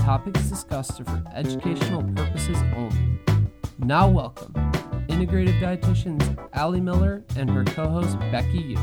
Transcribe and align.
topics 0.00 0.40
discussed 0.48 0.98
are 1.00 1.04
for 1.04 1.22
educational 1.34 2.02
purposes 2.14 2.56
only. 2.74 3.20
Now, 3.78 4.08
welcome 4.08 4.52
integrative 5.08 5.60
dietitians 5.60 6.48
Ali 6.54 6.80
Miller 6.80 7.22
and 7.36 7.50
her 7.50 7.64
co 7.64 7.86
host 7.86 8.18
Becky 8.32 8.58
Yu. 8.58 8.78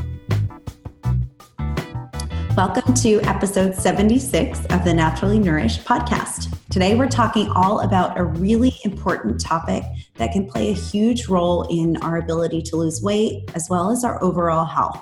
Welcome 2.56 2.94
to 2.94 3.20
episode 3.22 3.74
76 3.74 4.66
of 4.66 4.84
the 4.84 4.94
Naturally 4.94 5.40
Nourished 5.40 5.84
podcast. 5.84 6.56
Today, 6.70 6.94
we're 6.94 7.08
talking 7.08 7.48
all 7.50 7.80
about 7.80 8.18
a 8.18 8.24
really 8.24 8.76
important 8.84 9.40
topic 9.40 9.82
that 10.14 10.32
can 10.32 10.48
play 10.48 10.70
a 10.70 10.74
huge 10.74 11.26
role 11.28 11.66
in 11.68 11.96
our 11.98 12.18
ability 12.18 12.62
to 12.62 12.76
lose 12.76 13.02
weight 13.02 13.50
as 13.54 13.68
well 13.68 13.90
as 13.90 14.04
our 14.04 14.22
overall 14.22 14.64
health. 14.64 15.00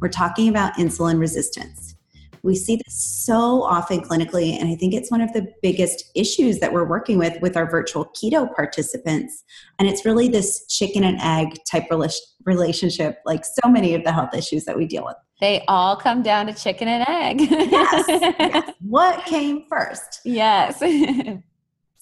We're 0.00 0.08
talking 0.08 0.48
about 0.50 0.74
insulin 0.74 1.18
resistance. 1.18 1.93
We 2.44 2.54
see 2.54 2.76
this 2.76 2.94
so 2.94 3.62
often 3.62 4.02
clinically, 4.02 4.52
and 4.52 4.68
I 4.68 4.74
think 4.76 4.92
it's 4.92 5.10
one 5.10 5.22
of 5.22 5.32
the 5.32 5.50
biggest 5.62 6.10
issues 6.14 6.60
that 6.60 6.74
we're 6.74 6.84
working 6.84 7.16
with 7.16 7.40
with 7.40 7.56
our 7.56 7.68
virtual 7.68 8.04
keto 8.04 8.54
participants. 8.54 9.42
And 9.78 9.88
it's 9.88 10.04
really 10.04 10.28
this 10.28 10.66
chicken 10.66 11.04
and 11.04 11.18
egg 11.22 11.58
type 11.68 11.84
relationship, 12.44 13.18
like 13.24 13.46
so 13.46 13.68
many 13.68 13.94
of 13.94 14.04
the 14.04 14.12
health 14.12 14.34
issues 14.34 14.66
that 14.66 14.76
we 14.76 14.86
deal 14.86 15.06
with. 15.06 15.16
They 15.40 15.64
all 15.68 15.96
come 15.96 16.22
down 16.22 16.46
to 16.46 16.54
chicken 16.54 16.86
and 16.86 17.08
egg. 17.08 17.40
yes, 17.50 18.04
yes. 18.08 18.70
What 18.80 19.24
came 19.24 19.64
first? 19.68 20.20
Yes. 20.24 20.82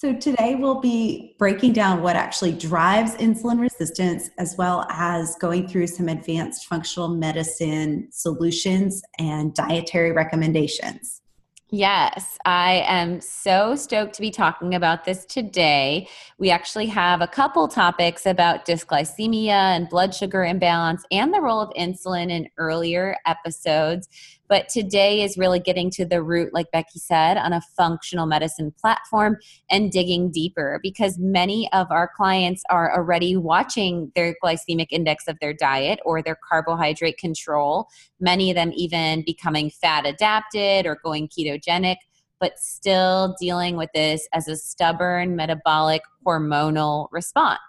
So, 0.03 0.13
today 0.13 0.57
we'll 0.57 0.81
be 0.81 1.37
breaking 1.39 1.75
down 1.75 2.03
what 2.03 2.17
actually 2.17 2.51
drives 2.51 3.15
insulin 3.19 3.61
resistance, 3.61 4.31
as 4.37 4.57
well 4.59 4.85
as 4.91 5.37
going 5.37 5.69
through 5.69 5.87
some 5.87 6.09
advanced 6.09 6.67
functional 6.67 7.07
medicine 7.07 8.09
solutions 8.11 9.01
and 9.21 9.55
dietary 9.55 10.11
recommendations. 10.11 11.23
Yes, 11.71 12.37
I 12.45 12.83
am 12.85 13.21
so 13.21 13.77
stoked 13.77 14.15
to 14.17 14.21
be 14.21 14.33
talking 14.33 14.75
about 14.75 15.05
this 15.05 15.25
today. 15.25 16.09
We 16.37 16.51
actually 16.51 16.87
have 16.87 17.21
a 17.23 17.29
couple 17.29 17.69
topics 17.69 18.27
about 18.27 18.67
dysglycemia 18.67 19.51
and 19.51 19.89
blood 19.89 20.17
sugar 20.17 20.45
imbalance 20.45 21.05
and 21.13 21.33
the 21.33 21.41
role 21.41 21.61
of 21.61 21.71
insulin 21.75 22.29
in 22.29 22.49
earlier 22.59 23.17
episodes. 23.25 24.09
But 24.53 24.69
today 24.69 25.23
is 25.23 25.39
really 25.39 25.61
getting 25.61 25.89
to 25.93 26.05
the 26.05 26.23
root, 26.23 26.53
like 26.53 26.71
Becky 26.73 26.99
said, 26.99 27.39
on 27.39 27.55
a 27.55 27.63
functional 27.75 28.27
medicine 28.27 28.71
platform 28.79 29.39
and 29.71 29.91
digging 29.91 30.31
deeper 30.31 30.79
because 30.83 31.17
many 31.19 31.73
of 31.73 31.91
our 31.91 32.11
clients 32.15 32.63
are 32.69 32.95
already 32.95 33.35
watching 33.35 34.13
their 34.15 34.37
glycemic 34.45 34.89
index 34.91 35.27
of 35.27 35.39
their 35.41 35.55
diet 35.55 36.01
or 36.05 36.23
their 36.23 36.37
carbohydrate 36.47 37.17
control, 37.17 37.89
many 38.21 38.51
of 38.51 38.55
them 38.55 38.73
even 38.75 39.25
becoming 39.25 39.71
fat 39.71 40.05
adapted 40.05 40.85
or 40.85 40.99
going 41.03 41.29
ketogenic 41.29 41.97
but 42.39 42.59
still 42.59 43.35
dealing 43.41 43.77
with 43.77 43.89
this 43.95 44.29
as 44.35 44.49
a 44.49 44.57
stubborn 44.57 45.37
metabolic 45.37 46.03
hormonal 46.27 47.07
response. 47.13 47.61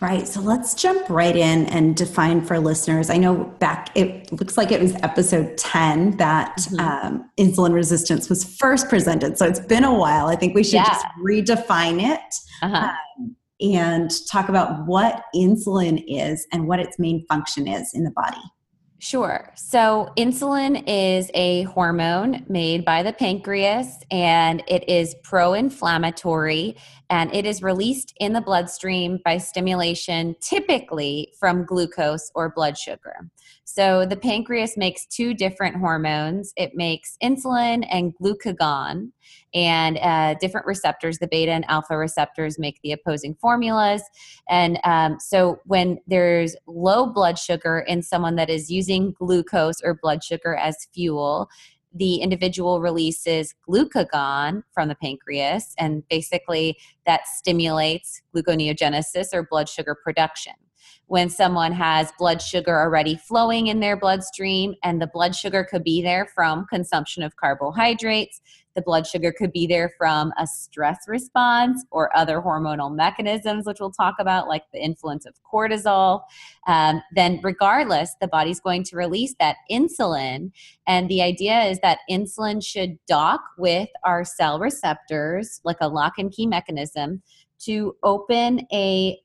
Right. 0.00 0.26
So 0.26 0.40
let's 0.40 0.74
jump 0.74 1.10
right 1.10 1.36
in 1.36 1.66
and 1.66 1.94
define 1.94 2.40
for 2.40 2.58
listeners. 2.58 3.10
I 3.10 3.18
know 3.18 3.44
back, 3.58 3.90
it 3.94 4.32
looks 4.32 4.56
like 4.56 4.72
it 4.72 4.80
was 4.80 4.94
episode 5.02 5.58
10 5.58 6.16
that 6.16 6.56
mm-hmm. 6.56 6.80
um, 6.80 7.30
insulin 7.38 7.74
resistance 7.74 8.30
was 8.30 8.42
first 8.42 8.88
presented. 8.88 9.36
So 9.36 9.46
it's 9.46 9.60
been 9.60 9.84
a 9.84 9.92
while. 9.92 10.28
I 10.28 10.36
think 10.36 10.54
we 10.54 10.64
should 10.64 10.74
yeah. 10.74 10.84
just 10.86 11.06
redefine 11.22 12.02
it 12.02 12.34
uh-huh. 12.62 12.92
um, 13.18 13.36
and 13.60 14.10
talk 14.30 14.48
about 14.48 14.86
what 14.86 15.24
insulin 15.34 16.02
is 16.08 16.46
and 16.50 16.66
what 16.66 16.80
its 16.80 16.98
main 16.98 17.26
function 17.26 17.68
is 17.68 17.90
in 17.92 18.04
the 18.04 18.10
body. 18.12 18.40
Sure. 19.02 19.50
So, 19.56 20.12
insulin 20.18 20.84
is 20.86 21.30
a 21.32 21.62
hormone 21.62 22.44
made 22.50 22.84
by 22.84 23.02
the 23.02 23.14
pancreas 23.14 23.96
and 24.10 24.62
it 24.68 24.86
is 24.90 25.14
pro 25.22 25.54
inflammatory 25.54 26.76
and 27.10 27.34
it 27.34 27.44
is 27.44 27.62
released 27.62 28.14
in 28.20 28.32
the 28.32 28.40
bloodstream 28.40 29.18
by 29.24 29.36
stimulation, 29.36 30.36
typically 30.40 31.32
from 31.38 31.64
glucose 31.64 32.30
or 32.36 32.50
blood 32.50 32.78
sugar. 32.78 33.28
So, 33.64 34.06
the 34.06 34.16
pancreas 34.16 34.76
makes 34.76 35.06
two 35.06 35.34
different 35.34 35.76
hormones 35.76 36.52
it 36.56 36.74
makes 36.74 37.16
insulin 37.22 37.86
and 37.90 38.14
glucagon, 38.16 39.10
and 39.54 39.98
uh, 39.98 40.34
different 40.40 40.66
receptors, 40.66 41.18
the 41.18 41.28
beta 41.28 41.52
and 41.52 41.64
alpha 41.68 41.96
receptors, 41.96 42.58
make 42.58 42.80
the 42.82 42.92
opposing 42.92 43.34
formulas. 43.40 44.02
And 44.48 44.78
um, 44.84 45.18
so, 45.20 45.58
when 45.66 45.98
there's 46.06 46.56
low 46.66 47.06
blood 47.06 47.38
sugar 47.38 47.80
in 47.80 48.02
someone 48.02 48.36
that 48.36 48.50
is 48.50 48.70
using 48.70 49.14
glucose 49.18 49.80
or 49.82 49.98
blood 50.00 50.22
sugar 50.22 50.54
as 50.54 50.86
fuel, 50.94 51.48
the 51.94 52.16
individual 52.16 52.80
releases 52.80 53.54
glucagon 53.68 54.62
from 54.72 54.88
the 54.88 54.94
pancreas, 54.94 55.74
and 55.78 56.06
basically 56.08 56.76
that 57.06 57.26
stimulates 57.26 58.22
gluconeogenesis 58.34 59.28
or 59.32 59.42
blood 59.42 59.68
sugar 59.68 59.96
production 60.04 60.54
when 61.10 61.28
someone 61.28 61.72
has 61.72 62.12
blood 62.20 62.40
sugar 62.40 62.78
already 62.80 63.16
flowing 63.16 63.66
in 63.66 63.80
their 63.80 63.96
bloodstream, 63.96 64.74
and 64.84 65.02
the 65.02 65.08
blood 65.08 65.34
sugar 65.34 65.66
could 65.68 65.82
be 65.82 66.00
there 66.00 66.24
from 66.24 66.66
consumption 66.66 67.24
of 67.24 67.34
carbohydrates. 67.34 68.40
The 68.74 68.82
blood 68.82 69.06
sugar 69.06 69.32
could 69.36 69.52
be 69.52 69.66
there 69.66 69.92
from 69.98 70.32
a 70.38 70.46
stress 70.46 70.98
response 71.08 71.84
or 71.90 72.14
other 72.16 72.40
hormonal 72.40 72.94
mechanisms, 72.94 73.66
which 73.66 73.78
we'll 73.80 73.90
talk 73.90 74.14
about, 74.18 74.48
like 74.48 74.62
the 74.72 74.80
influence 74.80 75.26
of 75.26 75.34
cortisol. 75.52 76.22
Um, 76.66 77.02
then, 77.14 77.40
regardless, 77.42 78.14
the 78.20 78.28
body's 78.28 78.60
going 78.60 78.84
to 78.84 78.96
release 78.96 79.34
that 79.40 79.56
insulin. 79.70 80.52
And 80.86 81.08
the 81.08 81.22
idea 81.22 81.64
is 81.64 81.78
that 81.80 81.98
insulin 82.10 82.64
should 82.64 82.98
dock 83.06 83.40
with 83.58 83.88
our 84.04 84.24
cell 84.24 84.58
receptors, 84.58 85.60
like 85.64 85.78
a 85.80 85.88
lock 85.88 86.14
and 86.18 86.30
key 86.30 86.46
mechanism, 86.46 87.22
to 87.60 87.94
open 88.02 88.66
a 88.72 89.18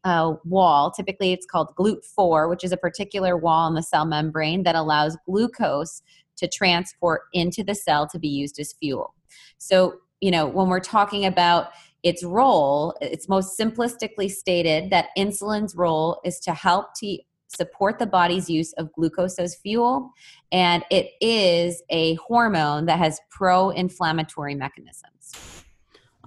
wall. 0.44 0.92
Typically, 0.92 1.32
it's 1.32 1.46
called 1.46 1.74
GLUT4, 1.78 2.50
which 2.50 2.64
is 2.64 2.72
a 2.72 2.78
particular 2.78 3.38
wall 3.38 3.68
in 3.68 3.76
the 3.76 3.84
cell 3.84 4.06
membrane 4.06 4.64
that 4.64 4.76
allows 4.76 5.18
glucose 5.26 6.02
to 6.38 6.48
transport 6.48 7.22
into 7.34 7.64
the 7.64 7.76
cell 7.76 8.08
to 8.08 8.20
be 8.20 8.28
used 8.28 8.60
as 8.60 8.74
fuel. 8.74 9.14
So, 9.58 9.96
you 10.22 10.32
know, 10.32 10.48
when 10.48 10.68
we're 10.68 10.80
talking 10.80 11.26
about 11.26 11.70
its 12.04 12.24
role, 12.24 12.96
it's 13.02 13.28
most 13.28 13.58
simplistically 13.60 14.30
stated 14.30 14.92
that 14.92 15.10
insulin's 15.18 15.76
role 15.76 16.22
is 16.24 16.40
to 16.42 16.54
help 16.54 16.94
to 16.98 17.18
support 17.48 18.00
the 18.00 18.06
body's 18.06 18.50
use 18.50 18.74
of 18.74 18.92
glucose 18.94 19.40
as 19.40 19.56
fuel, 19.56 20.12
and 20.52 20.84
it 20.92 21.12
is 21.22 21.82
a 21.90 22.16
hormone 22.16 22.86
that 22.86 23.00
has 23.00 23.20
pro 23.30 23.70
inflammatory 23.70 24.56
mechanisms. 24.56 25.64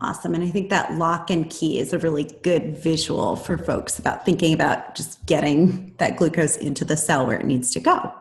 Awesome. 0.01 0.35
And 0.35 0.45
I 0.45 0.49
think 0.49 0.71
that 0.71 0.95
lock 0.95 1.29
and 1.29 1.51
key 1.51 1.81
is 1.81 1.93
a 1.93 1.99
really 1.99 2.25
good 2.43 2.79
visual 2.79 3.35
for 3.35 3.59
folks 3.59 3.99
about 3.99 4.25
thinking 4.25 4.55
about 4.55 4.95
just 4.95 5.25
getting 5.27 5.95
that 5.99 6.17
glucose 6.17 6.57
into 6.57 6.85
the 6.85 6.97
cell 6.97 7.27
where 7.27 7.39
it 7.39 7.47
needs 7.47 7.73
to 7.73 7.81
go. 7.81 8.15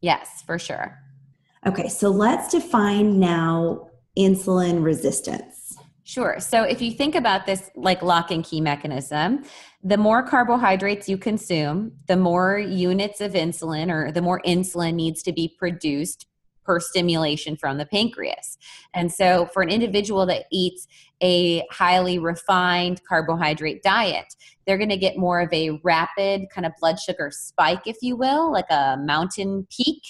Yes, 0.00 0.42
for 0.44 0.58
sure. 0.58 0.98
Okay, 1.64 1.88
so 1.88 2.10
let's 2.10 2.50
define 2.50 3.20
now 3.20 3.88
insulin 4.18 4.82
resistance. 4.82 5.76
Sure. 6.04 6.38
So 6.38 6.62
if 6.62 6.80
you 6.80 6.92
think 6.92 7.16
about 7.16 7.46
this 7.46 7.68
like 7.74 8.00
lock 8.00 8.30
and 8.30 8.44
key 8.44 8.60
mechanism, 8.60 9.44
the 9.82 9.96
more 9.96 10.22
carbohydrates 10.22 11.08
you 11.08 11.18
consume, 11.18 11.92
the 12.06 12.16
more 12.16 12.58
units 12.58 13.20
of 13.20 13.32
insulin 13.32 13.90
or 13.90 14.12
the 14.12 14.22
more 14.22 14.40
insulin 14.46 14.94
needs 14.94 15.22
to 15.24 15.32
be 15.32 15.54
produced 15.58 16.26
per 16.66 16.80
stimulation 16.80 17.56
from 17.56 17.78
the 17.78 17.86
pancreas. 17.86 18.58
And 18.94 19.10
so, 19.12 19.46
for 19.46 19.62
an 19.62 19.68
individual 19.68 20.26
that 20.26 20.44
eats 20.52 20.86
a 21.22 21.64
highly 21.70 22.18
refined 22.18 23.00
carbohydrate 23.08 23.82
diet, 23.82 24.34
they're 24.66 24.76
going 24.76 24.90
to 24.90 24.96
get 24.96 25.16
more 25.16 25.40
of 25.40 25.52
a 25.52 25.80
rapid 25.82 26.50
kind 26.52 26.66
of 26.66 26.72
blood 26.80 26.98
sugar 26.98 27.30
spike, 27.32 27.86
if 27.86 27.96
you 28.02 28.16
will, 28.16 28.52
like 28.52 28.70
a 28.70 28.96
mountain 28.98 29.66
peak 29.70 30.02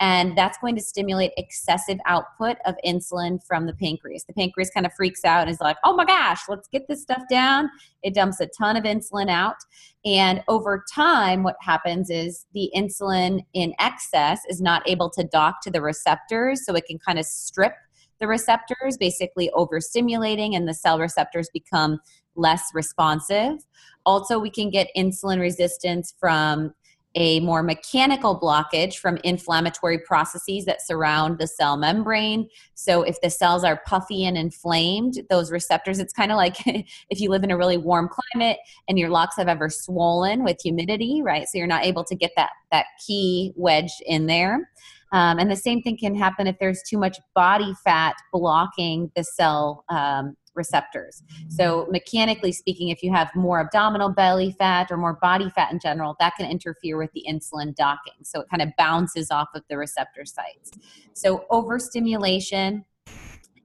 and 0.00 0.36
that's 0.36 0.58
going 0.58 0.74
to 0.76 0.82
stimulate 0.82 1.32
excessive 1.36 1.98
output 2.04 2.58
of 2.66 2.74
insulin 2.84 3.38
from 3.46 3.66
the 3.66 3.72
pancreas. 3.72 4.24
The 4.24 4.34
pancreas 4.34 4.70
kind 4.70 4.84
of 4.84 4.92
freaks 4.92 5.24
out 5.24 5.42
and 5.42 5.50
is 5.50 5.60
like, 5.60 5.78
oh 5.84 5.94
my 5.94 6.04
gosh, 6.04 6.40
let's 6.48 6.68
get 6.68 6.86
this 6.86 7.02
stuff 7.02 7.22
down. 7.30 7.70
It 8.02 8.14
dumps 8.14 8.40
a 8.40 8.48
ton 8.58 8.76
of 8.76 8.84
insulin 8.84 9.30
out. 9.30 9.56
And 10.04 10.42
over 10.48 10.84
time, 10.94 11.42
what 11.42 11.56
happens 11.62 12.10
is 12.10 12.46
the 12.52 12.70
insulin 12.76 13.44
in 13.54 13.74
excess 13.78 14.40
is 14.48 14.60
not 14.60 14.86
able 14.88 15.10
to 15.10 15.24
dock 15.24 15.62
to 15.62 15.70
the 15.70 15.80
receptors, 15.80 16.64
so 16.66 16.74
it 16.74 16.84
can 16.86 16.98
kind 16.98 17.18
of 17.18 17.24
strip 17.24 17.74
the 18.20 18.26
receptors, 18.26 18.96
basically 18.96 19.50
overstimulating, 19.54 20.54
and 20.54 20.68
the 20.68 20.74
cell 20.74 20.98
receptors 20.98 21.48
become 21.52 21.98
less 22.34 22.62
responsive. 22.74 23.58
Also, 24.04 24.38
we 24.38 24.50
can 24.50 24.70
get 24.70 24.88
insulin 24.96 25.40
resistance 25.40 26.14
from 26.20 26.74
a 27.16 27.40
more 27.40 27.62
mechanical 27.62 28.38
blockage 28.38 28.96
from 28.96 29.16
inflammatory 29.24 29.98
processes 29.98 30.66
that 30.66 30.86
surround 30.86 31.38
the 31.38 31.46
cell 31.46 31.76
membrane. 31.76 32.48
So, 32.74 33.02
if 33.02 33.20
the 33.22 33.30
cells 33.30 33.64
are 33.64 33.80
puffy 33.86 34.24
and 34.26 34.36
inflamed, 34.36 35.22
those 35.30 35.50
receptors, 35.50 35.98
it's 35.98 36.12
kind 36.12 36.30
of 36.30 36.36
like 36.36 36.56
if 36.66 37.20
you 37.20 37.30
live 37.30 37.42
in 37.42 37.50
a 37.50 37.56
really 37.56 37.78
warm 37.78 38.08
climate 38.08 38.58
and 38.88 38.98
your 38.98 39.08
locks 39.08 39.36
have 39.36 39.48
ever 39.48 39.70
swollen 39.70 40.44
with 40.44 40.58
humidity, 40.62 41.22
right? 41.24 41.48
So, 41.48 41.58
you're 41.58 41.66
not 41.66 41.84
able 41.84 42.04
to 42.04 42.14
get 42.14 42.32
that, 42.36 42.50
that 42.70 42.86
key 43.04 43.52
wedged 43.56 44.02
in 44.04 44.26
there. 44.26 44.70
Um, 45.12 45.38
and 45.38 45.50
the 45.50 45.56
same 45.56 45.82
thing 45.82 45.96
can 45.96 46.14
happen 46.14 46.46
if 46.46 46.58
there's 46.58 46.82
too 46.82 46.98
much 46.98 47.18
body 47.34 47.72
fat 47.84 48.16
blocking 48.32 49.10
the 49.14 49.22
cell 49.22 49.84
um, 49.88 50.36
receptors. 50.56 51.22
So, 51.48 51.86
mechanically 51.90 52.52
speaking, 52.52 52.88
if 52.88 53.02
you 53.02 53.12
have 53.12 53.30
more 53.34 53.60
abdominal 53.60 54.08
belly 54.10 54.52
fat 54.58 54.90
or 54.90 54.96
more 54.96 55.18
body 55.20 55.50
fat 55.50 55.72
in 55.72 55.78
general, 55.78 56.16
that 56.20 56.34
can 56.36 56.50
interfere 56.50 56.96
with 56.96 57.12
the 57.12 57.24
insulin 57.28 57.74
docking. 57.74 58.24
So, 58.24 58.40
it 58.40 58.48
kind 58.50 58.62
of 58.62 58.70
bounces 58.76 59.30
off 59.30 59.48
of 59.54 59.62
the 59.68 59.76
receptor 59.76 60.24
sites. 60.24 60.72
So, 61.12 61.44
overstimulation, 61.50 62.84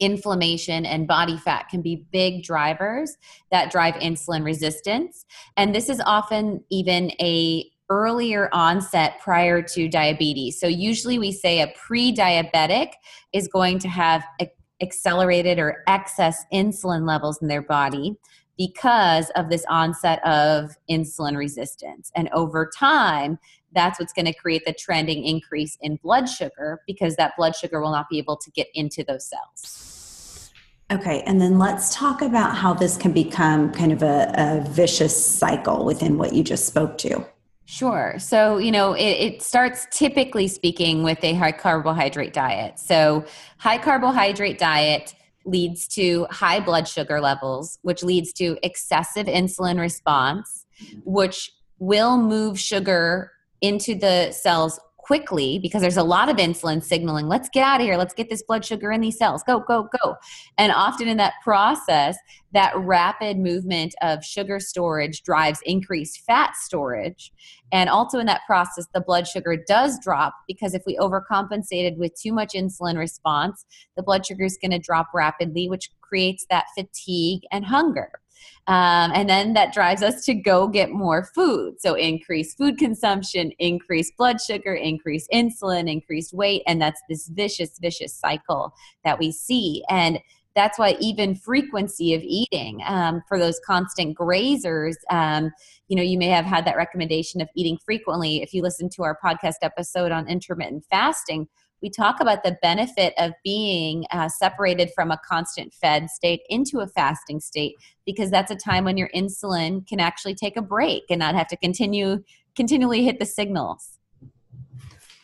inflammation 0.02 0.86
and 0.86 1.08
body 1.08 1.38
fat 1.38 1.70
can 1.70 1.82
be 1.82 2.08
big 2.12 2.44
drivers 2.44 3.16
that 3.52 3.72
drive 3.72 3.94
insulin 3.96 4.44
resistance 4.44 5.26
and 5.58 5.76
this 5.76 5.90
is 5.90 6.02
often 6.06 6.62
even 6.72 7.12
a 7.22 7.70
earlier 7.90 8.50
onset 8.52 9.20
prior 9.22 9.62
to 9.62 9.88
diabetes 9.88 10.60
so 10.60 10.66
usually 10.66 11.20
we 11.20 11.32
say 11.32 11.62
a 11.62 11.68
pre-diabetic 11.76 12.94
is 13.32 13.48
going 13.48 13.78
to 13.78 13.88
have 13.88 14.24
a 14.42 14.50
accelerated 14.82 15.60
or 15.60 15.84
excess 15.88 16.46
insulin 16.54 17.08
levels 17.08 17.42
in 17.42 17.48
their 17.48 17.62
body 17.62 18.16
because 18.58 19.30
of 19.36 19.50
this 19.50 19.66
onset 19.70 20.24
of 20.26 20.72
insulin 20.90 21.36
resistance. 21.36 22.12
And 22.16 22.30
over 22.34 22.70
time, 22.78 23.40
that's 23.74 24.00
what's 24.00 24.14
going 24.14 24.26
to 24.26 24.34
create 24.34 24.66
the 24.66 24.74
trending 24.74 25.26
increase 25.26 25.78
in 25.82 25.96
blood 25.98 26.28
sugar 26.28 26.82
because 26.86 27.16
that 27.16 27.34
blood 27.38 27.56
sugar 27.56 27.82
will 27.82 27.92
not 27.92 28.10
be 28.10 28.18
able 28.18 28.38
to 28.38 28.52
get 28.52 28.68
into 28.74 29.04
those 29.04 29.26
cells. 29.26 30.52
Okay, 30.92 31.22
and 31.26 31.40
then 31.40 31.58
let's 31.58 31.96
talk 31.96 32.22
about 32.22 32.56
how 32.56 32.74
this 32.74 32.98
can 32.98 33.14
become 33.14 33.72
kind 33.72 33.94
of 33.94 34.04
a, 34.04 34.32
a 34.36 34.70
vicious 34.70 35.26
cycle 35.26 35.86
within 35.86 36.18
what 36.18 36.34
you 36.34 36.44
just 36.44 36.66
spoke 36.68 36.98
to. 37.00 37.26
Sure. 37.66 38.16
So, 38.20 38.58
you 38.58 38.72
know, 38.72 38.94
it, 38.94 39.02
it, 39.04 39.42
starts 39.42 39.88
typically 39.92 40.48
speaking 40.48 41.04
with 41.04 41.24
a 41.24 41.34
high 41.34 41.54
carbohydrate 41.54 42.34
diet. 42.34 42.80
So, 42.80 43.24
high 43.58 43.78
carbohydrate 43.78 44.60
diet 44.60 45.16
leads 45.46 45.88
to 45.90 46.28
high 46.30 46.60
blood 46.60 46.88
sugar 46.88 47.22
levels, 47.22 47.80
which 47.82 48.04
leads 48.04 48.34
to 48.34 48.58
excessive 48.62 49.28
insulin 49.28 49.80
response, 49.80 50.66
which 51.06 51.52
will 51.80 52.18
move 52.18 52.60
sugar 52.60 53.32
into 53.62 53.96
the 53.96 54.32
cells 54.32 54.80
quickly 55.12 55.60
because 55.60 55.82
there's 55.82 55.98
a 55.98 56.04
lot 56.04 56.30
of 56.30 56.38
insulin 56.38 56.82
signaling, 56.82 57.28
let's 57.28 57.50
get 57.50 57.66
out 57.66 57.82
of 57.82 57.86
here, 57.86 57.98
let's 57.98 58.14
get 58.14 58.30
this 58.30 58.42
blood 58.44 58.64
sugar 58.64 58.94
in 58.94 59.02
these 59.02 59.18
cells, 59.18 59.44
go, 59.44 59.60
go, 59.60 59.90
go. 60.02 60.16
And 60.58 60.72
often 60.72 61.10
in 61.10 61.18
that 61.18 61.34
process, 61.44 62.16
that 62.54 62.72
rapid 62.78 63.38
movement 63.38 63.94
of 64.02 64.24
sugar 64.24 64.58
storage 64.62 65.22
drives 65.24 65.60
increased 65.66 66.22
fat 66.26 66.56
storage. 66.56 67.34
And 67.74 67.90
also 67.90 68.20
in 68.20 68.26
that 68.28 68.44
process, 68.48 68.88
the 68.94 69.02
blood 69.02 69.28
sugar 69.28 69.58
does 69.68 70.00
drop 70.00 70.34
because 70.48 70.74
if 70.74 70.84
we 70.88 70.96
overcompensated 70.96 71.98
with 71.98 72.14
too 72.18 72.32
much 72.32 72.54
insulin 72.54 72.98
response, 72.98 73.66
the 73.98 74.04
blood 74.04 74.26
sugar 74.26 74.46
is 74.46 74.58
going 74.62 74.72
to 74.72 74.80
drop 74.80 75.08
rapidly, 75.14 75.68
which 75.68 75.90
creates 76.00 76.46
that 76.50 76.68
fatigue 76.74 77.42
and 77.52 77.66
hunger. 77.66 78.21
Um, 78.68 79.12
and 79.14 79.30
then 79.30 79.54
that 79.54 79.74
drives 79.74 80.04
us 80.04 80.24
to 80.26 80.34
go 80.34 80.68
get 80.68 80.92
more 80.92 81.26
food. 81.36 81.76
So, 81.80 81.96
increased 81.96 82.58
food 82.58 82.78
consumption, 82.78 83.52
increased 83.60 84.16
blood 84.18 84.40
sugar, 84.40 84.74
increased 84.74 85.30
insulin, 85.34 85.92
increased 85.92 86.34
weight. 86.34 86.64
And 86.68 86.82
that's 86.82 87.02
this 87.10 87.28
vicious, 87.28 87.80
vicious 87.80 88.14
cycle 88.14 88.74
that 89.04 89.20
we 89.20 89.32
see. 89.32 89.84
And 89.90 90.20
that's 90.56 90.78
why 90.78 90.98
even 91.00 91.36
frequency 91.36 92.14
of 92.14 92.22
eating 92.24 92.82
um, 92.86 93.22
for 93.28 93.40
those 93.40 93.60
constant 93.66 94.18
grazers 94.18 94.96
um, 95.10 95.52
you 95.88 95.96
know 95.96 96.04
you 96.04 96.18
may 96.18 96.28
have 96.28 96.46
had 96.46 96.66
that 96.66 96.76
recommendation 96.76 97.42
of 97.42 97.48
eating 97.56 97.78
frequently 97.86 98.42
if 98.42 98.54
you 98.54 98.62
listen 98.62 98.90
to 98.90 99.04
our 99.04 99.18
podcast 99.24 99.56
episode 99.62 100.12
on 100.12 100.28
intermittent 100.28 100.84
fasting 100.90 101.48
we 101.82 101.90
talk 101.90 102.20
about 102.20 102.44
the 102.44 102.58
benefit 102.62 103.14
of 103.18 103.32
being 103.44 104.06
uh, 104.12 104.30
separated 104.30 104.92
from 104.94 105.12
a 105.12 105.20
constant 105.28 105.74
fed 105.74 106.10
state 106.10 106.42
into 106.50 106.80
a 106.80 106.88
fasting 106.88 107.40
state 107.40 107.76
because 108.06 108.30
that's 108.30 108.52
a 108.52 108.56
time 108.56 108.86
when 108.86 108.98
your 108.98 109.10
insulin 109.16 109.88
can 109.88 110.00
actually 110.00 110.36
take 110.36 110.58
a 110.58 110.62
break 110.62 111.04
and 111.10 111.20
not 111.20 111.36
have 111.36 111.48
to 111.48 111.58
continue 111.58 112.24
continually 112.56 113.04
hit 113.04 113.20
the 113.20 113.26
signals. 113.26 113.98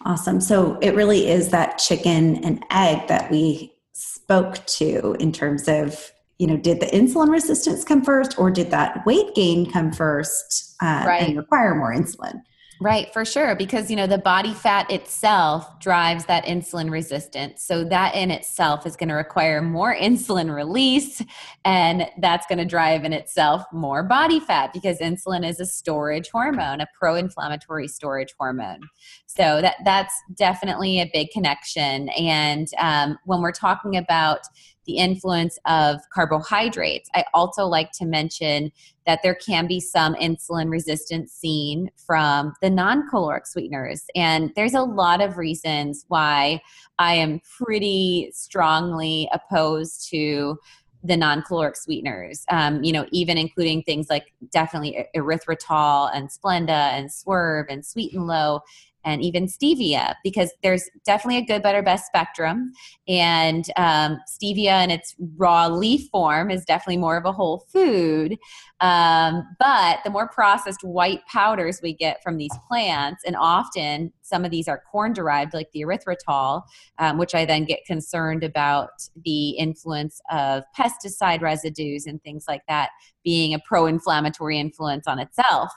Awesome. 0.06 0.40
So 0.40 0.78
it 0.82 0.96
really 0.96 1.28
is 1.28 1.50
that 1.50 1.78
chicken 1.78 2.44
and 2.44 2.64
egg 2.72 3.08
that 3.08 3.30
we 3.30 3.74
spoke 3.92 4.66
to 4.66 5.16
in 5.20 5.32
terms 5.32 5.68
of 5.68 6.12
you 6.38 6.46
know 6.46 6.56
did 6.56 6.80
the 6.80 6.86
insulin 6.88 7.30
resistance 7.30 7.84
come 7.84 8.04
first 8.04 8.38
or 8.38 8.52
did 8.52 8.70
that 8.70 9.06
weight 9.06 9.34
gain 9.34 9.70
come 9.72 9.92
first 9.92 10.76
uh, 10.84 11.04
right. 11.08 11.30
and 11.30 11.38
require 11.38 11.74
more 11.74 11.94
insulin 11.94 12.42
Right, 12.80 13.12
for 13.12 13.26
sure. 13.26 13.56
Because, 13.56 13.90
you 13.90 13.96
know, 13.96 14.06
the 14.06 14.20
body 14.20 14.54
fat 14.54 14.92
itself 14.92 15.80
drives 15.80 16.26
that 16.26 16.46
insulin 16.46 16.92
resistance. 16.92 17.64
So 17.64 17.84
that 17.86 18.14
in 18.14 18.30
itself 18.30 18.86
is 18.86 18.96
going 18.96 19.10
to 19.10 19.16
require 19.16 19.62
more 19.62 19.96
insulin 20.00 20.54
release. 20.54 21.22
And 21.66 22.08
that's 22.20 22.46
going 22.46 22.60
to 22.60 22.66
drive 22.66 23.04
in 23.04 23.14
itself 23.14 23.64
more 23.74 24.04
body 24.04 24.40
fat 24.40 24.74
because 24.74 25.00
insulin 25.00 25.48
is 25.48 25.60
a 25.60 25.66
storage 25.66 26.30
hormone, 26.30 26.82
a 26.82 26.88
pro 26.98 27.16
inflammatory 27.16 27.88
storage 27.88 28.34
hormone. 28.38 28.82
So 29.26 29.62
that, 29.62 29.78
that's 29.84 30.14
definitely 30.36 31.00
a 31.00 31.10
big 31.12 31.30
connection. 31.32 32.10
And 32.10 32.68
um, 32.78 33.18
when 33.26 33.42
we're 33.42 33.52
talking 33.52 33.96
about 33.98 34.42
the 34.88 34.98
influence 34.98 35.60
of 35.66 36.00
carbohydrates. 36.12 37.10
I 37.14 37.26
also 37.34 37.66
like 37.66 37.92
to 37.94 38.06
mention 38.06 38.72
that 39.06 39.20
there 39.22 39.36
can 39.36 39.68
be 39.68 39.80
some 39.80 40.16
insulin 40.16 40.70
resistance 40.70 41.32
seen 41.32 41.92
from 41.96 42.54
the 42.62 42.70
non 42.70 43.08
caloric 43.10 43.46
sweeteners. 43.46 44.06
And 44.16 44.52
there's 44.56 44.74
a 44.74 44.82
lot 44.82 45.22
of 45.22 45.38
reasons 45.38 46.06
why 46.08 46.62
I 46.98 47.16
am 47.16 47.42
pretty 47.58 48.32
strongly 48.34 49.30
opposed 49.32 50.10
to 50.10 50.58
the 51.04 51.16
non-caloric 51.16 51.76
sweeteners 51.76 52.44
um, 52.50 52.84
you 52.84 52.92
know 52.92 53.06
even 53.12 53.38
including 53.38 53.84
things 53.84 54.10
like 54.10 54.34
definitely 54.52 55.06
erythritol 55.16 56.10
and 56.14 56.30
splenda 56.30 56.92
and 56.92 57.12
swerve 57.12 57.68
and 57.70 57.86
sweet 57.86 58.14
and 58.14 58.26
low 58.26 58.60
and 59.08 59.24
even 59.24 59.46
stevia 59.46 60.16
because 60.22 60.52
there's 60.62 60.90
definitely 61.06 61.38
a 61.38 61.46
good, 61.46 61.64
better, 61.64 61.82
best 61.82 62.06
spectrum. 62.06 62.74
And 63.08 63.66
um, 63.78 64.20
stevia 64.28 64.84
in 64.84 64.92
its 64.92 65.16
raw 65.38 65.68
leaf 65.68 66.10
form 66.12 66.52
is 66.52 66.66
definitely 66.66 66.98
more 66.98 67.16
of 67.16 67.24
a 67.24 67.32
whole 67.32 67.66
food. 67.72 68.38
Um, 68.82 69.48
but 69.60 70.00
the 70.04 70.10
more 70.10 70.28
processed 70.28 70.84
white 70.84 71.26
powders 71.26 71.80
we 71.82 71.94
get 71.94 72.22
from 72.22 72.36
these 72.36 72.52
plants, 72.68 73.24
and 73.26 73.38
often 73.38 74.12
some 74.22 74.44
of 74.44 74.52
these 74.52 74.68
are 74.68 74.84
corn 74.92 75.14
derived, 75.14 75.54
like 75.54 75.72
the 75.72 75.82
erythritol, 75.82 76.64
um, 77.00 77.18
which 77.18 77.34
I 77.34 77.46
then 77.46 77.64
get 77.64 77.86
concerned 77.86 78.44
about 78.44 78.90
the 79.24 79.52
influence 79.52 80.20
of 80.30 80.64
pesticide 80.78 81.42
residues 81.42 82.06
and 82.08 82.22
things 82.22 82.44
like 82.46 82.62
that 82.68 82.90
being 83.24 83.54
a 83.54 83.60
pro 83.60 83.86
inflammatory 83.86 84.60
influence 84.60 85.08
on 85.08 85.18
itself 85.18 85.72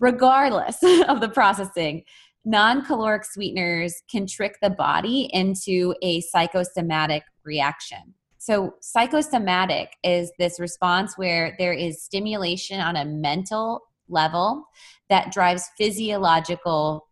regardless 0.00 0.76
of 1.08 1.20
the 1.20 1.28
processing 1.28 2.02
non 2.44 2.84
caloric 2.84 3.24
sweeteners 3.24 4.02
can 4.10 4.26
trick 4.26 4.56
the 4.62 4.70
body 4.70 5.28
into 5.32 5.94
a 6.02 6.20
psychosomatic 6.22 7.22
reaction. 7.44 8.14
So, 8.38 8.74
psychosomatic 8.80 9.90
is 10.02 10.32
this 10.38 10.58
response 10.58 11.16
where 11.16 11.54
there 11.58 11.72
is 11.72 12.02
stimulation 12.02 12.80
on 12.80 12.96
a 12.96 13.04
mental 13.04 13.82
level 14.08 14.64
that 15.08 15.32
drives 15.32 15.70
physiological 15.78 17.06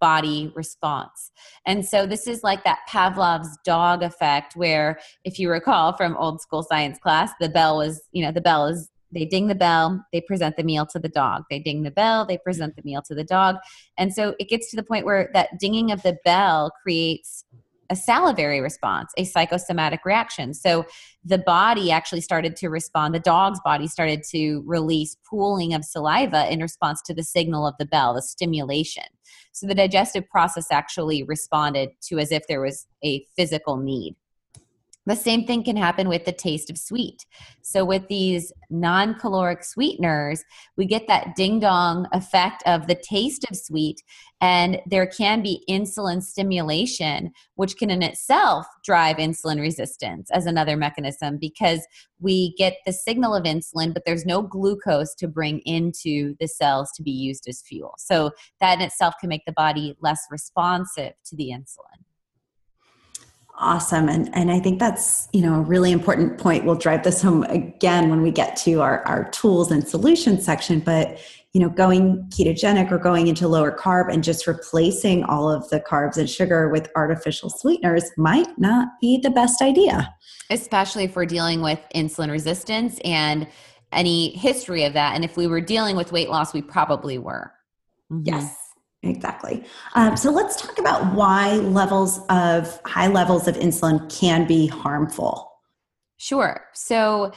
body 0.00 0.50
response. 0.54 1.32
And 1.66 1.84
so, 1.84 2.06
this 2.06 2.26
is 2.26 2.42
like 2.42 2.64
that 2.64 2.78
Pavlov's 2.88 3.58
dog 3.62 4.02
effect, 4.02 4.56
where 4.56 4.98
if 5.24 5.38
you 5.38 5.50
recall 5.50 5.94
from 5.94 6.16
old 6.16 6.40
school 6.40 6.62
science 6.62 6.98
class, 6.98 7.30
the 7.40 7.50
bell 7.50 7.76
was, 7.76 8.00
you 8.12 8.24
know, 8.24 8.32
the 8.32 8.40
bell 8.40 8.66
is 8.66 8.88
they 9.12 9.24
ding 9.24 9.48
the 9.48 9.54
bell, 9.54 10.04
they 10.12 10.20
present 10.20 10.56
the 10.56 10.62
meal 10.62 10.86
to 10.86 10.98
the 10.98 11.08
dog. 11.08 11.44
They 11.50 11.58
ding 11.58 11.82
the 11.82 11.90
bell, 11.90 12.24
they 12.24 12.38
present 12.38 12.76
the 12.76 12.82
meal 12.84 13.02
to 13.02 13.14
the 13.14 13.24
dog. 13.24 13.56
And 13.96 14.14
so 14.14 14.34
it 14.38 14.48
gets 14.48 14.70
to 14.70 14.76
the 14.76 14.82
point 14.82 15.04
where 15.04 15.30
that 15.34 15.58
dinging 15.58 15.90
of 15.90 16.02
the 16.02 16.16
bell 16.24 16.72
creates 16.82 17.44
a 17.90 17.96
salivary 17.96 18.60
response, 18.60 19.12
a 19.16 19.24
psychosomatic 19.24 20.04
reaction. 20.04 20.54
So 20.54 20.86
the 21.24 21.38
body 21.38 21.90
actually 21.90 22.20
started 22.20 22.54
to 22.56 22.68
respond, 22.68 23.14
the 23.14 23.20
dog's 23.20 23.60
body 23.64 23.88
started 23.88 24.22
to 24.30 24.62
release 24.64 25.16
pooling 25.28 25.74
of 25.74 25.84
saliva 25.84 26.50
in 26.52 26.60
response 26.60 27.02
to 27.02 27.14
the 27.14 27.24
signal 27.24 27.66
of 27.66 27.74
the 27.78 27.86
bell, 27.86 28.14
the 28.14 28.22
stimulation. 28.22 29.02
So 29.52 29.66
the 29.66 29.74
digestive 29.74 30.28
process 30.30 30.68
actually 30.70 31.24
responded 31.24 31.90
to 32.08 32.18
as 32.18 32.30
if 32.30 32.46
there 32.46 32.60
was 32.60 32.86
a 33.04 33.26
physical 33.36 33.76
need. 33.76 34.14
The 35.06 35.16
same 35.16 35.46
thing 35.46 35.64
can 35.64 35.76
happen 35.76 36.08
with 36.08 36.26
the 36.26 36.32
taste 36.32 36.68
of 36.68 36.76
sweet. 36.76 37.24
So, 37.62 37.86
with 37.86 38.06
these 38.08 38.52
non 38.68 39.14
caloric 39.14 39.64
sweeteners, 39.64 40.44
we 40.76 40.84
get 40.84 41.06
that 41.08 41.34
ding 41.34 41.58
dong 41.58 42.06
effect 42.12 42.62
of 42.66 42.86
the 42.86 42.94
taste 42.94 43.46
of 43.50 43.56
sweet, 43.56 44.02
and 44.42 44.78
there 44.86 45.06
can 45.06 45.42
be 45.42 45.64
insulin 45.70 46.22
stimulation, 46.22 47.32
which 47.54 47.78
can 47.78 47.88
in 47.88 48.02
itself 48.02 48.66
drive 48.84 49.16
insulin 49.16 49.58
resistance 49.58 50.30
as 50.32 50.44
another 50.44 50.76
mechanism 50.76 51.38
because 51.38 51.80
we 52.20 52.54
get 52.56 52.76
the 52.84 52.92
signal 52.92 53.34
of 53.34 53.44
insulin, 53.44 53.94
but 53.94 54.04
there's 54.04 54.26
no 54.26 54.42
glucose 54.42 55.14
to 55.14 55.26
bring 55.26 55.60
into 55.60 56.34
the 56.40 56.46
cells 56.46 56.92
to 56.92 57.02
be 57.02 57.10
used 57.10 57.48
as 57.48 57.62
fuel. 57.62 57.94
So, 57.96 58.32
that 58.60 58.74
in 58.74 58.82
itself 58.82 59.14
can 59.18 59.30
make 59.30 59.46
the 59.46 59.52
body 59.52 59.96
less 60.02 60.20
responsive 60.30 61.14
to 61.24 61.36
the 61.36 61.52
insulin. 61.54 62.04
Awesome. 63.62 64.08
And, 64.08 64.34
and 64.34 64.50
I 64.50 64.58
think 64.58 64.78
that's, 64.78 65.28
you 65.34 65.42
know, 65.42 65.56
a 65.56 65.60
really 65.60 65.92
important 65.92 66.38
point. 66.38 66.64
We'll 66.64 66.76
drive 66.76 67.02
this 67.02 67.20
home 67.20 67.42
again 67.44 68.08
when 68.08 68.22
we 68.22 68.30
get 68.30 68.56
to 68.64 68.80
our, 68.80 69.06
our 69.06 69.28
tools 69.30 69.70
and 69.70 69.86
solutions 69.86 70.46
section. 70.46 70.80
But, 70.80 71.18
you 71.52 71.60
know, 71.60 71.68
going 71.68 72.24
ketogenic 72.30 72.90
or 72.90 72.96
going 72.96 73.26
into 73.26 73.46
lower 73.48 73.70
carb 73.70 74.10
and 74.10 74.24
just 74.24 74.46
replacing 74.46 75.24
all 75.24 75.50
of 75.50 75.68
the 75.68 75.78
carbs 75.78 76.16
and 76.16 76.28
sugar 76.28 76.70
with 76.70 76.90
artificial 76.96 77.50
sweeteners 77.50 78.10
might 78.16 78.48
not 78.58 78.88
be 78.98 79.20
the 79.22 79.30
best 79.30 79.60
idea. 79.60 80.14
Especially 80.48 81.04
if 81.04 81.14
we're 81.14 81.26
dealing 81.26 81.60
with 81.60 81.80
insulin 81.94 82.30
resistance 82.30 82.98
and 83.04 83.46
any 83.92 84.30
history 84.30 84.84
of 84.84 84.94
that. 84.94 85.14
And 85.14 85.22
if 85.22 85.36
we 85.36 85.46
were 85.46 85.60
dealing 85.60 85.96
with 85.96 86.12
weight 86.12 86.30
loss, 86.30 86.54
we 86.54 86.62
probably 86.62 87.18
were. 87.18 87.52
Mm-hmm. 88.10 88.22
Yes. 88.24 88.56
Exactly. 89.02 89.64
Um, 89.94 90.16
so 90.16 90.30
let's 90.30 90.60
talk 90.60 90.78
about 90.78 91.14
why 91.14 91.54
levels 91.54 92.20
of 92.28 92.80
high 92.84 93.06
levels 93.06 93.48
of 93.48 93.56
insulin 93.56 94.14
can 94.14 94.46
be 94.46 94.66
harmful. 94.66 95.50
Sure. 96.18 96.66
So 96.74 97.32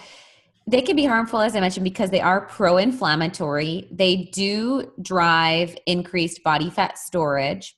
they 0.68 0.82
can 0.82 0.96
be 0.96 1.06
harmful, 1.06 1.40
as 1.40 1.56
I 1.56 1.62
mentioned, 1.62 1.86
because 1.86 2.10
they 2.10 2.20
are 2.20 2.42
pro 2.42 2.78
inflammatory. 2.78 3.88
They 3.92 4.30
do 4.34 4.92
drive 5.02 5.76
increased 5.86 6.44
body 6.44 6.70
fat 6.70 6.98
storage. 6.98 7.78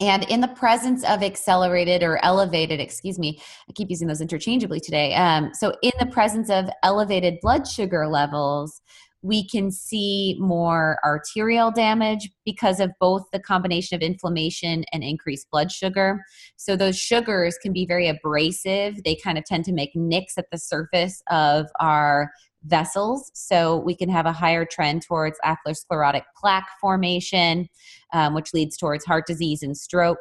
And 0.00 0.24
in 0.30 0.40
the 0.40 0.48
presence 0.48 1.04
of 1.04 1.22
accelerated 1.22 2.02
or 2.02 2.22
elevated, 2.24 2.80
excuse 2.80 3.18
me, 3.18 3.38
I 3.68 3.72
keep 3.74 3.90
using 3.90 4.08
those 4.08 4.22
interchangeably 4.22 4.80
today. 4.80 5.14
Um, 5.14 5.52
so, 5.52 5.74
in 5.82 5.92
the 5.98 6.06
presence 6.06 6.48
of 6.48 6.70
elevated 6.82 7.38
blood 7.42 7.68
sugar 7.68 8.08
levels, 8.08 8.80
we 9.22 9.46
can 9.46 9.70
see 9.70 10.36
more 10.38 10.98
arterial 11.04 11.70
damage 11.70 12.30
because 12.44 12.80
of 12.80 12.90
both 12.98 13.24
the 13.32 13.40
combination 13.40 13.94
of 13.94 14.02
inflammation 14.02 14.84
and 14.92 15.04
increased 15.04 15.50
blood 15.50 15.70
sugar. 15.70 16.24
So, 16.56 16.74
those 16.74 16.98
sugars 16.98 17.58
can 17.62 17.72
be 17.72 17.84
very 17.84 18.08
abrasive. 18.08 19.02
They 19.04 19.16
kind 19.16 19.36
of 19.36 19.44
tend 19.44 19.64
to 19.66 19.72
make 19.72 19.94
nicks 19.94 20.38
at 20.38 20.46
the 20.50 20.58
surface 20.58 21.22
of 21.30 21.66
our 21.80 22.30
vessels. 22.64 23.30
So, 23.34 23.78
we 23.78 23.94
can 23.94 24.08
have 24.08 24.26
a 24.26 24.32
higher 24.32 24.64
trend 24.64 25.02
towards 25.02 25.38
atherosclerotic 25.44 26.22
plaque 26.36 26.68
formation, 26.80 27.68
um, 28.12 28.34
which 28.34 28.54
leads 28.54 28.76
towards 28.76 29.04
heart 29.04 29.26
disease 29.26 29.62
and 29.62 29.76
stroke. 29.76 30.18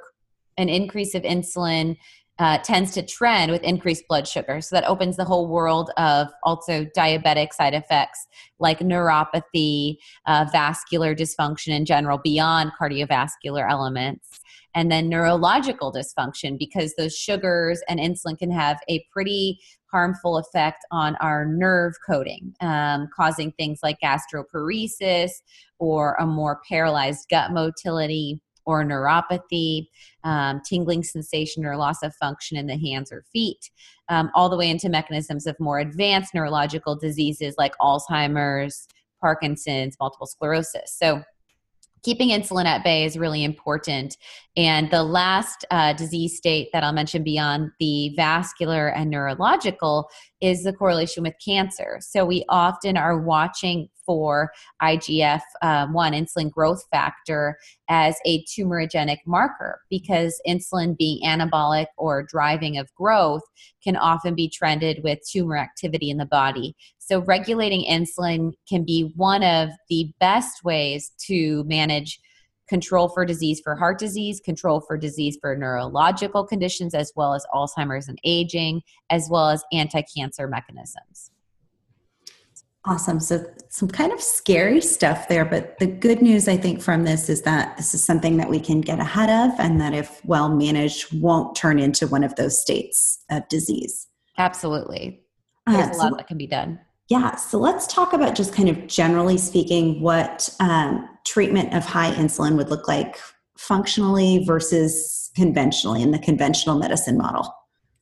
An 0.58 0.68
increase 0.68 1.16
of 1.16 1.24
insulin 1.24 1.96
uh, 2.40 2.58
tends 2.60 2.92
to 2.94 3.02
trend 3.02 3.52
with 3.52 3.62
increased 3.64 4.08
blood 4.08 4.28
sugar. 4.28 4.62
So 4.62 4.76
that 4.76 4.88
opens 4.88 5.18
the 5.18 5.26
whole 5.26 5.48
world 5.48 5.92
of 5.98 6.28
also 6.44 6.86
diabetic 6.98 7.54
side 7.54 7.74
effects 7.74 8.28
like 8.60 8.80
neuropathy, 8.80 9.98
uh, 10.26 10.46
vascular 10.52 11.14
dysfunction 11.14 11.70
in 11.70 11.86
general, 11.86 12.18
beyond 12.18 12.72
cardiovascular 12.80 13.70
elements. 13.70 14.40
And 14.76 14.92
then 14.92 15.10
neurological 15.10 15.92
dysfunction 15.92 16.58
because 16.58 16.94
those 16.96 17.18
sugars 17.18 17.82
and 17.90 18.00
insulin 18.00 18.38
can 18.38 18.52
have 18.52 18.80
a 18.90 19.04
pretty 19.12 19.60
harmful 19.92 20.38
effect 20.38 20.86
on 20.92 21.16
our 21.16 21.46
nerve 21.46 21.94
coating, 22.08 22.54
um, 22.62 23.10
causing 23.16 23.52
things 23.54 23.80
like 23.82 23.98
gastroparesis 24.04 25.32
or 25.80 26.16
a 26.20 26.26
more 26.26 26.62
paralyzed 26.70 27.26
gut 27.30 27.52
motility 27.52 28.40
or 28.70 28.84
neuropathy, 28.86 29.88
um, 30.24 30.62
tingling 30.64 31.02
sensation 31.02 31.66
or 31.66 31.76
loss 31.76 32.04
of 32.04 32.14
function 32.16 32.56
in 32.56 32.68
the 32.68 32.78
hands 32.78 33.12
or 33.12 33.24
feet, 33.34 33.72
um, 34.10 34.30
all 34.36 34.48
the 34.48 34.58
way 34.58 34.70
into 34.70 34.90
mechanisms 34.90 35.48
of 35.48 35.60
more 35.60 35.80
advanced 35.80 36.36
neurological 36.36 36.96
diseases 36.96 37.56
like 37.58 37.74
Alzheimer's, 37.82 38.88
Parkinson's, 39.20 39.98
multiple 40.00 40.28
sclerosis. 40.28 40.96
So, 40.96 41.24
keeping 42.02 42.30
insulin 42.30 42.64
at 42.64 42.82
bay 42.84 43.04
is 43.04 43.18
really 43.18 43.44
important. 43.44 44.16
And 44.56 44.90
the 44.90 45.04
last 45.04 45.66
uh, 45.70 45.92
disease 45.94 46.38
state 46.38 46.70
that 46.72 46.82
I'll 46.82 46.94
mention 46.94 47.24
beyond 47.24 47.72
the 47.80 48.14
vascular 48.16 48.88
and 48.88 49.10
neurological 49.10 50.10
is 50.42 50.64
the 50.64 50.74
correlation 50.74 51.24
with 51.24 51.36
cancer. 51.44 51.98
So 52.02 52.26
we 52.26 52.46
often 52.50 52.98
are 52.98 53.20
watching 53.20 53.90
for 54.06 54.52
IGF 54.82 55.42
um, 55.62 55.94
1, 55.94 56.14
insulin 56.14 56.50
growth 56.50 56.84
factor, 56.92 57.58
as 57.90 58.16
a 58.26 58.44
tumorigenic 58.46 59.18
marker 59.28 59.82
because 59.90 60.42
insulin 60.48 60.98
being 60.98 61.22
anabolic 61.24 61.88
or 61.98 62.24
driving 62.24 62.78
of 62.78 62.94
growth 62.96 63.44
can 63.84 63.96
often 63.96 64.34
be 64.34 64.50
trended 64.50 65.02
with 65.04 65.20
tumor 65.30 65.58
activity 65.58 66.10
in 66.10 66.18
the 66.18 66.26
body. 66.26 66.76
So, 66.98 67.20
regulating 67.22 67.86
insulin 67.86 68.54
can 68.68 68.84
be 68.84 69.12
one 69.16 69.44
of 69.44 69.70
the 69.90 70.12
best 70.20 70.64
ways 70.64 71.12
to 71.28 71.64
manage 71.66 72.20
control 72.70 73.10
for 73.10 73.26
disease 73.26 73.60
for 73.60 73.76
heart 73.76 73.98
disease, 74.00 74.40
control 74.40 74.80
for 74.80 74.98
disease 74.98 75.38
for 75.42 75.56
neurological 75.56 76.46
conditions, 76.46 76.94
as 76.94 77.12
well 77.16 77.34
as 77.34 77.46
Alzheimer's 77.54 78.08
and 78.08 78.20
aging, 78.24 78.82
as 79.10 79.28
well 79.30 79.50
as 79.50 79.64
anti 79.74 80.04
cancer 80.16 80.48
mechanisms. 80.48 81.32
Awesome. 82.86 83.20
So, 83.20 83.46
some 83.68 83.90
kind 83.90 84.14
of 84.14 84.22
scary 84.22 84.80
stuff 84.80 85.28
there, 85.28 85.44
but 85.44 85.78
the 85.80 85.86
good 85.86 86.22
news 86.22 86.48
I 86.48 86.56
think 86.56 86.82
from 86.82 87.04
this 87.04 87.28
is 87.28 87.42
that 87.42 87.76
this 87.76 87.94
is 87.94 88.04
something 88.04 88.38
that 88.38 88.50
we 88.50 88.60
can 88.60 88.80
get 88.80 89.00
ahead 89.00 89.30
of, 89.30 89.60
and 89.60 89.82
that 89.82 89.94
if 89.94 90.24
well 90.24 90.50
managed, 90.50 91.20
won't 91.20 91.56
turn 91.56 91.78
into 91.78 92.08
one 92.08 92.24
of 92.24 92.36
those 92.36 92.62
states 92.62 93.24
of 93.30 93.48
disease. 93.50 94.08
Absolutely. 94.38 95.22
There's 95.68 95.90
uh, 95.90 95.94
a 95.94 95.98
lot 95.98 96.10
so, 96.12 96.16
that 96.16 96.28
can 96.28 96.38
be 96.38 96.48
done. 96.48 96.80
Yeah. 97.10 97.36
So, 97.36 97.58
let's 97.58 97.88
talk 97.88 98.14
about 98.14 98.36
just 98.36 98.54
kind 98.54 98.70
of 98.70 98.88
generally 98.88 99.38
speaking 99.38 100.02
what 100.02 100.50
um, 100.60 101.10
treatment 101.26 101.74
of 101.74 101.84
high 101.84 102.12
insulin 102.12 102.56
would 102.58 102.70
look 102.70 102.88
like 102.88 103.20
functionally 103.58 104.44
versus 104.46 105.32
conventionally 105.36 106.02
in 106.02 106.12
the 106.12 106.20
conventional 106.20 106.78
medicine 106.78 107.18
model. 107.18 107.54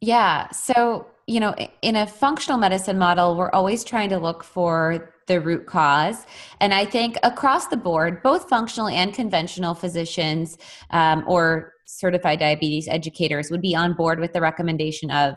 Yeah. 0.02 0.50
So, 0.52 1.08
you 1.26 1.40
know, 1.40 1.56
in 1.82 1.96
a 1.96 2.06
functional 2.06 2.58
medicine 2.58 2.98
model, 2.98 3.36
we're 3.36 3.52
always 3.52 3.84
trying 3.84 4.10
to 4.10 4.20
look 4.20 4.44
for 4.44 5.14
the 5.28 5.42
root 5.42 5.66
cause. 5.66 6.26
And 6.62 6.74
I 6.74 6.86
think 6.86 7.18
across 7.24 7.68
the 7.68 7.78
board, 7.78 8.24
both 8.24 8.48
functional 8.48 8.88
and 8.88 9.14
conventional 9.14 9.74
physicians 9.74 10.58
um, 10.92 11.24
or 11.28 11.74
certified 11.86 12.40
diabetes 12.40 12.88
educators 12.88 13.50
would 13.50 13.62
be 13.62 13.76
on 13.76 13.94
board 13.94 14.20
with 14.20 14.34
the 14.34 14.42
recommendation 14.42 15.12
of 15.12 15.36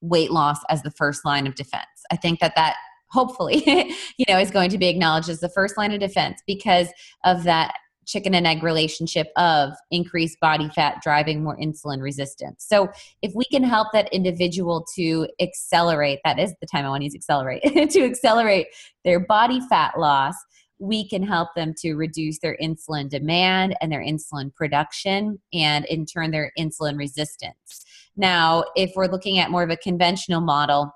weight 0.00 0.30
loss 0.30 0.58
as 0.68 0.82
the 0.82 0.90
first 0.90 1.24
line 1.24 1.46
of 1.46 1.54
defense. 1.54 1.86
I 2.10 2.16
think 2.16 2.40
that 2.40 2.54
that 2.56 2.76
hopefully 3.08 3.62
you 4.16 4.24
know 4.28 4.38
is 4.38 4.50
going 4.50 4.70
to 4.70 4.78
be 4.78 4.88
acknowledged 4.88 5.28
as 5.28 5.40
the 5.40 5.48
first 5.48 5.76
line 5.76 5.92
of 5.92 6.00
defense 6.00 6.42
because 6.46 6.88
of 7.24 7.44
that 7.44 7.74
chicken 8.06 8.34
and 8.34 8.46
egg 8.46 8.62
relationship 8.62 9.28
of 9.36 9.72
increased 9.90 10.38
body 10.40 10.70
fat 10.74 10.98
driving 11.02 11.42
more 11.42 11.56
insulin 11.58 12.00
resistance. 12.00 12.64
So 12.66 12.88
if 13.20 13.32
we 13.34 13.44
can 13.46 13.64
help 13.64 13.88
that 13.92 14.12
individual 14.12 14.86
to 14.94 15.28
accelerate, 15.40 16.20
that 16.24 16.38
is 16.38 16.54
the 16.60 16.66
time 16.66 16.84
I 16.84 16.88
want 16.88 17.00
to 17.00 17.06
use 17.06 17.14
accelerate, 17.14 17.62
to 17.90 18.04
accelerate 18.04 18.68
their 19.04 19.20
body 19.20 19.60
fat 19.68 19.98
loss, 19.98 20.36
we 20.78 21.08
can 21.08 21.22
help 21.22 21.48
them 21.56 21.74
to 21.78 21.94
reduce 21.94 22.38
their 22.38 22.56
insulin 22.62 23.08
demand 23.08 23.76
and 23.80 23.90
their 23.90 24.02
insulin 24.02 24.54
production 24.54 25.40
and 25.52 25.84
in 25.86 26.06
turn 26.06 26.30
their 26.30 26.52
insulin 26.58 26.98
resistance. 26.98 27.84
Now, 28.16 28.64
if 28.76 28.92
we're 28.94 29.06
looking 29.06 29.38
at 29.38 29.50
more 29.50 29.62
of 29.62 29.70
a 29.70 29.76
conventional 29.76 30.40
model, 30.40 30.92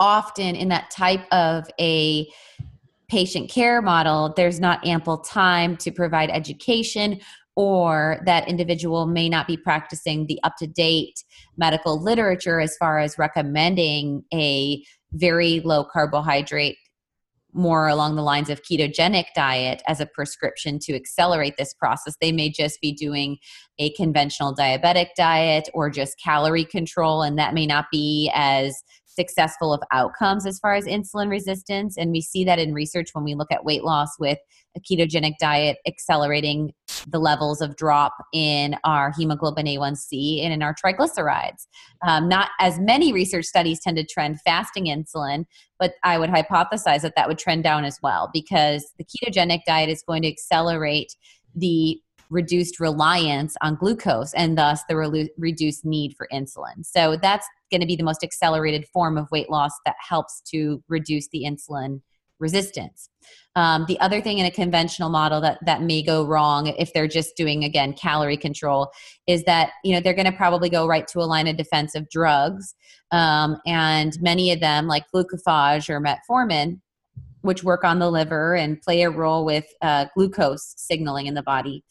often 0.00 0.54
in 0.56 0.68
that 0.68 0.90
type 0.90 1.26
of 1.32 1.66
a 1.80 2.28
patient 3.08 3.50
care 3.50 3.82
model, 3.82 4.32
there's 4.36 4.60
not 4.60 4.84
ample 4.86 5.18
time 5.18 5.76
to 5.76 5.90
provide 5.90 6.30
education 6.30 7.20
or 7.56 8.20
that 8.26 8.48
individual 8.48 9.06
may 9.06 9.28
not 9.28 9.46
be 9.46 9.56
practicing 9.56 10.26
the 10.26 10.40
up 10.42 10.54
to 10.58 10.66
date 10.66 11.22
medical 11.56 12.02
literature 12.02 12.60
as 12.60 12.76
far 12.76 12.98
as 12.98 13.18
recommending 13.18 14.24
a 14.32 14.82
very 15.12 15.60
low 15.60 15.84
carbohydrate 15.84 16.76
more 17.54 17.86
along 17.86 18.16
the 18.16 18.22
lines 18.22 18.50
of 18.50 18.62
ketogenic 18.62 19.26
diet 19.36 19.80
as 19.86 20.00
a 20.00 20.06
prescription 20.06 20.80
to 20.80 20.92
accelerate 20.92 21.54
this 21.56 21.72
process. 21.72 22.16
They 22.20 22.32
may 22.32 22.50
just 22.50 22.80
be 22.80 22.92
doing 22.92 23.36
a 23.78 23.92
conventional 23.92 24.54
diabetic 24.54 25.10
diet 25.16 25.68
or 25.72 25.88
just 25.88 26.18
calorie 26.22 26.64
control, 26.64 27.22
and 27.22 27.38
that 27.38 27.54
may 27.54 27.66
not 27.66 27.86
be 27.92 28.30
as 28.34 28.82
successful 29.14 29.72
of 29.72 29.82
outcomes 29.92 30.46
as 30.46 30.58
far 30.58 30.74
as 30.74 30.86
insulin 30.86 31.28
resistance. 31.28 31.96
And 31.96 32.10
we 32.10 32.20
see 32.20 32.44
that 32.44 32.58
in 32.58 32.74
research 32.74 33.10
when 33.12 33.24
we 33.24 33.34
look 33.34 33.50
at 33.52 33.64
weight 33.64 33.84
loss 33.84 34.10
with 34.18 34.38
a 34.76 34.80
ketogenic 34.80 35.34
diet 35.38 35.78
accelerating 35.86 36.72
the 37.06 37.18
levels 37.18 37.60
of 37.60 37.76
drop 37.76 38.14
in 38.32 38.76
our 38.84 39.12
hemoglobin 39.16 39.66
A1C 39.66 40.42
and 40.42 40.52
in 40.52 40.62
our 40.62 40.74
triglycerides. 40.74 41.66
Um, 42.06 42.28
not 42.28 42.50
as 42.60 42.78
many 42.78 43.12
research 43.12 43.44
studies 43.44 43.80
tend 43.80 43.96
to 43.96 44.04
trend 44.04 44.40
fasting 44.42 44.86
insulin, 44.86 45.44
but 45.78 45.94
I 46.02 46.18
would 46.18 46.30
hypothesize 46.30 47.02
that 47.02 47.14
that 47.16 47.28
would 47.28 47.38
trend 47.38 47.62
down 47.62 47.84
as 47.84 47.98
well 48.02 48.30
because 48.32 48.92
the 48.98 49.04
ketogenic 49.04 49.60
diet 49.66 49.90
is 49.90 50.02
going 50.06 50.22
to 50.22 50.28
accelerate 50.28 51.14
the 51.54 52.00
reduced 52.34 52.80
reliance 52.80 53.56
on 53.62 53.76
glucose 53.76 54.34
and 54.34 54.58
thus 54.58 54.82
the 54.88 54.96
re- 54.96 55.30
reduced 55.38 55.84
need 55.84 56.14
for 56.16 56.28
insulin. 56.32 56.84
So 56.84 57.16
that's 57.16 57.46
going 57.70 57.80
to 57.80 57.86
be 57.86 57.96
the 57.96 58.02
most 58.02 58.24
accelerated 58.24 58.86
form 58.88 59.16
of 59.16 59.30
weight 59.30 59.48
loss 59.48 59.72
that 59.86 59.96
helps 60.06 60.40
to 60.50 60.82
reduce 60.88 61.28
the 61.28 61.44
insulin 61.44 62.00
resistance. 62.40 63.08
Um, 63.54 63.84
the 63.86 63.98
other 64.00 64.20
thing 64.20 64.38
in 64.38 64.46
a 64.46 64.50
conventional 64.50 65.08
model 65.08 65.40
that 65.40 65.58
that 65.64 65.82
may 65.82 66.02
go 66.02 66.26
wrong 66.26 66.66
if 66.66 66.92
they're 66.92 67.06
just 67.06 67.36
doing 67.36 67.62
again 67.62 67.92
calorie 67.92 68.36
control 68.36 68.90
is 69.28 69.44
that 69.44 69.70
you 69.84 69.94
know 69.94 70.00
they're 70.00 70.14
going 70.14 70.30
to 70.30 70.36
probably 70.36 70.68
go 70.68 70.86
right 70.88 71.06
to 71.08 71.20
a 71.20 71.22
line 71.22 71.46
of 71.46 71.56
defense 71.56 71.94
of 71.94 72.10
drugs, 72.10 72.74
um, 73.12 73.56
and 73.66 74.20
many 74.20 74.50
of 74.50 74.58
them 74.58 74.88
like 74.88 75.04
glucophage 75.14 75.88
or 75.88 76.00
metformin 76.00 76.80
which 77.44 77.62
work 77.62 77.84
on 77.84 77.98
the 77.98 78.10
liver 78.10 78.54
and 78.54 78.80
play 78.80 79.02
a 79.02 79.10
role 79.10 79.44
with 79.44 79.66
uh, 79.82 80.06
glucose 80.16 80.74
signaling 80.78 81.26
in 81.26 81.34
the 81.34 81.42
body. 81.42 81.84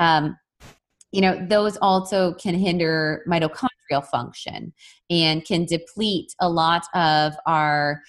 Um, 0.00 0.36
you 1.12 1.20
know, 1.20 1.44
those 1.48 1.76
also 1.78 2.34
can 2.34 2.54
hinder 2.54 3.24
mitochondrial 3.28 4.04
function 4.10 4.72
and 5.08 5.44
can 5.44 5.64
deplete 5.64 6.34
a 6.40 6.48
lot 6.48 6.84
of 6.94 7.34
our 7.46 8.02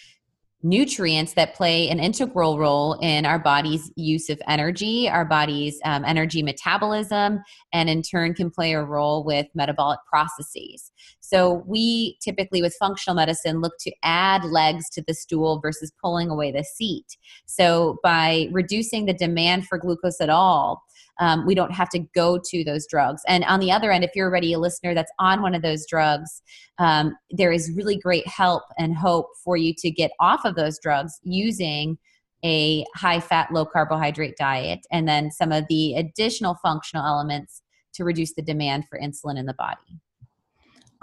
nutrients 0.63 1.33
that 1.33 1.55
play 1.55 1.89
an 1.89 2.00
integral 2.00 2.60
role 2.60 2.93
in 3.01 3.25
our 3.25 3.39
body's 3.39 3.91
use 3.95 4.29
of 4.29 4.39
energy, 4.48 5.10
our 5.10 5.25
body's 5.25 5.79
um, 5.86 6.05
energy 6.05 6.43
metabolism, 6.43 7.41
and 7.74 7.89
in 7.89 8.01
turn 8.01 8.33
can 8.33 8.51
play 8.51 8.74
a 8.74 8.83
role 8.83 9.24
with 9.24 9.48
metabolic 9.55 10.00
processes. 10.07 10.91
So, 11.19 11.63
we 11.65 12.17
typically 12.21 12.62
with 12.62 12.75
functional 12.79 13.15
medicine 13.15 13.62
look 13.62 13.74
to 13.79 13.91
add 14.03 14.43
legs 14.43 14.89
to 14.91 15.03
the 15.07 15.13
stool 15.13 15.60
versus 15.62 15.91
pulling 16.01 16.29
away 16.29 16.51
the 16.51 16.63
seat. 16.63 17.17
So, 17.45 17.98
by 18.03 18.50
reducing 18.51 19.05
the 19.05 19.13
demand 19.13 19.67
for 19.67 19.77
glucose 19.77 20.21
at 20.21 20.29
all, 20.29 20.83
um, 21.22 21.46
we 21.46 21.56
don't 21.56 21.72
have 21.72 21.88
to 21.90 22.00
go 22.13 22.40
to 22.50 22.63
those 22.63 22.88
drugs. 22.88 23.22
And 23.28 23.44
on 23.46 23.60
the 23.60 23.72
other 23.72 23.92
end, 23.92 24.04
if 24.04 24.12
you're 24.16 24.28
already 24.28 24.54
a 24.54 24.60
listener 24.60 24.94
that's 24.94 25.12
on 25.20 25.42
one 25.44 25.54
of 25.54 25.62
those 25.62 25.86
drugs, 25.88 26.42
um, 26.80 27.16
there 27.30 27.51
is 27.51 27.72
really 27.75 27.98
great 27.98 28.28
help 28.28 28.63
and 28.78 28.96
hope 28.96 29.28
for 29.44 29.56
you 29.56 29.74
to 29.78 29.92
get 29.92 30.12
off 30.20 30.44
of 30.44 30.56
those 30.56 30.80
drugs 30.80 31.20
using 31.24 31.98
a 32.44 32.84
high 32.96 33.20
fat, 33.20 33.54
low 33.54 33.66
carbohydrate 33.66 34.36
diet, 34.36 34.80
and 34.92 35.08
then 35.08 35.30
some 35.30 35.51
of 35.51 35.66
the 35.70 35.94
additional 35.94 36.56
functional 36.56 37.06
elements 37.06 37.62
to 37.94 38.04
reduce 38.04 38.34
the 38.34 38.42
demand 38.42 38.86
for 38.90 39.00
insulin 39.00 39.38
in 39.38 39.46
the 39.46 39.54
body. 39.54 40.01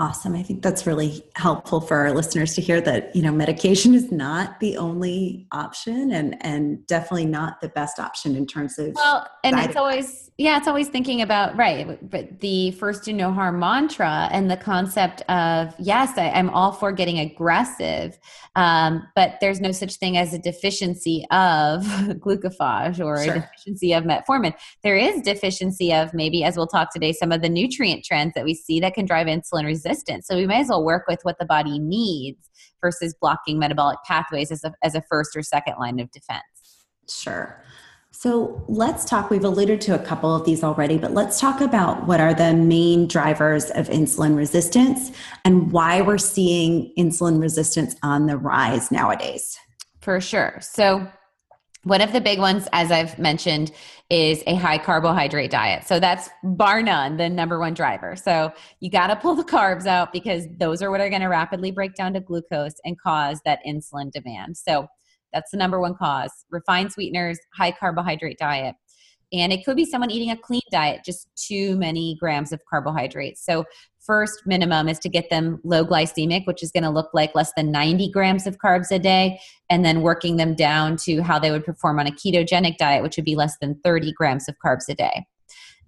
Awesome. 0.01 0.37
I 0.37 0.45
think 0.45 0.63
that's 0.63 0.87
really 0.87 1.25
helpful 1.35 1.81
for 1.81 1.97
our 1.97 2.13
listeners 2.13 2.55
to 2.55 2.61
hear 2.61 2.81
that, 2.83 3.17
you 3.17 3.23
know, 3.23 3.33
medication 3.33 3.95
is 3.95 4.13
not 4.13 4.61
the 4.61 4.77
only 4.77 5.49
option 5.51 6.13
and 6.13 6.37
and 6.41 6.87
definitely 6.87 7.27
not 7.27 7.61
the 7.61 7.69
best 7.69 7.99
option 7.99 8.37
in 8.37 8.47
terms 8.47 8.79
of 8.79 8.95
Well, 8.95 9.27
and 9.43 9.59
it's 9.59 9.75
always 9.75 10.31
yeah, 10.39 10.57
it's 10.57 10.69
always 10.69 10.87
thinking 10.87 11.21
about 11.21 11.57
right, 11.57 11.99
but 12.09 12.39
the 12.39 12.71
first 12.73 13.03
do 13.03 13.13
no 13.13 13.33
harm 13.33 13.59
mantra 13.59 14.29
and 14.31 14.49
the 14.49 14.57
concept 14.57 15.23
of 15.23 15.75
yes, 15.81 16.17
I, 16.17 16.27
am 16.27 16.49
all 16.51 16.71
for 16.71 16.93
getting 16.93 17.19
aggressive, 17.19 18.17
um, 18.55 19.03
but 19.17 19.39
there's 19.41 19.61
no 19.61 19.73
such 19.73 19.97
thing 19.97 20.17
as 20.17 20.33
a 20.33 20.39
deficiency 20.39 21.27
of 21.33 21.83
glucophage 22.23 23.05
or 23.05 23.25
sure. 23.25 23.35
a 23.35 23.41
deficiency 23.41 23.93
of 23.95 24.05
metformin. 24.05 24.55
There 24.85 24.97
is 24.97 25.23
deficiency 25.23 25.93
of 25.93 26.15
maybe, 26.15 26.45
as 26.45 26.57
we'll 26.57 26.69
talk 26.69 26.93
today, 26.93 27.13
some 27.13 27.33
of 27.33 27.43
the 27.43 27.49
nutrient 27.49 28.05
trends 28.05 28.35
that 28.35 28.45
we 28.45 28.55
see 28.55 28.79
that 28.79 28.95
can 28.95 29.07
drive 29.07 29.27
insulin 29.27 29.65
resistance 29.65 29.88
resistance. 29.89 30.27
So 30.27 30.37
we 30.37 30.47
may 30.47 30.61
as 30.61 30.69
well 30.69 30.85
work 30.85 31.05
with 31.09 31.21
what 31.23 31.39
the 31.39 31.47
body 31.47 31.79
needs 31.79 32.51
versus 32.81 33.15
blocking 33.21 33.59
metabolic 33.59 33.99
pathways 34.07 34.51
as 34.51 34.65
a, 34.65 34.73
as 34.83 34.95
a 34.95 35.03
first 35.03 35.37
or 35.37 35.43
second 35.43 35.75
line 35.79 35.99
of 36.01 36.11
defense. 36.11 36.43
Sure. 37.09 37.63
So 38.11 38.65
let's 38.69 39.05
talk. 39.05 39.31
We've 39.31 39.45
alluded 39.45 39.81
to 39.83 39.95
a 39.95 39.99
couple 39.99 40.35
of 40.35 40.45
these 40.45 40.65
already, 40.65 40.99
but 40.99 41.13
let's 41.13 41.39
talk 41.39 41.61
about 41.61 42.07
what 42.07 42.21
are 42.21 42.35
the 42.35 42.55
main 42.55 43.07
drivers 43.07 43.71
of 43.71 43.89
insulin 43.89 44.37
resistance 44.37 45.13
and 45.45 45.71
why 45.71 46.01
we're 46.01 46.19
seeing 46.19 46.93
insulin 46.99 47.41
resistance 47.41 47.95
on 48.03 48.27
the 48.27 48.37
rise 48.37 48.91
nowadays. 48.91 49.59
For 50.01 50.21
sure. 50.21 50.59
So, 50.61 51.07
one 51.85 52.01
of 52.01 52.13
the 52.13 52.21
big 52.21 52.39
ones, 52.39 52.69
as 52.73 52.91
I've 52.91 53.19
mentioned, 53.19 53.73
is 54.11 54.43
a 54.47 54.55
high 54.55 54.79
carbohydrate 54.79 55.51
diet. 55.51 55.87
So 55.87 56.01
that's 56.01 56.29
bar 56.43 56.83
none 56.83 57.17
the 57.17 57.29
number 57.29 57.59
one 57.59 57.75
driver. 57.75 58.17
So 58.17 58.53
you 58.81 58.91
got 58.91 59.09
to 59.09 59.17
pull 59.17 59.35
the 59.35 59.45
carbs 59.45 59.87
out 59.87 60.13
because 60.13 60.47
those 60.59 60.83
are 60.83 60.91
what 60.91 61.01
are 61.01 61.09
going 61.09 61.23
to 61.23 61.29
rapidly 61.29 61.71
break 61.71 61.95
down 61.95 62.15
to 62.15 62.21
glucose 62.21 62.75
and 62.85 63.01
cause 63.01 63.41
that 63.45 63.61
insulin 63.67 64.11
demand. 64.11 64.57
So 64.57 64.89
that's 65.33 65.51
the 65.51 65.57
number 65.57 65.79
one 65.81 65.95
cause. 65.95 66.33
Refined 66.51 66.93
sweeteners, 66.93 67.39
high 67.55 67.73
carbohydrate 67.73 68.39
diet. 68.39 68.75
And 69.33 69.53
it 69.53 69.65
could 69.65 69.77
be 69.77 69.85
someone 69.85 70.11
eating 70.11 70.31
a 70.31 70.37
clean 70.37 70.63
diet, 70.73 71.03
just 71.05 71.29
too 71.37 71.77
many 71.77 72.17
grams 72.19 72.51
of 72.51 72.61
carbohydrates. 72.69 73.45
So 73.45 73.65
first 74.09 74.47
minimum 74.47 74.89
is 74.89 74.99
to 75.01 75.09
get 75.09 75.29
them 75.29 75.61
low 75.63 75.85
glycemic, 75.85 76.47
which 76.47 76.63
is 76.63 76.73
going 76.73 76.83
to 76.83 76.91
look 76.91 77.11
like 77.13 77.35
less 77.35 77.53
than 77.57 77.71
90 77.71 78.11
grams 78.11 78.47
of 78.47 78.57
carbs 78.57 78.91
a 78.91 78.99
day, 78.99 79.39
and 79.71 79.85
then 79.85 80.01
working 80.01 80.37
them 80.37 80.55
down 80.55 80.97
to 80.97 81.21
how 81.23 81.39
they 81.39 81.51
would 81.51 81.65
perform 81.65 82.01
on 82.01 82.07
a 82.07 82.11
ketogenic 82.11 82.79
diet, 82.79 83.03
which 83.03 83.17
would 83.17 83.27
be 83.27 83.37
less 83.37 83.57
than 83.61 83.79
30 83.85 84.13
grams 84.15 84.49
of 84.49 84.57
carbs 84.65 84.89
a 84.89 84.95
day. 84.95 85.27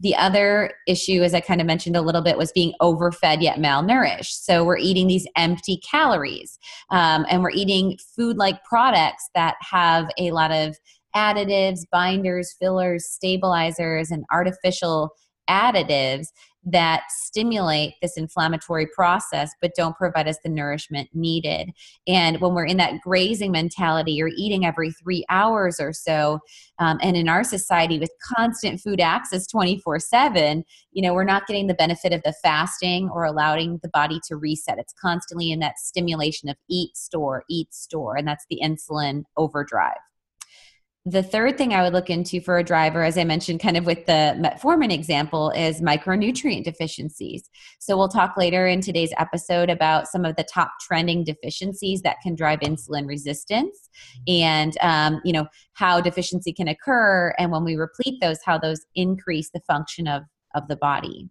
The 0.01 0.15
other 0.17 0.73
issue, 0.87 1.23
as 1.23 1.35
I 1.35 1.41
kind 1.41 1.61
of 1.61 1.67
mentioned 1.67 1.97
a 1.97 2.03
little 2.03 2.23
bit, 2.23 2.39
was 2.39 2.53
being 2.53 2.75
overfed 2.81 3.43
yet 3.43 3.59
malnourished. 3.59 4.45
So 4.45 4.65
we're 4.65 4.79
eating 4.79 5.07
these 5.07 5.27
empty 5.37 5.79
calories 5.79 6.59
um, 6.91 7.27
and 7.29 7.43
we're 7.43 7.51
eating 7.51 7.99
food 8.17 8.37
like 8.37 8.63
products 8.65 9.29
that 9.35 9.57
have 9.61 10.09
a 10.19 10.31
lot 10.31 10.53
of 10.53 10.77
additives, 11.15 11.81
binders, 11.91 12.55
fillers, 12.59 13.07
stabilizers, 13.07 14.11
and 14.11 14.25
artificial 14.31 15.11
additives 15.51 16.29
that 16.65 17.05
stimulate 17.09 17.95
this 18.03 18.17
inflammatory 18.17 18.87
process 18.87 19.53
but 19.63 19.73
don't 19.75 19.97
provide 19.97 20.29
us 20.29 20.39
the 20.45 20.51
nourishment 20.51 21.09
needed. 21.15 21.71
And 22.07 22.41
when 22.41 22.55
we're 22.55 22.67
in 22.67 22.77
that 22.77 23.01
grazing 23.01 23.53
mentality, 23.53 24.13
you're 24.13 24.31
eating 24.37 24.67
every 24.67 24.93
three 24.93 25.25
hours 25.31 25.81
or 25.81 25.93
so, 25.93 26.41
um, 26.79 26.99
and 27.03 27.17
in 27.17 27.29
our 27.29 27.45
society 27.45 27.99
with 27.99 28.11
constant 28.37 28.81
food 28.81 29.01
access 29.01 29.47
24 29.47 30.01
7, 30.01 30.65
you 30.93 31.03
know, 31.03 31.15
we're 31.15 31.25
not 31.25 31.47
getting 31.47 31.67
the 31.67 31.75
benefit 31.75 32.13
of 32.13 32.23
the 32.25 32.35
fasting 32.43 33.09
or 33.09 33.25
allowing 33.25 33.79
the 33.83 33.89
body 33.89 34.21
to 34.29 34.37
reset. 34.37 34.79
It's 34.79 34.95
constantly 35.01 35.51
in 35.51 35.61
that 35.61 35.79
stimulation 35.79 36.49
of 36.49 36.57
eat, 36.69 36.97
store, 36.97 37.45
eat, 37.49 37.73
store, 37.73 38.17
and 38.17 38.27
that's 38.27 38.47
the 38.51 38.61
insulin 38.63 39.25
overdrive. 39.37 39.97
The 41.07 41.23
third 41.23 41.57
thing 41.57 41.73
I 41.73 41.83
would 41.83 41.95
look 41.95 42.11
into 42.11 42.43
for 42.43 42.59
a 42.59 42.63
driver, 42.63 43.03
as 43.03 43.17
I 43.17 43.25
mentioned, 43.25 43.61
kind 43.61 43.79
of 43.79 43.87
with 43.87 44.05
the 44.05 44.37
metformin 44.39 44.93
example, 44.93 45.51
is 45.51 45.81
micronutrient 45.81 46.65
deficiencies. 46.65 47.49
So 47.79 47.97
we'll 47.97 48.09
talk 48.09 48.37
later 48.37 48.67
in 48.67 48.83
today's 48.83 49.13
episode 49.17 49.71
about 49.71 50.09
some 50.09 50.27
of 50.27 50.37
the 50.37 50.45
top 50.45 50.73
trending 50.79 51.25
deficiencies 51.25 52.03
that 52.03 52.19
can 52.23 52.35
drive 52.35 52.61
insulin 52.61 53.07
resistance, 53.07 53.89
and 54.29 54.77
um, 54.83 55.23
you 55.25 55.33
know 55.33 55.47
how 55.73 56.03
deficiency 56.03 56.53
can 56.53 56.69
occur, 56.69 57.35
and 57.39 57.51
when 57.51 57.65
we 57.65 57.77
replete 57.77 58.21
those, 58.21 58.39
how 58.45 58.59
those 58.59 58.81
increase 58.95 59.49
the 59.55 59.61
function 59.67 60.07
of 60.07 60.25
of 60.55 60.69
the 60.69 60.77
body. 60.77 61.31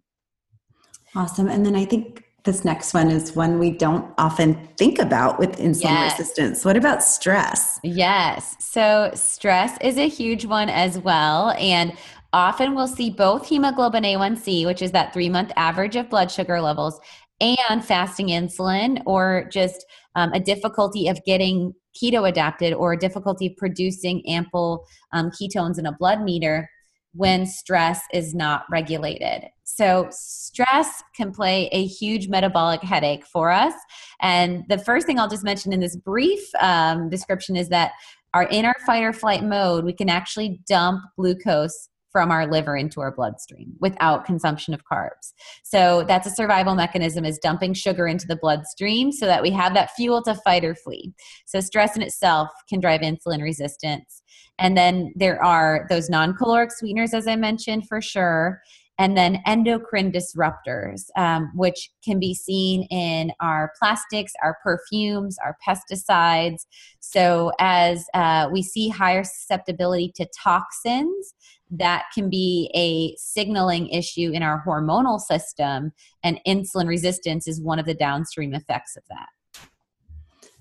Awesome. 1.14 1.48
And 1.48 1.64
then 1.64 1.76
I 1.76 1.84
think 1.84 2.24
this 2.44 2.64
next 2.64 2.94
one 2.94 3.10
is 3.10 3.34
one 3.36 3.58
we 3.58 3.70
don't 3.70 4.12
often 4.18 4.54
think 4.76 4.98
about 4.98 5.38
with 5.38 5.58
insulin 5.58 5.82
yes. 5.82 6.18
resistance. 6.18 6.64
What 6.64 6.76
about 6.76 7.02
stress? 7.02 7.78
Yes. 7.82 8.56
So, 8.58 9.10
stress 9.14 9.76
is 9.80 9.98
a 9.98 10.08
huge 10.08 10.44
one 10.44 10.68
as 10.68 10.98
well. 10.98 11.50
And 11.52 11.92
often 12.32 12.74
we'll 12.74 12.88
see 12.88 13.10
both 13.10 13.46
hemoglobin 13.46 14.04
A1C, 14.04 14.66
which 14.66 14.82
is 14.82 14.92
that 14.92 15.12
three 15.12 15.28
month 15.28 15.52
average 15.56 15.96
of 15.96 16.08
blood 16.08 16.30
sugar 16.30 16.60
levels, 16.60 16.98
and 17.40 17.84
fasting 17.84 18.28
insulin, 18.28 19.02
or 19.06 19.48
just 19.50 19.84
um, 20.14 20.32
a 20.32 20.40
difficulty 20.40 21.08
of 21.08 21.22
getting 21.24 21.74
keto 22.00 22.28
adapted 22.28 22.72
or 22.72 22.92
a 22.92 22.98
difficulty 22.98 23.54
producing 23.58 24.22
ample 24.28 24.86
um, 25.12 25.30
ketones 25.30 25.78
in 25.78 25.86
a 25.86 25.92
blood 25.92 26.22
meter 26.22 26.70
when 27.12 27.46
stress 27.46 28.00
is 28.12 28.34
not 28.34 28.64
regulated. 28.70 29.48
So, 29.64 30.08
stress 30.10 31.02
can 31.16 31.32
play 31.32 31.68
a 31.72 31.86
huge 31.86 32.28
metabolic 32.28 32.82
headache 32.82 33.24
for 33.24 33.50
us. 33.50 33.74
And 34.20 34.64
the 34.68 34.78
first 34.78 35.06
thing 35.06 35.18
I'll 35.18 35.28
just 35.28 35.44
mention 35.44 35.72
in 35.72 35.80
this 35.80 35.96
brief 35.96 36.40
um, 36.60 37.08
description 37.08 37.56
is 37.56 37.68
that 37.68 37.92
our 38.34 38.44
in 38.44 38.64
our 38.64 38.76
fight 38.86 39.02
or 39.02 39.12
flight 39.12 39.44
mode, 39.44 39.84
we 39.84 39.92
can 39.92 40.08
actually 40.08 40.60
dump 40.68 41.02
glucose 41.16 41.89
from 42.10 42.30
our 42.30 42.46
liver 42.46 42.76
into 42.76 43.00
our 43.00 43.12
bloodstream 43.12 43.74
without 43.80 44.24
consumption 44.24 44.74
of 44.74 44.82
carbs. 44.84 45.32
So 45.62 46.04
that's 46.06 46.26
a 46.26 46.30
survival 46.30 46.74
mechanism 46.74 47.24
is 47.24 47.38
dumping 47.38 47.74
sugar 47.74 48.06
into 48.06 48.26
the 48.26 48.36
bloodstream 48.36 49.12
so 49.12 49.26
that 49.26 49.42
we 49.42 49.50
have 49.50 49.74
that 49.74 49.92
fuel 49.92 50.22
to 50.24 50.34
fight 50.34 50.64
or 50.64 50.74
flee. 50.74 51.12
So 51.46 51.60
stress 51.60 51.96
in 51.96 52.02
itself 52.02 52.50
can 52.68 52.80
drive 52.80 53.00
insulin 53.00 53.42
resistance. 53.42 54.22
And 54.58 54.76
then 54.76 55.12
there 55.16 55.42
are 55.42 55.86
those 55.88 56.10
non-caloric 56.10 56.72
sweeteners 56.72 57.14
as 57.14 57.26
I 57.26 57.36
mentioned 57.36 57.88
for 57.88 58.00
sure 58.00 58.60
and 59.00 59.16
then 59.16 59.42
endocrine 59.46 60.12
disruptors, 60.12 61.06
um, 61.16 61.50
which 61.54 61.90
can 62.04 62.20
be 62.20 62.34
seen 62.34 62.82
in 62.90 63.32
our 63.40 63.72
plastics, 63.78 64.34
our 64.42 64.58
perfumes, 64.62 65.38
our 65.42 65.56
pesticides. 65.66 66.66
So, 67.00 67.50
as 67.58 68.04
uh, 68.12 68.50
we 68.52 68.62
see 68.62 68.90
higher 68.90 69.24
susceptibility 69.24 70.12
to 70.16 70.26
toxins, 70.38 71.34
that 71.70 72.04
can 72.14 72.28
be 72.28 72.70
a 72.74 73.16
signaling 73.16 73.88
issue 73.88 74.32
in 74.34 74.42
our 74.42 74.62
hormonal 74.66 75.18
system, 75.18 75.92
and 76.22 76.38
insulin 76.46 76.86
resistance 76.86 77.48
is 77.48 77.58
one 77.58 77.78
of 77.78 77.86
the 77.86 77.94
downstream 77.94 78.54
effects 78.54 78.98
of 78.98 79.02
that. 79.08 79.28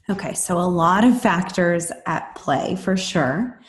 Okay, 0.09 0.33
so 0.33 0.57
a 0.57 0.61
lot 0.61 1.03
of 1.03 1.21
factors 1.21 1.91
at 2.05 2.33
play 2.35 2.77
for 2.77 2.95
sure. 2.95 3.59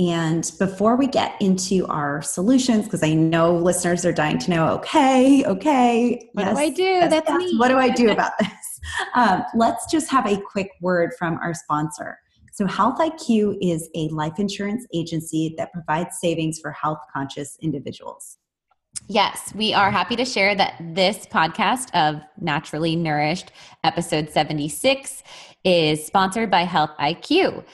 And 0.00 0.50
before 0.58 0.96
we 0.96 1.06
get 1.06 1.34
into 1.42 1.86
our 1.88 2.22
solutions, 2.22 2.86
because 2.86 3.02
I 3.02 3.12
know 3.12 3.54
listeners 3.54 4.06
are 4.06 4.12
dying 4.12 4.38
to 4.38 4.50
know, 4.50 4.68
okay, 4.76 5.44
okay, 5.44 6.30
what 6.32 6.46
yes, 6.46 6.56
do 6.56 6.62
I 6.62 6.70
do? 6.70 7.08
That's 7.10 7.30
me. 7.30 7.58
What 7.58 7.68
do 7.68 7.76
I 7.76 7.90
do 7.90 8.08
about 8.10 8.32
this? 8.38 8.80
Um, 9.14 9.44
let's 9.54 9.90
just 9.92 10.10
have 10.10 10.26
a 10.26 10.40
quick 10.40 10.70
word 10.80 11.10
from 11.18 11.36
our 11.42 11.52
sponsor. 11.52 12.18
So, 12.50 12.66
Health 12.66 12.98
IQ 12.98 13.58
is 13.60 13.90
a 13.94 14.08
life 14.08 14.38
insurance 14.38 14.86
agency 14.94 15.54
that 15.58 15.70
provides 15.70 16.18
savings 16.18 16.58
for 16.60 16.72
health 16.72 16.98
conscious 17.14 17.58
individuals. 17.60 18.38
Yes, 19.06 19.52
we 19.54 19.74
are 19.74 19.90
happy 19.90 20.16
to 20.16 20.24
share 20.24 20.54
that 20.54 20.76
this 20.80 21.26
podcast 21.26 21.90
of 21.94 22.22
Naturally 22.40 22.96
Nourished, 22.96 23.52
episode 23.84 24.30
76, 24.30 25.22
is 25.62 26.06
sponsored 26.06 26.50
by 26.50 26.62
Health 26.62 26.92
IQ. 26.98 27.64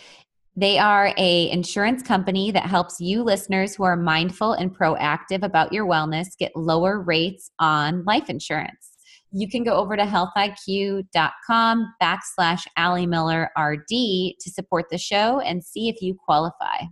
They 0.58 0.78
are 0.78 1.12
a 1.18 1.50
insurance 1.50 2.02
company 2.02 2.50
that 2.50 2.64
helps 2.64 2.98
you 2.98 3.22
listeners 3.22 3.74
who 3.74 3.84
are 3.84 3.96
mindful 3.96 4.54
and 4.54 4.74
proactive 4.74 5.42
about 5.42 5.70
your 5.70 5.86
wellness 5.86 6.28
get 6.38 6.56
lower 6.56 6.98
rates 6.98 7.50
on 7.58 8.04
life 8.04 8.30
insurance. 8.30 8.92
You 9.32 9.50
can 9.50 9.64
go 9.64 9.74
over 9.74 9.98
to 9.98 10.04
healthiq.com 10.04 11.94
backslash 12.02 12.62
Ali 12.78 13.06
Miller 13.06 13.50
RD 13.58 13.88
to 13.90 14.50
support 14.50 14.86
the 14.90 14.96
show 14.96 15.40
and 15.40 15.62
see 15.62 15.90
if 15.90 16.00
you 16.00 16.16
qualify. 16.24 16.84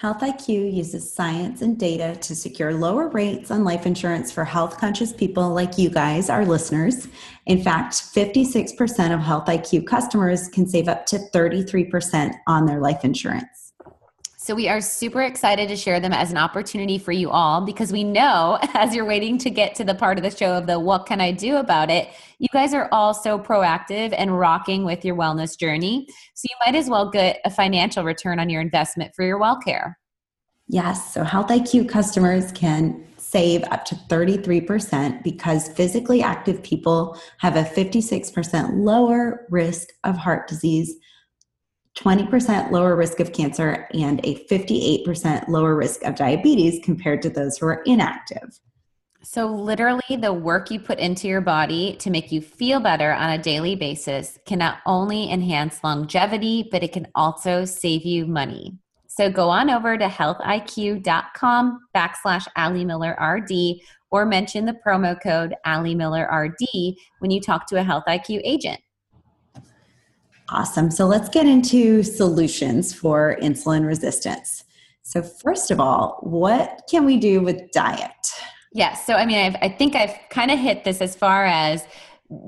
Health 0.00 0.20
IQ 0.20 0.72
uses 0.72 1.12
science 1.12 1.60
and 1.60 1.76
data 1.76 2.14
to 2.20 2.36
secure 2.36 2.72
lower 2.72 3.08
rates 3.08 3.50
on 3.50 3.64
life 3.64 3.84
insurance 3.84 4.30
for 4.30 4.44
health 4.44 4.78
conscious 4.78 5.12
people 5.12 5.52
like 5.52 5.76
you 5.76 5.90
guys, 5.90 6.30
our 6.30 6.46
listeners. 6.46 7.08
In 7.46 7.60
fact, 7.60 7.94
56% 7.94 9.12
of 9.12 9.18
Health 9.18 9.46
IQ 9.46 9.88
customers 9.88 10.46
can 10.50 10.68
save 10.68 10.86
up 10.86 11.04
to 11.06 11.18
33% 11.34 12.32
on 12.46 12.64
their 12.64 12.78
life 12.78 13.04
insurance. 13.04 13.67
So 14.48 14.54
we 14.54 14.66
are 14.66 14.80
super 14.80 15.20
excited 15.24 15.68
to 15.68 15.76
share 15.76 16.00
them 16.00 16.14
as 16.14 16.30
an 16.30 16.38
opportunity 16.38 16.96
for 16.96 17.12
you 17.12 17.28
all 17.28 17.60
because 17.60 17.92
we 17.92 18.02
know 18.02 18.58
as 18.72 18.94
you're 18.94 19.04
waiting 19.04 19.36
to 19.36 19.50
get 19.50 19.74
to 19.74 19.84
the 19.84 19.94
part 19.94 20.16
of 20.16 20.24
the 20.24 20.34
show 20.34 20.56
of 20.56 20.66
the 20.66 20.80
what 20.80 21.04
can 21.04 21.20
I 21.20 21.32
do 21.32 21.56
about 21.56 21.90
it, 21.90 22.08
you 22.38 22.48
guys 22.50 22.72
are 22.72 22.88
all 22.90 23.12
so 23.12 23.38
proactive 23.38 24.14
and 24.16 24.38
rocking 24.38 24.86
with 24.86 25.04
your 25.04 25.16
wellness 25.16 25.58
journey. 25.58 26.08
So 26.32 26.46
you 26.48 26.56
might 26.64 26.78
as 26.78 26.88
well 26.88 27.10
get 27.10 27.42
a 27.44 27.50
financial 27.50 28.04
return 28.04 28.40
on 28.40 28.48
your 28.48 28.62
investment 28.62 29.12
for 29.14 29.22
your 29.22 29.36
well 29.36 29.58
care. 29.58 29.98
Yes, 30.66 31.12
so 31.12 31.24
Health 31.24 31.48
IQ 31.48 31.90
customers 31.90 32.50
can 32.52 33.04
save 33.18 33.64
up 33.64 33.84
to 33.84 33.96
33% 33.96 35.22
because 35.22 35.68
physically 35.68 36.22
active 36.22 36.62
people 36.62 37.20
have 37.36 37.56
a 37.56 37.64
56% 37.64 38.82
lower 38.82 39.46
risk 39.50 39.88
of 40.04 40.16
heart 40.16 40.48
disease 40.48 40.94
20% 41.98 42.70
lower 42.70 42.94
risk 42.94 43.18
of 43.18 43.32
cancer 43.32 43.88
and 43.92 44.20
a 44.24 44.36
58% 44.46 45.48
lower 45.48 45.74
risk 45.74 46.04
of 46.04 46.14
diabetes 46.14 46.80
compared 46.84 47.22
to 47.22 47.30
those 47.30 47.58
who 47.58 47.66
are 47.66 47.82
inactive. 47.86 48.60
So, 49.24 49.46
literally, 49.46 50.16
the 50.16 50.32
work 50.32 50.70
you 50.70 50.78
put 50.78 51.00
into 51.00 51.26
your 51.26 51.40
body 51.40 51.96
to 51.96 52.08
make 52.08 52.30
you 52.30 52.40
feel 52.40 52.78
better 52.78 53.12
on 53.12 53.30
a 53.30 53.42
daily 53.42 53.74
basis 53.74 54.38
can 54.46 54.60
not 54.60 54.78
only 54.86 55.30
enhance 55.30 55.82
longevity, 55.82 56.68
but 56.70 56.84
it 56.84 56.92
can 56.92 57.08
also 57.16 57.64
save 57.64 58.06
you 58.06 58.26
money. 58.26 58.78
So, 59.08 59.28
go 59.28 59.50
on 59.50 59.68
over 59.68 59.98
to 59.98 60.06
healthiq.com 60.06 61.80
backslash 61.94 62.46
Ali 62.56 62.84
Miller 62.84 63.16
RD 63.20 63.80
or 64.10 64.24
mention 64.24 64.64
the 64.64 64.78
promo 64.86 65.20
code 65.20 65.54
Ali 65.66 65.96
Miller 65.96 66.28
RD 66.32 66.94
when 67.18 67.32
you 67.32 67.40
talk 67.40 67.66
to 67.66 67.76
a 67.76 67.82
Health 67.82 68.04
IQ 68.08 68.40
agent. 68.44 68.80
Awesome. 70.50 70.90
So 70.90 71.06
let's 71.06 71.28
get 71.28 71.46
into 71.46 72.02
solutions 72.02 72.94
for 72.94 73.36
insulin 73.42 73.86
resistance. 73.86 74.64
So, 75.02 75.22
first 75.22 75.70
of 75.70 75.80
all, 75.80 76.18
what 76.22 76.82
can 76.90 77.04
we 77.04 77.16
do 77.16 77.40
with 77.40 77.70
diet? 77.72 78.10
Yes. 78.72 79.06
So, 79.06 79.14
I 79.14 79.24
mean, 79.24 79.38
I've, 79.38 79.56
I 79.62 79.68
think 79.68 79.94
I've 79.94 80.14
kind 80.30 80.50
of 80.50 80.58
hit 80.58 80.84
this 80.84 81.00
as 81.00 81.16
far 81.16 81.46
as 81.46 81.86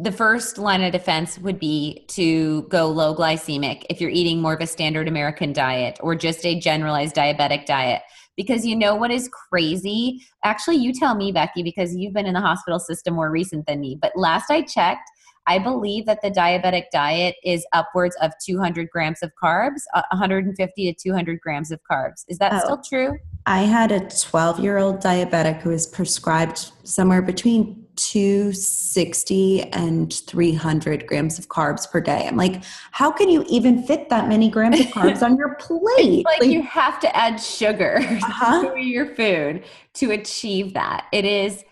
the 0.02 0.12
first 0.12 0.58
line 0.58 0.82
of 0.82 0.92
defense 0.92 1.38
would 1.38 1.58
be 1.58 2.04
to 2.08 2.62
go 2.64 2.86
low 2.88 3.14
glycemic 3.14 3.84
if 3.88 4.00
you're 4.00 4.10
eating 4.10 4.42
more 4.42 4.52
of 4.52 4.60
a 4.60 4.66
standard 4.66 5.08
American 5.08 5.54
diet 5.54 5.98
or 6.02 6.14
just 6.14 6.44
a 6.44 6.60
generalized 6.60 7.16
diabetic 7.16 7.64
diet. 7.64 8.02
Because 8.36 8.66
you 8.66 8.76
know 8.76 8.94
what 8.94 9.10
is 9.10 9.28
crazy? 9.28 10.20
Actually, 10.44 10.76
you 10.76 10.92
tell 10.92 11.14
me, 11.14 11.32
Becky, 11.32 11.62
because 11.62 11.94
you've 11.94 12.12
been 12.12 12.26
in 12.26 12.34
the 12.34 12.40
hospital 12.40 12.78
system 12.78 13.14
more 13.14 13.30
recent 13.30 13.66
than 13.66 13.80
me. 13.80 13.98
But 14.00 14.12
last 14.16 14.50
I 14.50 14.62
checked, 14.62 15.10
I 15.50 15.58
believe 15.58 16.06
that 16.06 16.22
the 16.22 16.30
diabetic 16.30 16.84
diet 16.92 17.34
is 17.42 17.66
upwards 17.72 18.16
of 18.22 18.30
200 18.40 18.88
grams 18.88 19.20
of 19.20 19.32
carbs, 19.42 19.80
150 19.92 20.92
to 20.92 21.02
200 21.02 21.40
grams 21.40 21.72
of 21.72 21.80
carbs. 21.90 22.24
Is 22.28 22.38
that 22.38 22.52
oh, 22.52 22.58
still 22.60 22.82
true? 22.88 23.18
I 23.46 23.62
had 23.62 23.90
a 23.90 24.08
12 24.08 24.60
year 24.60 24.78
old 24.78 25.02
diabetic 25.02 25.60
who 25.60 25.70
was 25.70 25.88
prescribed 25.88 26.70
somewhere 26.84 27.20
between 27.20 27.84
260 27.96 29.62
and 29.72 30.14
300 30.14 31.08
grams 31.08 31.36
of 31.40 31.48
carbs 31.48 31.90
per 31.90 32.00
day. 32.00 32.28
I'm 32.28 32.36
like, 32.36 32.62
how 32.92 33.10
can 33.10 33.28
you 33.28 33.44
even 33.48 33.82
fit 33.82 34.08
that 34.08 34.28
many 34.28 34.50
grams 34.50 34.78
of 34.78 34.86
carbs 34.92 35.20
on 35.20 35.36
your 35.36 35.56
plate? 35.56 36.24
like, 36.26 36.42
like, 36.42 36.50
you 36.50 36.62
have 36.62 37.00
to 37.00 37.16
add 37.16 37.40
sugar 37.40 37.96
uh-huh. 38.00 38.70
to 38.70 38.78
your 38.78 39.16
food 39.16 39.64
to 39.94 40.12
achieve 40.12 40.74
that. 40.74 41.06
It 41.10 41.24
is 41.24 41.64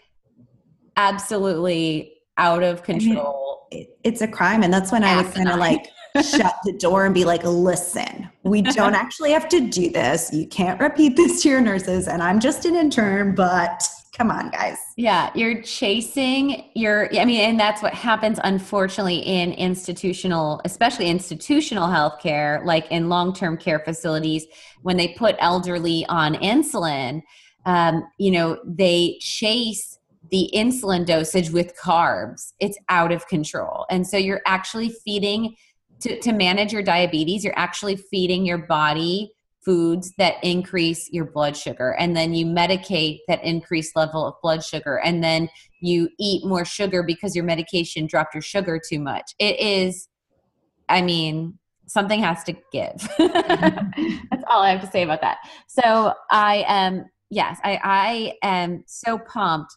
absolutely 0.97 2.15
out 2.39 2.65
of 2.65 2.83
control. 2.83 3.17
I 3.17 3.39
mean, 3.39 3.48
it, 3.71 3.99
it's 4.05 4.21
a 4.21 4.29
crime. 4.29 4.63
And 4.63 4.73
that's 4.73 4.93
when 4.93 5.05
I 5.05 5.21
would 5.21 5.33
kind 5.35 5.49
of 5.49 5.59
like 5.59 5.89
shut 6.23 6.57
the 6.65 6.73
door 6.73 7.05
and 7.05 7.15
be 7.15 7.25
like, 7.25 7.43
listen, 7.45 8.29
we 8.43 8.63
don't 8.63 8.95
actually 8.95 9.33
have 9.33 9.49
to 9.51 9.61
do 9.61 9.91
this. 9.91 10.33
You 10.33 10.47
can't 10.47 10.81
repeat 10.81 11.17
this 11.17 11.43
to 11.43 11.49
your 11.49 11.61
nurses. 11.61 12.09
And 12.09 12.23
I'm 12.23 12.41
just 12.41 12.65
an 12.65 12.77
intern, 12.77 13.35
but 13.35 13.87
come 14.17 14.31
on, 14.31 14.51
guys. 14.51 14.79
Yeah, 14.97 15.31
you're 15.35 15.63
chasing 15.63 16.71
your, 16.75 17.09
I 17.17 17.25
mean, 17.25 17.41
and 17.41 17.61
that's 17.61 17.83
what 17.83 17.95
happens, 17.95 18.41
unfortunately, 18.43 19.19
in 19.19 19.53
institutional, 19.53 20.61
especially 20.65 21.07
institutional 21.09 21.89
healthcare, 21.89 22.65
like 22.65 22.91
in 22.91 23.09
long 23.09 23.33
term 23.33 23.57
care 23.57 23.79
facilities, 23.79 24.47
when 24.83 24.97
they 24.97 25.09
put 25.09 25.37
elderly 25.39 26.05
on 26.09 26.35
insulin. 26.35 27.23
Um, 27.65 28.05
you 28.19 28.31
know, 28.31 28.59
they 28.65 29.19
chase 29.21 29.98
the 30.31 30.51
insulin 30.55 31.07
dosage 31.07 31.51
with 31.51 31.75
carbs, 31.83 32.53
it's 32.61 32.79
out 32.89 33.13
of 33.13 33.27
control. 33.29 33.87
And 33.91 34.07
so 34.07 34.17
you're 34.17 34.43
actually 34.47 34.91
feeding 35.05 35.57
to, 36.01 36.21
to 36.21 36.33
manage 36.33 36.73
your 36.73 36.83
diabetes, 36.83 37.45
you're 37.45 37.59
actually 37.59 37.97
feeding 37.97 38.47
your 38.47 38.59
body 38.59 39.33
foods 39.65 40.15
that 40.17 40.35
increase 40.43 41.11
your 41.11 41.25
blood 41.25 41.57
sugar. 41.57 41.95
And 41.99 42.17
then 42.17 42.33
you 42.33 42.47
medicate 42.47 43.19
that 43.29 43.43
increased 43.45 43.97
level 43.97 44.27
of 44.27 44.35
blood 44.43 44.65
sugar. 44.65 44.97
And 45.05 45.23
then 45.23 45.49
you 45.81 46.09
eat 46.19 46.47
more 46.47 46.65
sugar 46.65 47.03
because 47.03 47.35
your 47.35 47.45
medication 47.45 48.07
dropped 48.07 48.35
your 48.35 48.43
sugar 48.43 48.81
too 48.87 49.01
much. 49.01 49.35
It 49.39 49.59
is 49.61 50.09
i 50.89 51.03
mean 51.03 51.59
something 51.87 52.21
has 52.21 52.45
to 52.45 52.53
give. 52.73 53.09
That's 53.19 54.45
all 54.49 54.63
i 54.63 54.71
have 54.71 54.81
to 54.81 54.91
say 54.91 55.03
about 55.03 55.21
that. 55.21 55.39
So 55.67 56.15
i 56.31 56.65
am 56.67 57.07
yes 57.31 57.59
i 57.65 57.79
i 57.85 58.33
am 58.43 58.85
so 58.87 59.19
pumped 59.19 59.77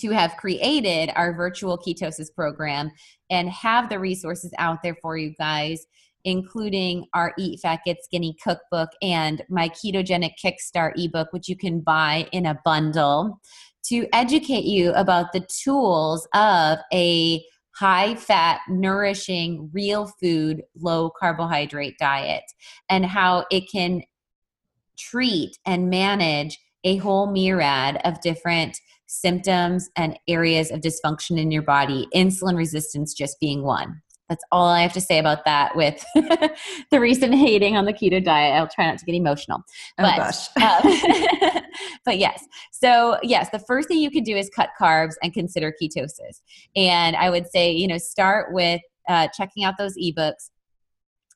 to 0.00 0.10
have 0.10 0.36
created 0.36 1.10
our 1.14 1.34
virtual 1.34 1.78
ketosis 1.78 2.34
program 2.34 2.90
and 3.30 3.48
have 3.50 3.88
the 3.88 3.98
resources 3.98 4.52
out 4.58 4.78
there 4.82 4.96
for 5.00 5.16
you 5.16 5.34
guys 5.38 5.86
including 6.24 7.06
our 7.14 7.32
eat 7.38 7.60
fat 7.60 7.80
get 7.84 8.02
skinny 8.02 8.36
cookbook 8.42 8.90
and 9.00 9.42
my 9.48 9.68
ketogenic 9.70 10.32
kickstart 10.42 10.92
ebook 10.96 11.32
which 11.32 11.48
you 11.48 11.56
can 11.56 11.80
buy 11.80 12.26
in 12.32 12.46
a 12.46 12.58
bundle 12.64 13.40
to 13.82 14.06
educate 14.12 14.64
you 14.64 14.92
about 14.92 15.32
the 15.32 15.46
tools 15.62 16.28
of 16.34 16.78
a 16.92 17.42
high 17.76 18.14
fat 18.14 18.60
nourishing 18.68 19.70
real 19.72 20.10
food 20.20 20.62
low 20.78 21.10
carbohydrate 21.18 21.96
diet 21.98 22.44
and 22.90 23.06
how 23.06 23.46
it 23.50 23.64
can 23.70 24.02
treat 24.98 25.56
and 25.64 25.88
manage 25.88 26.58
a 26.84 26.96
whole 26.96 27.30
myriad 27.30 27.98
of 28.04 28.20
different 28.20 28.78
symptoms 29.10 29.90
and 29.96 30.16
areas 30.28 30.70
of 30.70 30.80
dysfunction 30.80 31.36
in 31.36 31.50
your 31.50 31.62
body, 31.62 32.06
insulin 32.14 32.56
resistance 32.56 33.12
just 33.12 33.40
being 33.40 33.64
one. 33.64 34.00
That's 34.28 34.44
all 34.52 34.68
I 34.68 34.82
have 34.82 34.92
to 34.92 35.00
say 35.00 35.18
about 35.18 35.44
that 35.44 35.74
with 35.74 36.04
the 36.14 37.00
recent 37.00 37.34
hating 37.34 37.76
on 37.76 37.86
the 37.86 37.92
keto 37.92 38.22
diet. 38.22 38.54
I'll 38.54 38.68
try 38.68 38.86
not 38.86 38.98
to 38.98 39.04
get 39.04 39.16
emotional. 39.16 39.64
Oh 39.98 40.04
but, 40.04 40.16
gosh. 40.16 40.48
um, 40.62 41.62
but 42.04 42.18
yes. 42.18 42.46
So, 42.70 43.18
yes, 43.24 43.50
the 43.50 43.58
first 43.58 43.88
thing 43.88 43.98
you 43.98 44.12
can 44.12 44.22
do 44.22 44.36
is 44.36 44.48
cut 44.54 44.70
carbs 44.80 45.14
and 45.24 45.34
consider 45.34 45.74
ketosis. 45.82 46.40
And 46.76 47.16
I 47.16 47.30
would 47.30 47.48
say, 47.48 47.72
you 47.72 47.88
know, 47.88 47.98
start 47.98 48.54
with 48.54 48.80
uh, 49.08 49.26
checking 49.36 49.64
out 49.64 49.74
those 49.76 49.98
ebooks 49.98 50.50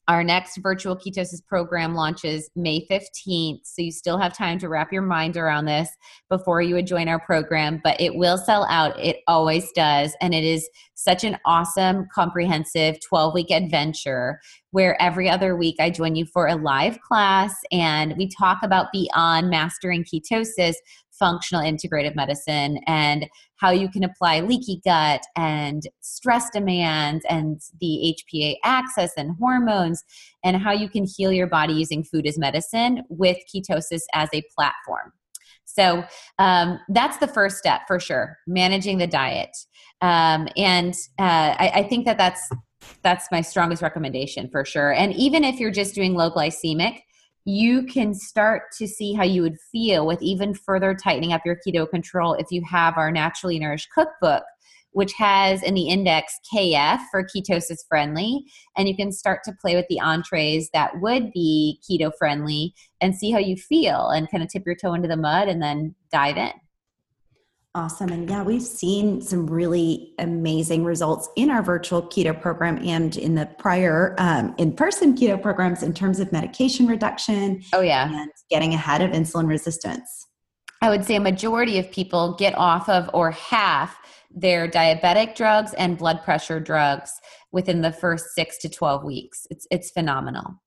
our 0.09 0.23
next 0.23 0.59
virtual 0.59 0.97
ketosis 0.97 1.45
program 1.47 1.95
launches 1.95 2.51
May 2.55 2.87
15th. 2.91 3.61
So 3.65 3.83
you 3.83 3.91
still 3.91 4.19
have 4.19 4.37
time 4.37 4.59
to 4.59 4.69
wrap 4.69 4.93
your 4.93 5.03
mind 5.03 5.37
around 5.37 5.65
this 5.65 5.89
before 6.29 6.61
you 6.61 6.75
would 6.75 6.87
join 6.87 7.09
our 7.09 7.21
program, 7.21 7.81
but 7.83 8.01
it 8.01 8.15
will 8.15 8.37
sell 8.37 8.67
out. 8.69 8.99
It 9.03 9.19
always 9.27 9.71
does. 9.73 10.15
And 10.21 10.35
it 10.35 10.45
is 10.45 10.69
such 10.95 11.25
an 11.25 11.39
awesome, 11.47 12.07
comprehensive 12.15 12.99
12 13.01 13.35
week 13.35 13.51
adventure 13.51 14.41
where 14.71 15.01
every 15.01 15.29
other 15.31 15.57
week 15.57 15.77
I 15.79 15.89
join 15.89 16.17
you 16.17 16.27
for 16.27 16.49
a 16.49 16.57
live 16.57 17.01
class 17.01 17.55
and 17.71 18.15
we 18.17 18.29
talk 18.29 18.59
about 18.63 18.93
beyond 18.93 19.49
mastering 19.49 20.05
ketosis 20.05 20.75
functional 21.19 21.63
integrative 21.63 22.15
medicine 22.15 22.79
and 22.87 23.27
how 23.57 23.71
you 23.71 23.89
can 23.89 24.05
apply 24.05 24.41
leaky 24.41 24.81
gut 24.85 25.23
and 25.37 25.83
stress 26.01 26.51
demands 26.51 27.25
and 27.29 27.61
the 27.81 28.15
HPA 28.35 28.57
axis 28.65 29.13
and 29.17 29.37
hormones 29.39 30.03
and 30.45 30.57
how 30.57 30.73
you 30.73 30.89
can 30.89 31.05
heal 31.05 31.33
your 31.33 31.47
body 31.47 31.73
using 31.73 32.05
food 32.05 32.27
as 32.27 32.39
medicine 32.39 33.03
with 33.09 33.39
ketosis 33.55 34.03
as 34.13 34.29
a 34.33 34.43
platform. 34.55 35.13
So 35.65 36.05
um, 36.39 36.79
that's 36.89 37.19
the 37.19 37.27
first 37.27 37.57
step 37.57 37.83
for 37.87 37.99
sure, 37.99 38.39
managing 38.47 38.99
the 38.99 39.07
diet. 39.07 39.57
Um, 40.01 40.49
and 40.57 40.95
uh, 41.19 41.57
I, 41.59 41.73
I 41.77 41.83
think 41.85 42.05
that 42.05 42.19
that's 42.19 42.49
that's 43.03 43.29
my 43.31 43.41
strongest 43.41 43.83
recommendation 43.83 44.49
for 44.51 44.65
sure. 44.65 44.93
And 44.93 45.15
even 45.15 45.45
if 45.45 45.59
you're 45.59 45.71
just 45.71 45.95
doing 45.95 46.15
low 46.15 46.31
glycemic, 46.31 47.01
you 47.45 47.85
can 47.85 48.15
start 48.15 48.65
to 48.79 48.89
see 48.89 49.13
how 49.13 49.25
you 49.25 49.43
would 49.43 49.59
feel 49.71 50.07
with 50.07 50.23
even 50.23 50.55
further 50.55 50.95
tightening 50.95 51.33
up 51.33 51.43
your 51.45 51.57
keto 51.57 51.89
control 51.89 52.35
if 52.35 52.47
you 52.51 52.63
have 52.63 52.97
our 52.97 53.11
naturally 53.11 53.59
nourished 53.59 53.91
cookbook 53.95 54.45
which 54.95 55.13
has 55.13 55.63
in 55.63 55.75
the 55.75 55.89
index 55.89 56.39
kf 56.53 57.01
for 57.11 57.25
ketosis 57.25 57.87
friendly. 57.89 58.47
And 58.77 58.89
you 58.89 58.97
can 58.97 59.13
start 59.13 59.41
to 59.45 59.53
play 59.61 59.75
with 59.75 59.87
the 59.89 60.01
entrees 60.01 60.71
that 60.73 61.01
would 61.01 61.33
be 61.33 61.81
keto 61.83 62.13
friendly 62.17 62.75
and 63.01 63.15
see 63.15 63.31
how 63.31 63.39
you 63.39 63.57
feel 63.57 64.09
and 64.09 64.31
kind 64.31 64.43
of 64.43 64.49
tip 64.49 64.63
your 64.65 64.77
toe 64.77 64.95
into 64.95 65.09
the 65.09 65.17
mud 65.17 65.49
and 65.49 65.61
then 65.61 65.95
dive 66.11 66.37
in 66.37 66.53
Awesome. 67.77 68.11
And 68.11 68.31
yeah, 68.31 68.45
we've 68.45 68.63
seen 68.63 69.21
some 69.21 69.49
really 69.49 70.15
amazing 70.21 70.85
results 70.85 71.29
in 71.35 71.51
our 71.51 71.61
virtual 71.61 72.03
keto 72.03 72.41
program 72.41 72.79
and 72.87 73.17
in 73.17 73.35
the 73.35 73.47
prior 73.59 74.15
um, 74.19 74.55
in 74.59 74.73
person 74.73 75.17
keto 75.17 75.41
programs 75.43 75.83
in 75.83 75.93
terms 75.93 76.21
of 76.21 76.31
medication 76.31 76.87
reduction. 76.87 77.63
Oh, 77.73 77.81
yeah. 77.81 78.09
And 78.13 78.31
getting 78.49 78.75
ahead 78.75 79.03
of 79.03 79.11
insulin 79.11 79.49
resistance. 79.49 80.29
I 80.83 80.91
would 80.91 81.05
say 81.05 81.17
a 81.17 81.21
majority 81.21 81.79
of 81.81 81.91
people 81.91 82.37
get 82.39 82.57
off 82.57 82.89
of 82.89 83.11
or 83.13 83.33
half 83.33 83.99
their 84.31 84.69
diabetic 84.69 85.35
drugs 85.35 85.75
and 85.75 85.99
blood 85.99 86.23
pressure 86.23 86.61
drugs 86.61 87.13
within 87.51 87.81
the 87.81 87.93
first 87.93 88.35
six 88.37 88.59
to 88.59 88.69
12 88.69 89.03
weeks. 89.03 89.49
It's, 89.51 89.67
it's 89.73 89.91
phenomenal. 89.91 90.63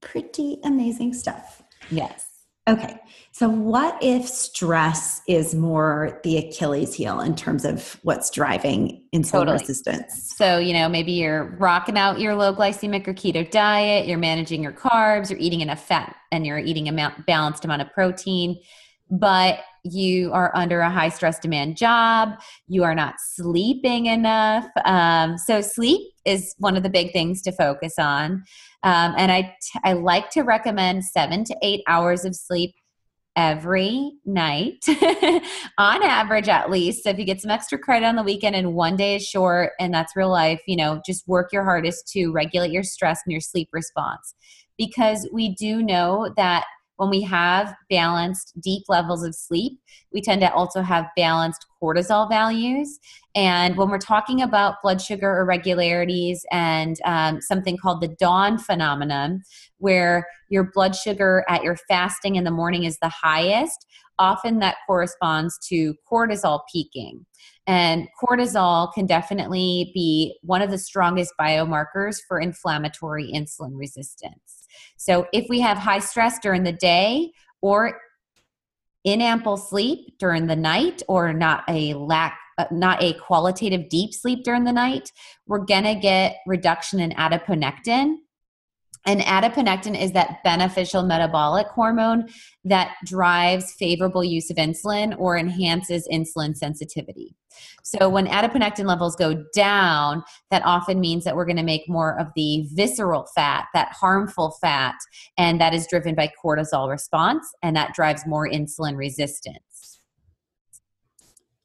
Pretty 0.00 0.58
amazing 0.64 1.14
stuff. 1.14 1.62
Yes. 1.90 2.33
Okay. 2.66 2.98
So, 3.32 3.48
what 3.48 3.98
if 4.00 4.26
stress 4.26 5.20
is 5.28 5.54
more 5.54 6.20
the 6.24 6.38
Achilles 6.38 6.94
heel 6.94 7.20
in 7.20 7.34
terms 7.34 7.64
of 7.64 7.98
what's 8.02 8.30
driving 8.30 9.02
insulin 9.14 9.32
totally. 9.32 9.58
resistance? 9.58 10.32
So, 10.36 10.58
you 10.58 10.72
know, 10.72 10.88
maybe 10.88 11.12
you're 11.12 11.56
rocking 11.58 11.98
out 11.98 12.20
your 12.20 12.34
low 12.34 12.54
glycemic 12.54 13.06
or 13.06 13.12
keto 13.12 13.48
diet, 13.50 14.06
you're 14.06 14.18
managing 14.18 14.62
your 14.62 14.72
carbs, 14.72 15.30
you're 15.30 15.38
eating 15.38 15.60
enough 15.60 15.84
fat, 15.84 16.16
and 16.32 16.46
you're 16.46 16.58
eating 16.58 16.88
a 16.88 17.14
balanced 17.26 17.64
amount 17.64 17.82
of 17.82 17.92
protein, 17.92 18.58
but 19.10 19.58
you 19.84 20.32
are 20.32 20.50
under 20.54 20.80
a 20.80 20.90
high 20.90 21.10
stress 21.10 21.38
demand 21.38 21.76
job, 21.76 22.40
you 22.66 22.82
are 22.84 22.94
not 22.94 23.16
sleeping 23.18 24.06
enough. 24.06 24.66
Um, 24.84 25.38
so, 25.38 25.60
sleep 25.60 26.00
is 26.24 26.54
one 26.58 26.76
of 26.76 26.82
the 26.82 26.90
big 26.90 27.12
things 27.12 27.42
to 27.42 27.52
focus 27.52 27.94
on. 27.98 28.44
Um, 28.82 29.14
and 29.16 29.30
I, 29.30 29.42
t- 29.42 29.80
I 29.84 29.92
like 29.92 30.30
to 30.30 30.42
recommend 30.42 31.04
seven 31.04 31.44
to 31.44 31.56
eight 31.62 31.82
hours 31.86 32.24
of 32.24 32.34
sleep 32.34 32.74
every 33.36 34.12
night, 34.24 34.84
on 35.78 36.02
average 36.02 36.48
at 36.48 36.70
least. 36.70 37.02
So 37.02 37.10
if 37.10 37.18
you 37.18 37.24
get 37.24 37.40
some 37.40 37.50
extra 37.50 37.78
credit 37.78 38.06
on 38.06 38.16
the 38.16 38.22
weekend 38.22 38.54
and 38.54 38.74
one 38.74 38.96
day 38.96 39.16
is 39.16 39.26
short, 39.26 39.72
and 39.80 39.92
that's 39.92 40.14
real 40.14 40.30
life, 40.30 40.60
you 40.66 40.76
know, 40.76 41.00
just 41.04 41.26
work 41.26 41.52
your 41.52 41.64
hardest 41.64 42.08
to 42.12 42.30
regulate 42.30 42.70
your 42.70 42.82
stress 42.82 43.20
and 43.24 43.32
your 43.32 43.40
sleep 43.40 43.68
response. 43.72 44.34
Because 44.78 45.28
we 45.32 45.54
do 45.54 45.82
know 45.82 46.32
that 46.36 46.64
when 46.96 47.10
we 47.10 47.22
have 47.22 47.74
balanced 47.90 48.52
deep 48.60 48.84
levels 48.88 49.24
of 49.24 49.34
sleep, 49.34 49.80
we 50.12 50.20
tend 50.20 50.40
to 50.42 50.52
also 50.52 50.80
have 50.82 51.06
balanced 51.16 51.66
cortisol 51.82 52.28
values. 52.28 52.98
And 53.34 53.76
when 53.76 53.90
we're 53.90 53.98
talking 53.98 54.40
about 54.40 54.76
blood 54.82 55.02
sugar 55.02 55.40
irregularities 55.40 56.44
and 56.52 56.96
um, 57.04 57.40
something 57.40 57.76
called 57.76 58.00
the 58.00 58.14
dawn 58.20 58.58
phenomenon, 58.58 59.42
where 59.78 60.26
your 60.48 60.70
blood 60.72 60.94
sugar 60.94 61.44
at 61.48 61.64
your 61.64 61.76
fasting 61.88 62.36
in 62.36 62.44
the 62.44 62.50
morning 62.50 62.84
is 62.84 62.98
the 63.02 63.08
highest, 63.08 63.86
often 64.18 64.60
that 64.60 64.76
corresponds 64.86 65.58
to 65.68 65.94
cortisol 66.10 66.60
peaking. 66.72 67.26
And 67.66 68.08
cortisol 68.22 68.92
can 68.92 69.06
definitely 69.06 69.90
be 69.94 70.38
one 70.42 70.62
of 70.62 70.70
the 70.70 70.78
strongest 70.78 71.32
biomarkers 71.40 72.18
for 72.28 72.38
inflammatory 72.38 73.32
insulin 73.34 73.72
resistance. 73.74 74.63
So, 74.96 75.26
if 75.32 75.46
we 75.48 75.60
have 75.60 75.78
high 75.78 75.98
stress 75.98 76.38
during 76.38 76.62
the 76.62 76.72
day 76.72 77.32
or 77.60 77.98
in 79.04 79.20
ample 79.20 79.56
sleep 79.56 80.18
during 80.18 80.46
the 80.46 80.56
night 80.56 81.02
or 81.08 81.32
not 81.32 81.64
a 81.68 81.94
lack 81.94 82.38
not 82.70 83.02
a 83.02 83.12
qualitative 83.14 83.88
deep 83.88 84.14
sleep 84.14 84.44
during 84.44 84.62
the 84.62 84.72
night 84.72 85.10
we're 85.46 85.64
going 85.64 85.82
to 85.82 85.94
get 85.96 86.36
reduction 86.46 87.00
in 87.00 87.10
adiponectin 87.10 88.14
and 89.06 89.20
adiponectin 89.20 90.00
is 90.00 90.12
that 90.12 90.42
beneficial 90.44 91.02
metabolic 91.02 91.66
hormone 91.68 92.28
that 92.64 92.94
drives 93.04 93.72
favorable 93.72 94.24
use 94.24 94.50
of 94.50 94.56
insulin 94.56 95.14
or 95.18 95.36
enhances 95.36 96.08
insulin 96.10 96.56
sensitivity. 96.56 97.36
So, 97.82 98.08
when 98.08 98.26
adiponectin 98.26 98.86
levels 98.86 99.16
go 99.16 99.44
down, 99.54 100.24
that 100.50 100.62
often 100.64 101.00
means 101.00 101.24
that 101.24 101.36
we're 101.36 101.44
going 101.44 101.56
to 101.56 101.62
make 101.62 101.88
more 101.88 102.18
of 102.18 102.28
the 102.34 102.66
visceral 102.72 103.26
fat, 103.34 103.66
that 103.74 103.92
harmful 103.92 104.56
fat, 104.60 104.94
and 105.36 105.60
that 105.60 105.74
is 105.74 105.86
driven 105.86 106.14
by 106.14 106.30
cortisol 106.42 106.88
response, 106.88 107.46
and 107.62 107.76
that 107.76 107.94
drives 107.94 108.26
more 108.26 108.48
insulin 108.48 108.96
resistance. 108.96 110.00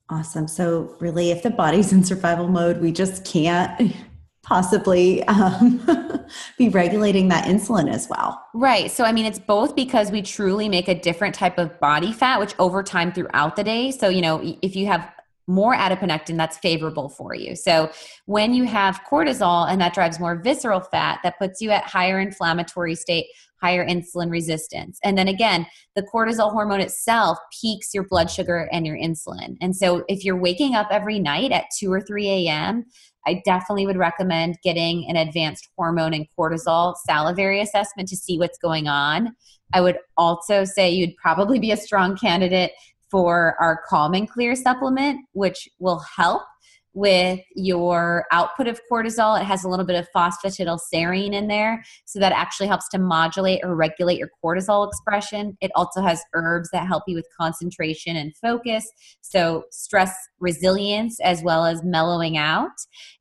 Awesome. 0.10 0.48
So, 0.48 0.96
really, 1.00 1.32
if 1.32 1.44
the 1.44 1.52
body's 1.52 1.94
in 1.94 2.04
survival 2.04 2.48
mode, 2.48 2.82
we 2.82 2.92
just 2.92 3.26
can't 3.26 3.96
possibly 4.50 5.24
um, 5.26 5.80
be 6.58 6.70
regulating 6.70 7.28
that 7.28 7.46
insulin 7.46 7.92
as 7.92 8.10
well. 8.10 8.44
Right. 8.56 8.90
So, 8.90 9.04
I 9.04 9.12
mean, 9.12 9.26
it's 9.26 9.38
both 9.38 9.76
because 9.76 10.12
we 10.12 10.24
truly 10.24 10.68
make 10.68 10.88
a 10.88 10.96
different 11.00 11.36
type 11.36 11.60
of 11.60 11.80
body 11.80 12.12
fat, 12.12 12.40
which 12.40 12.56
over 12.58 12.82
time 12.82 13.12
throughout 13.12 13.56
the 13.56 13.64
day. 13.64 13.92
So, 13.92 14.10
you 14.10 14.22
know, 14.22 14.42
if 14.64 14.76
you 14.76 14.88
have 14.88 15.12
more 15.50 15.76
adiponectin, 15.76 16.38
that's 16.38 16.60
favorable 16.60 17.10
for 17.10 17.34
you. 17.34 17.56
So, 17.56 17.92
when 18.26 18.54
you 18.54 18.66
have 18.66 19.02
cortisol 19.10 19.70
and 19.70 19.82
that 19.82 19.96
drives 19.96 20.20
more 20.20 20.40
visceral 20.42 20.80
fat, 20.80 21.20
that 21.24 21.40
puts 21.40 21.60
you 21.60 21.72
at 21.72 21.84
higher 21.86 22.20
inflammatory 22.20 22.94
state, 22.94 23.26
higher 23.60 23.86
insulin 23.86 24.30
resistance. 24.30 25.00
And 25.04 25.18
then 25.18 25.28
again, 25.28 25.66
the 25.96 26.04
cortisol 26.04 26.52
hormone 26.52 26.82
itself 26.82 27.40
peaks 27.60 27.96
your 27.96 28.06
blood 28.08 28.30
sugar 28.30 28.70
and 28.72 28.86
your 28.86 28.96
insulin. 28.96 29.58
And 29.60 29.76
so, 29.76 30.06
if 30.08 30.24
you're 30.24 30.40
waking 30.40 30.76
up 30.76 30.88
every 30.92 31.18
night 31.18 31.52
at 31.52 31.66
2 31.80 31.92
or 31.92 32.00
3 32.00 32.30
a.m., 32.30 32.86
I 33.26 33.42
definitely 33.44 33.88
would 33.88 33.98
recommend 33.98 34.60
getting 34.64 35.10
an 35.10 35.16
advanced 35.16 35.68
hormone 35.76 36.14
and 36.14 36.28
cortisol 36.38 36.96
salivary 37.08 37.60
assessment 37.60 38.08
to 38.10 38.16
see 38.16 38.38
what's 38.38 38.60
going 38.60 38.88
on. 38.88 39.36
I 39.74 39.82
would 39.82 39.98
also 40.16 40.64
say 40.64 40.90
you'd 40.92 41.16
probably 41.18 41.60
be 41.60 41.72
a 41.72 41.78
strong 41.78 42.16
candidate 42.16 42.72
for 43.10 43.56
our 43.60 43.82
Calm 43.88 44.14
and 44.14 44.30
Clear 44.30 44.56
supplement, 44.56 45.20
which 45.34 45.68
will 45.80 46.04
help 46.16 46.44
with 46.94 47.40
your 47.56 48.26
output 48.32 48.68
of 48.68 48.82
cortisol. 48.92 49.40
It 49.40 49.46
has 49.46 49.64
a 49.64 49.70
little 49.70 49.86
bit 49.86 49.96
of 49.96 50.08
phosphatidylserine 50.14 51.34
in 51.34 51.48
there, 51.48 51.84
so 52.06 52.20
that 52.20 52.34
actually 52.34 52.68
helps 52.68 52.90
to 52.90 52.98
modulate 52.98 53.62
or 53.64 53.76
regulate 53.76 54.18
your 54.18 54.30
cortisol 54.44 54.88
expression. 54.88 55.56
It 55.62 55.72
also 55.76 56.02
has 56.02 56.22
herbs 56.34 56.70
that 56.74 56.88
help 56.88 57.04
you 57.08 57.16
with 57.16 57.28
concentration 57.40 58.16
and 58.16 58.36
focus, 58.38 58.90
so 59.22 59.64
stress 59.72 60.14
resilience 60.40 61.20
as 61.22 61.44
well 61.44 61.66
as 61.66 61.84
mellowing 61.84 62.38
out. 62.38 62.72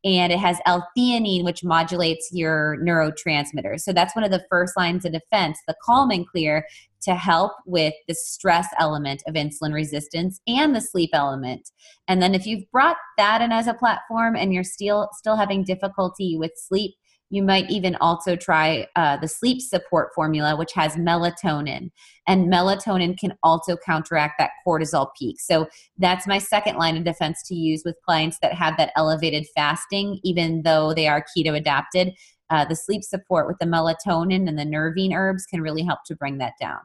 And 0.03 0.33
it 0.33 0.39
has 0.39 0.59
L-theanine, 0.65 1.45
which 1.45 1.63
modulates 1.63 2.31
your 2.33 2.79
neurotransmitters. 2.83 3.81
So 3.81 3.93
that's 3.93 4.17
one 4.17 4.25
of 4.25 4.31
the 4.31 4.45
first 4.51 4.79
lines 4.79 5.05
of 5.05 5.13
defense. 5.13 5.59
The 5.69 5.77
calm 5.85 6.11
and 6.11 6.27
clear 6.27 6.65
to 7.03 7.15
help 7.15 7.53
with 7.67 7.95
the 8.07 8.15
stress 8.15 8.69
element 8.79 9.23
of 9.27 9.35
insulin 9.35 9.73
resistance 9.73 10.41
and 10.47 10.75
the 10.75 10.81
sleep 10.81 11.11
element. 11.13 11.71
And 12.09 12.21
then 12.21 12.35
if 12.35 12.47
you've 12.47 12.71
brought 12.71 12.97
that 13.17 13.41
in 13.41 13.53
as 13.53 13.67
a 13.67 13.75
platform 13.75 14.37
and 14.37 14.53
you're 14.53 14.65
still 14.65 15.09
still 15.15 15.37
having 15.37 15.65
difficulty 15.65 16.37
with 16.37 16.53
sleep, 16.57 16.95
you 17.31 17.43
might 17.43 17.71
even 17.71 17.95
also 17.97 18.37
try 18.37 18.87
uh, 18.97 19.19
the 19.19 19.29
sleep 19.29 19.61
support 19.61 20.11
formula, 20.15 20.57
which 20.57 20.73
has 20.73 20.97
melatonin. 20.97 21.91
And 22.27 22.51
melatonin 22.51 23.19
can 23.19 23.35
also 23.43 23.77
counteract 23.77 24.35
that 24.39 24.51
cortisol 24.67 25.09
peak. 25.19 25.41
So 25.41 25.67
that's 25.99 26.27
my 26.27 26.39
second 26.39 26.77
line 26.77 26.97
of 26.97 27.05
defense 27.05 27.43
to 27.49 27.55
use 27.55 27.83
with 27.85 27.97
clients 28.05 28.39
that 28.41 28.55
have 28.55 28.77
that 28.79 28.93
elevated 28.97 29.47
fasting, 29.55 30.21
even 30.25 30.63
though 30.63 30.95
they 30.95 31.07
are 31.07 31.25
keto 31.37 31.57
adapted. 31.57 32.15
Uh, 32.51 32.65
the 32.65 32.77
sleep 32.77 33.05
support 33.05 33.47
with 33.47 33.59
the 33.59 33.67
melatonin 33.67 34.49
and 34.49 34.59
the 34.59 34.65
nervine 34.65 35.13
herbs 35.13 35.45
can 35.47 35.61
really 35.61 35.83
help 35.83 36.01
to 36.07 36.17
bring 36.17 36.39
that 36.39 36.55
down. 36.61 36.81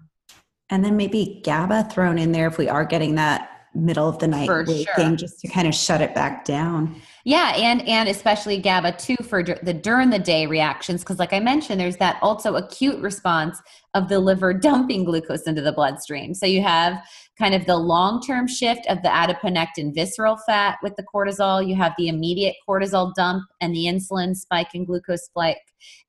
And 0.69 0.83
then 0.83 0.97
maybe 0.97 1.41
GABA 1.43 1.89
thrown 1.91 2.17
in 2.17 2.31
there 2.31 2.47
if 2.47 2.57
we 2.57 2.67
are 2.67 2.85
getting 2.85 3.15
that 3.15 3.49
middle 3.75 4.07
of 4.07 4.19
the 4.19 4.27
night 4.27 4.45
For 4.45 4.63
waking 4.67 4.85
sure. 4.85 5.15
just 5.15 5.39
to 5.39 5.47
kind 5.47 5.67
of 5.67 5.73
shut 5.73 6.01
it 6.01 6.13
back 6.13 6.45
down. 6.45 7.01
Yeah, 7.25 7.53
and 7.55 7.87
and 7.87 8.09
especially 8.09 8.59
GABA 8.59 8.93
too 8.93 9.15
for 9.23 9.43
the 9.43 9.73
during 9.73 10.09
the 10.09 10.19
day 10.19 10.45
reactions 10.45 11.01
because, 11.01 11.19
like 11.19 11.33
I 11.33 11.39
mentioned, 11.39 11.79
there's 11.79 11.97
that 11.97 12.19
also 12.21 12.55
acute 12.55 12.99
response 13.01 13.61
of 13.93 14.09
the 14.09 14.19
liver 14.19 14.53
dumping 14.59 15.05
glucose 15.05 15.43
into 15.43 15.61
the 15.61 15.71
bloodstream. 15.71 16.33
So 16.33 16.45
you 16.45 16.61
have 16.61 17.01
kind 17.37 17.55
of 17.55 17.65
the 17.65 17.77
long 17.77 18.21
term 18.21 18.47
shift 18.47 18.85
of 18.87 19.01
the 19.01 19.09
adiponectin 19.09 19.93
visceral 19.93 20.37
fat 20.45 20.77
with 20.83 20.95
the 20.95 21.03
cortisol. 21.03 21.65
You 21.65 21.75
have 21.75 21.93
the 21.97 22.07
immediate 22.07 22.55
cortisol 22.67 23.13
dump 23.15 23.43
and 23.61 23.73
the 23.75 23.85
insulin 23.85 24.35
spike 24.35 24.69
and 24.73 24.85
glucose 24.85 25.25
spike, 25.25 25.57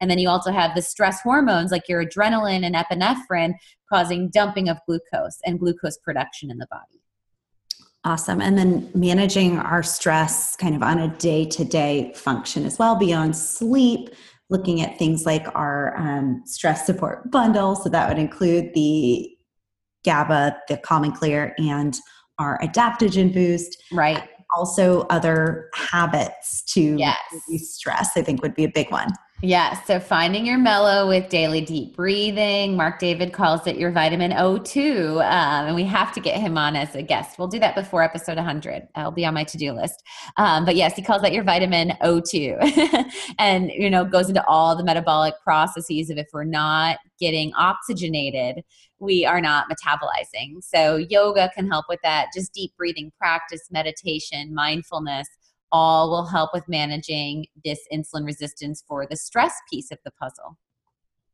and 0.00 0.10
then 0.10 0.18
you 0.18 0.28
also 0.28 0.52
have 0.52 0.74
the 0.74 0.82
stress 0.82 1.20
hormones 1.22 1.70
like 1.70 1.88
your 1.88 2.04
adrenaline 2.04 2.64
and 2.64 2.74
epinephrine 2.74 3.54
causing 3.92 4.30
dumping 4.30 4.68
of 4.68 4.78
glucose 4.86 5.38
and 5.44 5.58
glucose 5.58 5.98
production 5.98 6.50
in 6.50 6.58
the 6.58 6.66
body. 6.70 7.00
Awesome. 8.06 8.42
And 8.42 8.58
then 8.58 8.90
managing 8.94 9.58
our 9.58 9.82
stress 9.82 10.56
kind 10.56 10.74
of 10.74 10.82
on 10.82 10.98
a 10.98 11.08
day 11.16 11.46
to 11.46 11.64
day 11.64 12.12
function 12.14 12.66
as 12.66 12.78
well, 12.78 12.96
beyond 12.96 13.34
sleep, 13.34 14.10
looking 14.50 14.82
at 14.82 14.98
things 14.98 15.24
like 15.24 15.46
our 15.54 15.96
um, 15.96 16.42
stress 16.44 16.84
support 16.84 17.30
bundle. 17.30 17.76
So 17.76 17.88
that 17.88 18.08
would 18.08 18.18
include 18.18 18.74
the 18.74 19.34
GABA, 20.04 20.56
the 20.68 20.76
Calm 20.78 21.04
and 21.04 21.14
Clear, 21.14 21.54
and 21.58 21.96
our 22.38 22.58
adaptogen 22.60 23.32
boost. 23.32 23.82
Right. 23.92 24.22
Also, 24.56 25.02
other 25.10 25.68
habits 25.74 26.62
to 26.74 26.96
Yes. 26.96 27.16
reduce 27.48 27.74
stress, 27.74 28.10
I 28.16 28.22
think 28.22 28.40
would 28.42 28.54
be 28.54 28.64
a 28.64 28.68
big 28.68 28.90
one. 28.90 29.08
Yeah, 29.42 29.82
so 29.82 30.00
finding 30.00 30.46
your 30.46 30.56
mellow 30.58 31.06
with 31.08 31.28
daily 31.28 31.60
deep 31.60 31.96
breathing. 31.96 32.76
Marc 32.76 32.98
David 32.98 33.32
calls 33.32 33.66
it 33.66 33.76
your 33.76 33.90
vitamin 33.90 34.30
O2, 34.30 35.16
um, 35.20 35.66
and 35.66 35.74
we 35.74 35.84
have 35.84 36.12
to 36.12 36.20
get 36.20 36.40
him 36.40 36.56
on 36.56 36.76
as 36.76 36.94
a 36.94 37.02
guest. 37.02 37.38
We'll 37.38 37.48
do 37.48 37.58
that 37.58 37.74
before 37.74 38.02
episode 38.02 38.36
100. 38.36 38.88
I'll 38.94 39.10
be 39.10 39.26
on 39.26 39.34
my 39.34 39.44
to 39.44 39.58
do 39.58 39.72
list. 39.72 40.02
Um, 40.38 40.64
but 40.64 40.76
yes, 40.76 40.94
he 40.96 41.02
calls 41.02 41.20
that 41.22 41.32
your 41.34 41.44
vitamin 41.44 41.92
O2, 42.02 43.10
and 43.38 43.70
you 43.70 43.90
know 43.90 44.04
goes 44.04 44.28
into 44.28 44.44
all 44.46 44.76
the 44.76 44.84
metabolic 44.84 45.34
processes 45.42 46.08
of 46.10 46.16
if 46.16 46.28
we're 46.32 46.44
not 46.44 46.98
getting 47.20 47.52
oxygenated, 47.54 48.62
we 49.04 49.24
are 49.24 49.40
not 49.40 49.66
metabolizing. 49.70 50.62
So 50.62 50.96
yoga 50.96 51.50
can 51.54 51.68
help 51.68 51.86
with 51.88 52.00
that. 52.02 52.28
Just 52.34 52.52
deep 52.52 52.72
breathing 52.76 53.12
practice, 53.18 53.68
meditation, 53.70 54.54
mindfulness 54.54 55.28
all 55.72 56.08
will 56.08 56.26
help 56.26 56.50
with 56.54 56.68
managing 56.68 57.46
this 57.64 57.80
insulin 57.92 58.24
resistance 58.24 58.84
for 58.86 59.06
the 59.06 59.16
stress 59.16 59.54
piece 59.70 59.90
of 59.90 59.98
the 60.04 60.12
puzzle. 60.12 60.56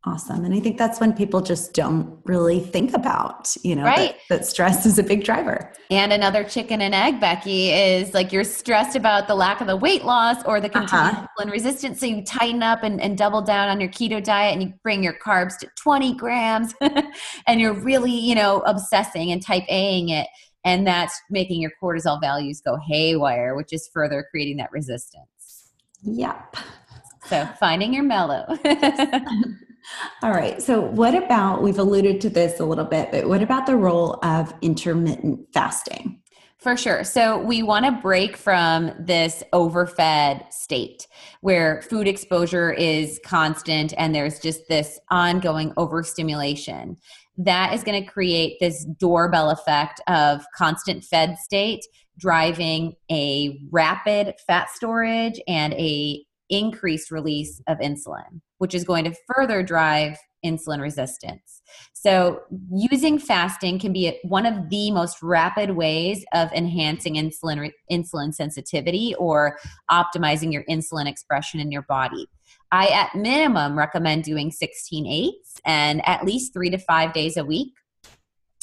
Awesome. 0.07 0.47
And 0.47 0.55
I 0.55 0.61
think 0.61 0.79
that's 0.79 0.99
when 0.99 1.13
people 1.13 1.43
just 1.43 1.75
don't 1.75 2.19
really 2.25 2.59
think 2.59 2.95
about, 2.95 3.55
you 3.63 3.77
know, 3.77 3.85
Right. 3.85 4.17
that, 4.31 4.39
that 4.39 4.47
stress 4.47 4.87
is 4.87 4.99
a 4.99 5.03
big 5.03 5.25
driver. 5.25 5.71
And 5.91 6.11
another 6.11 6.43
chicken 6.43 6.81
and 6.81 6.95
egg, 6.95 7.21
Becky, 7.21 7.69
is 7.71 8.15
like 8.15 8.33
you're 8.33 8.43
stressed 8.45 8.97
about 8.97 9.29
the 9.29 9.35
lack 9.35 9.61
of 9.61 9.67
the 9.67 9.77
weight 9.77 10.07
loss 10.07 10.43
or 10.47 10.59
the 10.59 10.71
continued 10.71 11.13
Uh-huh. 11.17 11.27
insulin 11.39 11.51
resistance. 11.53 12.01
So 12.01 12.07
you 12.07 12.25
tighten 12.25 12.63
up 12.63 12.83
and, 12.83 12.99
and 12.99 13.19
double 13.19 13.43
down 13.43 13.69
on 13.69 13.79
your 13.79 13.91
keto 13.91 14.25
diet 14.25 14.55
and 14.55 14.63
you 14.63 14.73
bring 14.83 15.03
your 15.05 15.19
carbs 15.23 15.59
to 15.59 15.69
20 15.77 16.15
grams 16.15 16.73
and 17.47 17.61
you're 17.61 17.75
really, 17.75 18.11
you 18.13 18.35
know, 18.35 18.61
obsessing 18.61 19.31
and 19.33 19.45
type 19.45 19.65
Aing 19.69 20.09
it. 20.09 20.29
And 20.65 20.87
that's 20.87 21.21
making 21.29 21.61
your 21.61 21.73
cortisol 21.83 22.19
values 22.23 22.63
go 22.65 22.79
haywire, 22.89 23.55
which 23.55 23.75
is 23.75 23.91
further 23.93 24.25
creating 24.31 24.57
that 24.59 24.73
resistance. 24.73 25.73
Yep. 26.05 26.57
So 27.27 27.47
finding 27.61 27.93
your 27.93 28.03
mellow. 28.05 28.47
All 30.23 30.31
right. 30.31 30.61
So, 30.63 30.81
what 30.81 31.15
about 31.15 31.63
we've 31.63 31.79
alluded 31.79 32.21
to 32.23 32.31
this 32.31 32.61
a 32.61 32.65
little 32.65 32.85
bit, 32.85 33.11
but 33.11 33.29
what 33.29 33.43
about 33.43 33.67
the 33.67 33.77
role 33.77 34.19
of 34.23 34.53
intermittent 34.63 35.53
fasting? 35.53 36.21
For 36.61 36.77
sure. 36.77 37.05
So 37.05 37.39
we 37.39 37.63
want 37.63 37.87
to 37.87 37.93
break 37.93 38.37
from 38.37 38.93
this 38.99 39.43
overfed 39.55 40.53
state 40.53 41.07
where 41.41 41.81
food 41.81 42.07
exposure 42.07 42.71
is 42.71 43.19
constant 43.25 43.95
and 43.97 44.15
there's 44.15 44.39
just 44.41 44.69
this 44.69 45.01
ongoing 45.11 45.73
overstimulation. 45.79 46.99
That 47.39 47.73
is 47.73 47.83
going 47.83 48.05
to 48.05 48.11
create 48.11 48.59
this 48.61 48.85
doorbell 48.85 49.49
effect 49.49 50.03
of 50.07 50.45
constant 50.55 51.03
fed 51.03 51.39
state 51.39 51.81
driving 52.19 52.93
a 53.11 53.59
rapid 53.71 54.35
fat 54.47 54.69
storage 54.69 55.41
and 55.49 55.73
a 55.73 56.23
increased 56.51 57.11
release 57.11 57.61
of 57.67 57.79
insulin, 57.79 58.41
which 58.59 58.75
is 58.75 58.85
going 58.85 59.05
to 59.05 59.15
further 59.35 59.63
drive 59.63 60.19
insulin 60.45 60.81
resistance. 60.81 61.63
So, 61.93 62.41
using 62.73 63.19
fasting 63.19 63.79
can 63.79 63.93
be 63.93 64.19
one 64.23 64.47
of 64.47 64.71
the 64.71 64.91
most 64.91 65.23
rapid 65.23 65.73
ways 65.73 66.25
of 66.33 66.51
enhancing 66.53 67.15
insulin 67.15 67.61
re- 67.61 67.75
insulin 67.91 68.35
sensitivity 68.35 69.15
or 69.19 69.59
optimizing 69.91 70.53
your 70.53 70.65
insulin 70.69 71.07
expression 71.07 71.61
in 71.61 71.71
your 71.71 71.83
body. 71.83 72.27
I, 72.73 72.89
at 72.89 73.15
minimum, 73.15 73.77
recommend 73.77 74.25
doing 74.25 74.51
16 74.51 75.07
eights 75.07 75.61
and 75.65 76.07
at 76.07 76.25
least 76.25 76.53
three 76.53 76.71
to 76.71 76.79
five 76.79 77.13
days 77.13 77.37
a 77.37 77.45
week. 77.45 77.73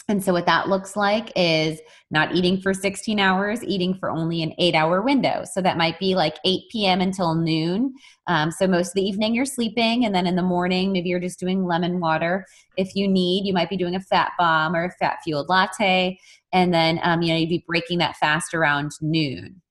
And 0.10 0.24
so, 0.24 0.32
what 0.32 0.46
that 0.46 0.70
looks 0.70 0.96
like 0.96 1.34
is 1.36 1.82
not 2.12 2.34
eating 2.34 2.62
for 2.62 2.74
16 2.74 3.20
hours, 3.20 3.62
eating 3.66 3.94
for 3.94 4.10
only 4.10 4.42
an 4.42 4.54
eight 4.58 4.74
hour 4.74 5.02
window. 5.02 5.44
So, 5.52 5.62
that 5.62 5.76
might 5.76 6.00
be 6.00 6.16
like 6.16 6.38
8 6.46 6.62
p.m. 6.72 7.02
until 7.02 7.36
noon. 7.36 7.94
Um, 8.26 8.50
so, 8.50 8.68
most 8.68 8.90
of 8.90 8.94
the 8.94 9.02
evening 9.02 9.36
you're 9.36 9.46
sleeping, 9.46 10.06
and 10.06 10.16
then 10.16 10.26
in 10.26 10.38
the 10.38 10.42
morning, 10.42 10.94
maybe 10.94 11.10
you're 11.10 11.20
just 11.20 11.40
doing 11.40 11.66
lemon 11.66 12.00
water. 12.00 12.46
If 12.78 12.96
you 12.96 13.06
need, 13.06 13.46
you 13.46 13.54
might 13.54 13.70
be 13.70 13.76
doing 13.76 13.96
a 13.96 14.00
fat 14.00 14.32
bomb 14.40 14.78
or 14.78 14.86
a 14.86 14.92
fat 14.92 15.18
fueled 15.26 15.50
latte. 15.50 16.18
And 16.54 16.74
then, 16.74 17.02
um, 17.04 17.22
you 17.22 17.34
know, 17.34 17.40
you'd 17.40 17.50
be 17.50 17.66
breaking 17.68 17.98
that 17.98 18.16
fast 18.16 18.54
around 18.54 18.94
noon. 19.02 19.62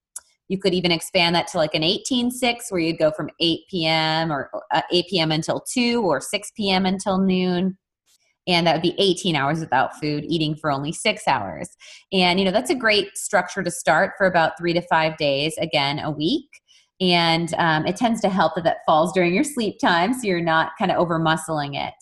You 0.49 0.59
could 0.59 0.75
even 0.75 0.92
expand 0.92 1.35
that 1.35 1.46
to 1.49 1.57
like 1.57 1.75
an 1.75 1.83
18 1.83 2.31
6 2.31 2.70
where 2.70 2.81
you'd 2.81 2.99
go 2.99 3.11
from 3.11 3.31
8 3.40 3.61
p.m. 3.70 4.31
or 4.31 4.51
uh, 4.70 4.83
8 4.92 5.07
p.m. 5.09 5.33
until 5.33 5.61
2 5.61 6.03
or 6.03 6.20
6 6.20 6.53
p.m. 6.55 6.85
until 6.85 7.16
noon 7.16 7.79
and 8.47 8.67
that 8.67 8.75
would 8.75 8.83
be 8.83 8.95
18 8.99 9.35
hours 9.35 9.61
without 9.61 9.99
food 9.99 10.25
eating 10.29 10.55
for 10.55 10.71
only 10.71 10.93
six 10.93 11.27
hours. 11.27 11.77
And 12.13 12.39
you 12.39 12.45
know 12.45 12.53
that's 12.53 12.71
a 12.71 12.75
great 12.75 13.17
structure 13.17 13.63
to 13.63 13.71
start 13.71 14.13
for 14.17 14.27
about 14.27 14.53
three 14.59 14.73
to 14.73 14.83
five 14.83 15.17
days 15.17 15.55
again 15.59 15.99
a 15.99 16.11
week. 16.11 16.49
And 17.01 17.53
um, 17.59 17.87
it 17.87 17.97
tends 17.97 18.23
to 18.23 18.31
help 18.31 18.55
that 18.55 18.65
that 18.65 18.79
falls 18.87 19.13
during 19.13 19.35
your 19.35 19.45
sleep 19.45 19.79
time 19.79 20.15
so 20.15 20.27
you're 20.27 20.41
not 20.41 20.73
kind 20.79 20.91
of 20.91 20.97
over 20.97 21.21
muscling 21.21 21.77
it. 21.77 21.95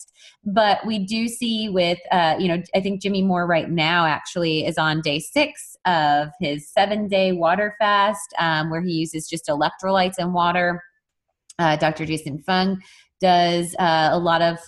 But 0.45 0.85
we 0.85 0.99
do 0.99 1.27
see 1.27 1.69
with 1.69 1.99
uh, 2.11 2.35
you 2.39 2.47
know 2.47 2.61
i 2.75 2.79
think 2.79 3.01
jimmy 3.01 3.23
moore 3.23 3.47
right 3.47 3.69
now 3.69 4.05
actually 4.05 4.65
is 4.65 4.77
on 4.77 5.01
day 5.01 5.19
six 5.19 5.75
of 5.85 6.29
his 6.39 6.71
seven 6.71 7.07
day 7.07 7.31
water 7.31 7.75
fast 7.79 8.33
um, 8.39 8.69
where 8.69 8.81
he 8.81 8.91
uses 8.91 9.27
just 9.27 9.47
electrolytes 9.47 10.15
and 10.17 10.33
water. 10.33 10.81
Uh, 11.57 11.75
dr 11.77 12.05
jason 12.05 12.37
fung 12.39 12.81
does 13.21 13.75
uh, 13.79 14.09
a 14.11 14.19
lot 14.19 14.41
of 14.41 14.59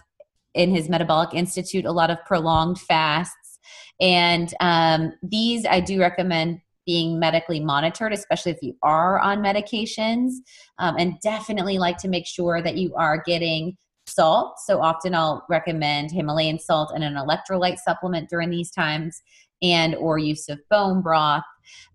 in 0.58 0.74
his 0.74 0.90
metabolic 0.90 1.34
institute 1.34 1.86
a 1.86 1.92
lot 1.92 2.10
of 2.10 2.18
prolonged 2.26 2.80
fasts. 2.80 3.60
And 4.00 4.54
um, 4.60 5.14
these 5.24 5.66
i 5.66 5.80
do 5.80 6.00
recommend 6.00 6.60
being 6.86 7.20
medically 7.20 7.60
monitored 7.60 8.14
especially 8.14 8.52
if 8.52 8.62
you 8.62 8.74
are 8.84 9.20
on 9.20 9.40
medications. 9.40 10.32
Um, 10.80 10.96
and 10.98 11.20
definitely 11.22 11.78
like 11.78 11.98
to 12.00 12.08
make 12.08 12.28
sure 12.28 12.62
that 12.62 12.78
you 12.78 12.96
are 12.96 13.22
getting 13.26 13.78
salt. 14.08 14.56
So 14.66 14.82
often 14.82 15.14
i'll 15.14 15.46
recommend 15.50 16.12
himalayan 16.12 16.60
salt 16.60 16.92
and 16.94 17.04
an 17.04 17.16
electrolyte 17.16 17.80
supplement 17.80 18.30
during 18.30 18.50
these 18.50 18.72
times 18.72 19.22
and 19.62 19.96
or 19.96 20.18
use 20.18 20.50
of 20.50 20.60
bone 20.70 21.02
broth. 21.02 21.44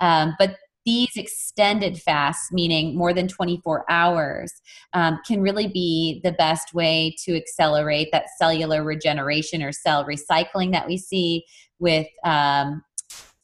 Um, 0.01 0.35
but 0.39 0.57
these 0.85 1.11
extended 1.17 2.01
fasts, 2.01 2.51
meaning 2.53 2.97
more 2.97 3.13
than 3.13 3.29
24 3.29 3.85
hours, 3.89 4.53
um, 4.93 5.19
can 5.27 5.41
really 5.41 5.69
be 5.69 6.21
the 6.25 6.33
best 6.33 6.75
way 6.75 7.15
to 7.25 7.37
accelerate 7.37 8.09
that 8.13 8.27
cellular 8.39 8.83
regeneration 8.83 9.63
or 9.63 9.73
cell 9.73 10.05
recycling 10.05 10.73
that 10.73 10.87
we 10.87 10.97
see 10.97 11.45
with 11.79 12.07
um, 12.25 12.83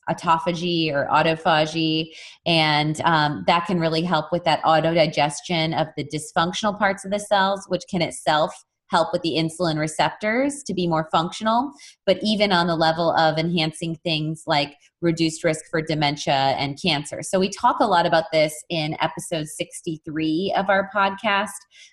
autophagy 0.08 0.92
or 0.92 1.06
autophagy. 1.10 2.10
And 2.46 3.00
um, 3.02 3.44
that 3.46 3.66
can 3.66 3.78
really 3.78 4.02
help 4.02 4.32
with 4.32 4.44
that 4.44 4.62
autodigestion 4.62 5.78
of 5.78 5.88
the 5.96 6.04
dysfunctional 6.04 6.78
parts 6.78 7.04
of 7.04 7.10
the 7.10 7.20
cells, 7.20 7.66
which 7.68 7.82
can 7.90 8.02
itself 8.02 8.52
help 8.90 9.12
with 9.12 9.22
the 9.22 9.34
insulin 9.36 9.78
receptors 9.78 10.62
to 10.64 10.74
be 10.74 10.86
more 10.86 11.08
functional, 11.12 11.72
but 12.06 12.18
even 12.22 12.52
on 12.52 12.66
the 12.66 12.76
level 12.76 13.12
of 13.16 13.38
enhancing 13.38 13.96
things 13.96 14.44
like 14.46 14.76
reduced 15.00 15.44
risk 15.44 15.64
for 15.70 15.80
dementia 15.80 16.54
and 16.58 16.80
cancer. 16.80 17.22
So 17.22 17.38
we 17.38 17.48
talk 17.48 17.80
a 17.80 17.86
lot 17.86 18.06
about 18.06 18.24
this 18.32 18.54
in 18.68 18.96
episode 19.00 19.46
63 19.46 20.54
of 20.56 20.68
our 20.68 20.90
podcast, 20.94 21.48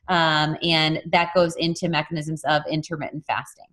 um, 0.08 0.58
and 0.62 1.02
that 1.12 1.32
goes 1.36 1.56
into 1.58 1.90
mechanisms 1.90 2.44
of 2.46 2.64
intermittent 2.70 3.26
fasting. 3.28 3.68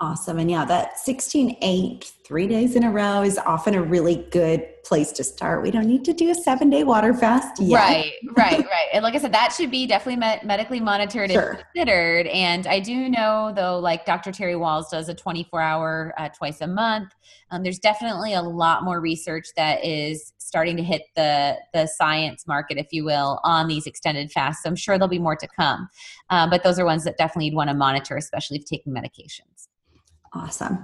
Awesome. 0.00 0.38
And 0.38 0.48
yeah, 0.48 0.64
that 0.64 0.96
16 0.96 1.56
8, 1.60 2.12
three 2.24 2.46
days 2.46 2.76
in 2.76 2.84
a 2.84 2.90
row 2.90 3.22
is 3.22 3.36
often 3.36 3.74
a 3.74 3.82
really 3.82 4.28
good 4.30 4.64
place 4.84 5.10
to 5.10 5.24
start. 5.24 5.60
We 5.60 5.72
don't 5.72 5.86
need 5.86 6.04
to 6.04 6.12
do 6.12 6.30
a 6.30 6.36
seven 6.36 6.70
day 6.70 6.84
water 6.84 7.12
fast. 7.12 7.60
Yet. 7.60 7.76
Right, 7.76 8.12
right, 8.36 8.58
right. 8.70 8.88
And 8.92 9.02
like 9.02 9.16
I 9.16 9.18
said, 9.18 9.32
that 9.32 9.52
should 9.52 9.72
be 9.72 9.88
definitely 9.88 10.20
med- 10.20 10.44
medically 10.44 10.78
monitored 10.78 11.32
sure. 11.32 11.50
and 11.50 11.64
considered. 11.74 12.28
And 12.28 12.68
I 12.68 12.78
do 12.78 13.08
know, 13.08 13.52
though, 13.56 13.80
like 13.80 14.06
Dr. 14.06 14.30
Terry 14.30 14.54
Wahls 14.54 14.88
does 14.88 15.08
a 15.08 15.14
24 15.14 15.60
hour 15.60 16.14
uh, 16.16 16.28
twice 16.28 16.60
a 16.60 16.68
month. 16.68 17.12
Um, 17.50 17.64
there's 17.64 17.80
definitely 17.80 18.34
a 18.34 18.42
lot 18.42 18.84
more 18.84 19.00
research 19.00 19.48
that 19.56 19.84
is 19.84 20.32
starting 20.38 20.76
to 20.76 20.82
hit 20.84 21.02
the 21.16 21.56
the 21.74 21.88
science 21.88 22.46
market, 22.46 22.78
if 22.78 22.86
you 22.92 23.04
will, 23.04 23.40
on 23.42 23.66
these 23.66 23.88
extended 23.88 24.30
fasts. 24.30 24.62
So 24.62 24.68
I'm 24.68 24.76
sure 24.76 24.96
there'll 24.96 25.08
be 25.08 25.18
more 25.18 25.36
to 25.36 25.48
come. 25.58 25.88
Uh, 26.30 26.48
but 26.48 26.62
those 26.62 26.78
are 26.78 26.84
ones 26.84 27.02
that 27.02 27.18
definitely 27.18 27.46
you'd 27.46 27.56
want 27.56 27.68
to 27.68 27.74
monitor, 27.74 28.16
especially 28.16 28.58
if 28.58 28.64
taking 28.64 28.94
medications. 28.94 29.66
Awesome. 30.34 30.78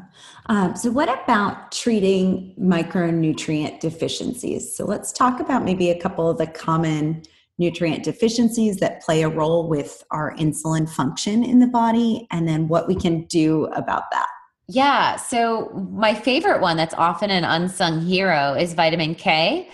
Um, 0.46 0.74
so, 0.74 0.90
what 0.90 1.08
about 1.08 1.70
treating 1.70 2.54
micronutrient 2.58 3.80
deficiencies? 3.80 4.74
So, 4.74 4.84
let's 4.86 5.12
talk 5.12 5.40
about 5.40 5.64
maybe 5.64 5.90
a 5.90 6.00
couple 6.00 6.28
of 6.30 6.38
the 6.38 6.46
common 6.46 7.22
nutrient 7.58 8.02
deficiencies 8.02 8.78
that 8.78 9.02
play 9.02 9.22
a 9.22 9.28
role 9.28 9.68
with 9.68 10.02
our 10.10 10.34
insulin 10.36 10.88
function 10.88 11.44
in 11.44 11.58
the 11.58 11.66
body, 11.66 12.26
and 12.30 12.48
then 12.48 12.68
what 12.68 12.88
we 12.88 12.94
can 12.94 13.24
do 13.24 13.66
about 13.66 14.04
that. 14.12 14.28
Yeah. 14.66 15.16
So, 15.16 15.70
my 15.92 16.14
favorite 16.14 16.62
one 16.62 16.76
that's 16.76 16.94
often 16.94 17.30
an 17.30 17.44
unsung 17.44 18.00
hero 18.00 18.54
is 18.54 18.72
vitamin 18.72 19.14
K. 19.14 19.68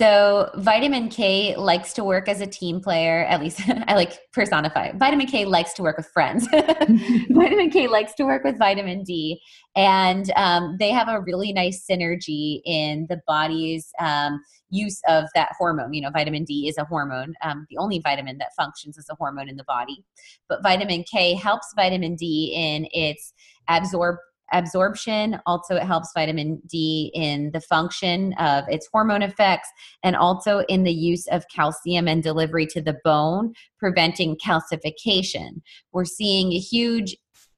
So 0.00 0.48
vitamin 0.54 1.10
K 1.10 1.54
likes 1.56 1.92
to 1.92 2.04
work 2.04 2.26
as 2.26 2.40
a 2.40 2.46
team 2.46 2.80
player. 2.80 3.26
At 3.26 3.38
least 3.38 3.60
I 3.86 3.96
like 3.96 4.18
personify. 4.32 4.92
Vitamin 4.92 5.26
K 5.26 5.44
likes 5.44 5.74
to 5.74 5.82
work 5.82 5.98
with 5.98 6.06
friends. 6.06 6.48
vitamin 7.28 7.68
K 7.68 7.86
likes 7.86 8.14
to 8.14 8.24
work 8.24 8.42
with 8.42 8.58
vitamin 8.58 9.02
D, 9.02 9.42
and 9.76 10.32
um, 10.36 10.76
they 10.78 10.88
have 10.88 11.08
a 11.10 11.20
really 11.20 11.52
nice 11.52 11.84
synergy 11.86 12.62
in 12.64 13.08
the 13.10 13.20
body's 13.26 13.90
um, 14.00 14.40
use 14.70 15.02
of 15.06 15.26
that 15.34 15.50
hormone. 15.58 15.92
You 15.92 16.00
know, 16.00 16.10
vitamin 16.10 16.44
D 16.44 16.66
is 16.66 16.78
a 16.78 16.86
hormone, 16.86 17.34
um, 17.44 17.66
the 17.68 17.76
only 17.76 17.98
vitamin 17.98 18.38
that 18.38 18.54
functions 18.56 18.96
as 18.96 19.04
a 19.10 19.16
hormone 19.16 19.50
in 19.50 19.56
the 19.56 19.64
body. 19.64 20.02
But 20.48 20.62
vitamin 20.62 21.04
K 21.04 21.34
helps 21.34 21.74
vitamin 21.76 22.16
D 22.16 22.54
in 22.56 22.88
its 22.92 23.34
absorb 23.68 24.16
absorption. 24.52 25.40
Also, 25.46 25.76
it 25.76 25.82
helps 25.82 26.10
vitamin 26.14 26.60
D 26.66 27.10
in 27.14 27.50
the 27.52 27.60
function 27.60 28.32
of 28.34 28.64
its 28.68 28.88
hormone 28.92 29.22
effects 29.22 29.68
and 30.02 30.16
also 30.16 30.60
in 30.68 30.84
the 30.84 30.92
use 30.92 31.26
of 31.28 31.44
calcium 31.54 32.08
and 32.08 32.22
delivery 32.22 32.66
to 32.66 32.80
the 32.80 32.98
bone, 33.04 33.52
preventing 33.78 34.36
calcification. 34.36 35.60
We're 35.92 36.04
seeing 36.04 36.52
a 36.52 36.58
huge 36.58 37.16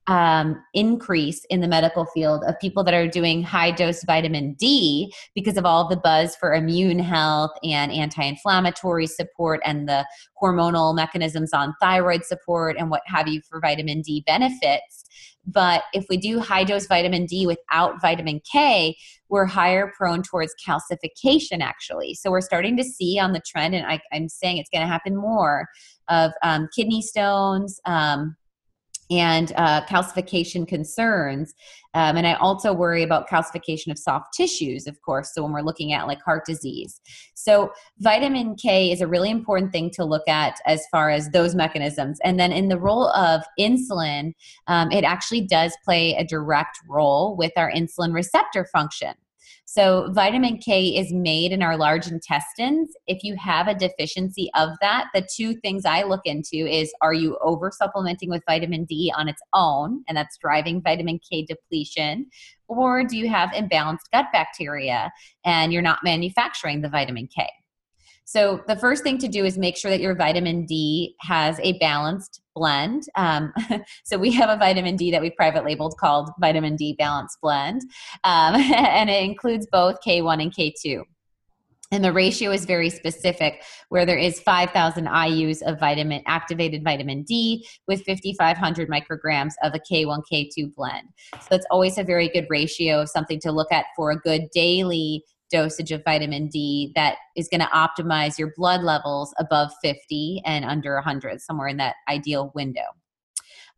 um, 0.09 0.61
increase 0.75 1.45
in 1.49 1.61
the 1.61 1.69
medical 1.69 2.07
field 2.07 2.43
of 2.47 2.59
people 2.61 2.83
that 2.85 2.95
are 2.95 3.07
doing 3.07 3.43
high 3.43 3.71
dose 3.71 4.03
vitamin 4.05 4.55
D 4.55 5.13
because 5.35 5.57
of 5.57 5.65
all 5.65 5.89
the 5.89 5.97
buzz 5.97 6.35
for 6.37 6.55
immune 6.55 6.99
health 6.99 7.53
and 7.63 7.93
anti 7.93 8.23
inflammatory 8.23 9.07
support 9.07 9.61
and 9.65 9.89
the 9.89 10.05
hormonal 10.43 10.95
mechanisms 10.95 11.53
on 11.53 11.75
thyroid 11.81 12.25
support 12.25 12.77
and 12.79 12.91
what 12.91 13.03
have 13.07 13.29
you 13.29 13.41
for 13.49 13.61
vitamin 13.61 14.03
D 14.03 14.25
benefits. 14.27 15.05
But 15.47 15.83
if 15.93 16.07
we 16.09 16.17
do 16.17 16.41
high 16.41 16.65
dose 16.65 16.87
vitamin 16.87 17.27
D 17.27 17.47
without 17.47 18.01
vitamin 18.01 18.41
K, 18.51 18.97
we're 19.29 19.47
higher 19.47 19.93
prone 19.97 20.23
towards 20.23 20.55
calcification, 20.65 21.61
actually. 21.61 22.15
So 22.15 22.31
we're 22.31 22.41
starting 22.41 22.77
to 22.77 22.85
see 22.85 23.19
on 23.19 23.33
the 23.33 23.43
trend, 23.47 23.75
and 23.75 23.87
I, 23.87 24.01
am 24.13 24.29
saying 24.29 24.59
it's 24.59 24.71
going 24.71 24.83
to 24.83 24.89
happen 24.89 25.17
more 25.17 25.69
of 26.09 26.33
um, 26.43 26.69
kidney 26.75 27.03
stones. 27.03 27.81
Um, 27.87 28.37
and 29.13 29.53
uh, 29.57 29.85
calcification 29.87 30.67
concerns. 30.67 31.55
Um, 31.95 32.17
and 32.17 32.27
I 32.27 32.35
also 32.35 32.73
worry 32.73 33.03
about 33.03 33.29
calcification 33.29 33.91
of 33.91 33.99
soft 33.99 34.33
tissues, 34.33 34.87
of 34.87 35.01
course. 35.03 35.35
So 35.35 35.43
when 35.43 35.53
we're 35.53 35.61
looking 35.61 35.93
at 35.93 36.07
like 36.07 36.23
heart 36.23 36.47
disease. 36.47 37.01
So 37.35 37.73
vitamin 37.99 38.57
K 38.57 38.91
is 38.91 39.03
a 39.03 39.07
really 39.07 39.31
important 39.31 39.73
thing 39.73 39.91
to 39.91 40.05
look 40.05 40.27
at 40.27 40.59
as 40.67 40.87
far 40.91 41.11
as 41.11 41.29
those 41.31 41.55
mechanisms. 41.55 42.19
And 42.25 42.41
then 42.41 42.51
in 42.51 42.69
the 42.69 42.79
role 42.79 43.09
of 43.09 43.43
insulin, 43.61 44.33
um, 44.69 44.91
it 44.91 45.05
actually 45.05 45.43
does 45.43 45.77
play 45.85 46.15
a 46.15 46.25
direct 46.25 46.79
role 46.89 47.37
with 47.37 47.53
our 47.57 47.71
insulin 47.71 48.15
receptor 48.15 48.65
function. 48.73 49.13
So, 49.75 50.11
vitamin 50.13 50.59
K 50.59 50.99
is 50.99 51.15
made 51.15 51.51
in 51.51 51.63
our 51.63 51.79
large 51.79 52.07
intestines. 52.07 52.91
If 53.07 53.25
you 53.25 53.35
have 53.37 53.69
a 53.69 53.75
deficiency 53.75 54.51
of 54.55 54.69
that, 54.83 55.07
the 55.15 55.27
two 55.35 55.55
things 55.55 55.87
I 55.87 56.03
look 56.03 56.21
into 56.27 56.67
is 56.67 56.93
are 57.01 57.15
you 57.15 57.39
over 57.41 57.71
supplementing 57.75 58.29
with 58.29 58.43
vitamin 58.47 58.85
D 58.85 59.11
on 59.17 59.29
its 59.29 59.41
own, 59.55 60.05
and 60.07 60.15
that's 60.15 60.37
driving 60.37 60.83
vitamin 60.83 61.19
K 61.27 61.47
depletion, 61.47 62.27
or 62.69 63.03
do 63.03 63.17
you 63.17 63.31
have 63.31 63.49
imbalanced 63.53 64.11
gut 64.13 64.27
bacteria 64.31 65.11
and 65.43 65.73
you're 65.73 65.81
not 65.81 66.05
manufacturing 66.05 66.83
the 66.83 66.91
vitamin 66.91 67.27
K? 67.35 67.49
So, 68.27 68.63
the 68.69 68.77
first 68.77 69.03
thing 69.03 69.17
to 69.17 69.29
do 69.29 69.47
is 69.47 69.57
make 69.57 69.79
sure 69.79 69.91
that 69.91 70.01
your 70.03 70.15
vitamin 70.15 70.67
D 70.67 71.17
has 71.23 71.59
a 71.63 71.79
balanced 71.79 72.42
blend. 72.55 73.05
Um, 73.17 73.53
so, 74.05 74.19
we 74.19 74.33
have 74.33 74.51
a 74.51 74.57
vitamin 74.57 74.97
D 74.97 75.11
that 75.11 75.23
we 75.23 75.31
private 75.31 75.65
labeled 75.65 75.97
called 75.99 76.31
Vitamin 76.41 76.77
D 76.77 76.95
Balance 76.99 77.37
Blend, 77.43 77.83
um, 78.25 78.55
and 78.57 79.11
it 79.11 79.23
includes 79.23 79.67
both 79.71 79.99
K1 80.07 80.43
and 80.43 80.55
K2. 80.55 81.05
And 81.93 82.03
the 82.03 82.13
ratio 82.13 82.51
is 82.51 82.65
very 82.65 82.89
specific, 82.89 83.63
where 83.91 84.07
there 84.07 84.17
is 84.17 84.41
5,000 84.41 85.07
IUs 85.07 85.61
of 85.63 85.79
vitamin 85.79 86.23
activated 86.27 86.83
vitamin 86.83 87.23
D 87.23 87.67
with 87.87 88.03
5,500 88.07 88.89
micrograms 88.89 89.53
of 89.63 89.75
a 89.75 89.79
K1 89.79 90.23
K2 90.33 90.75
blend. 90.75 91.09
So 91.35 91.55
it's 91.55 91.67
always 91.71 91.99
a 91.99 92.03
very 92.03 92.31
good 92.31 92.47
ratio, 92.49 93.05
something 93.05 93.39
to 93.41 93.53
look 93.53 93.71
at 93.71 93.85
for 93.95 94.11
a 94.11 94.17
good 94.17 94.49
daily 94.55 95.23
dosage 95.53 95.93
of 95.93 96.03
vitamin 96.05 96.49
D 96.49 96.93
that 96.97 97.17
is 97.37 97.49
going 97.49 97.61
to 97.61 97.67
optimize 97.67 98.39
your 98.39 98.53
blood 98.57 98.83
levels 98.83 99.35
above 99.39 99.71
50 99.83 100.43
and 100.45 100.65
under 100.65 100.95
100, 100.95 101.41
somewhere 101.41 101.69
in 101.69 101.77
that 101.77 101.97
ideal 102.09 102.51
window. 102.55 102.83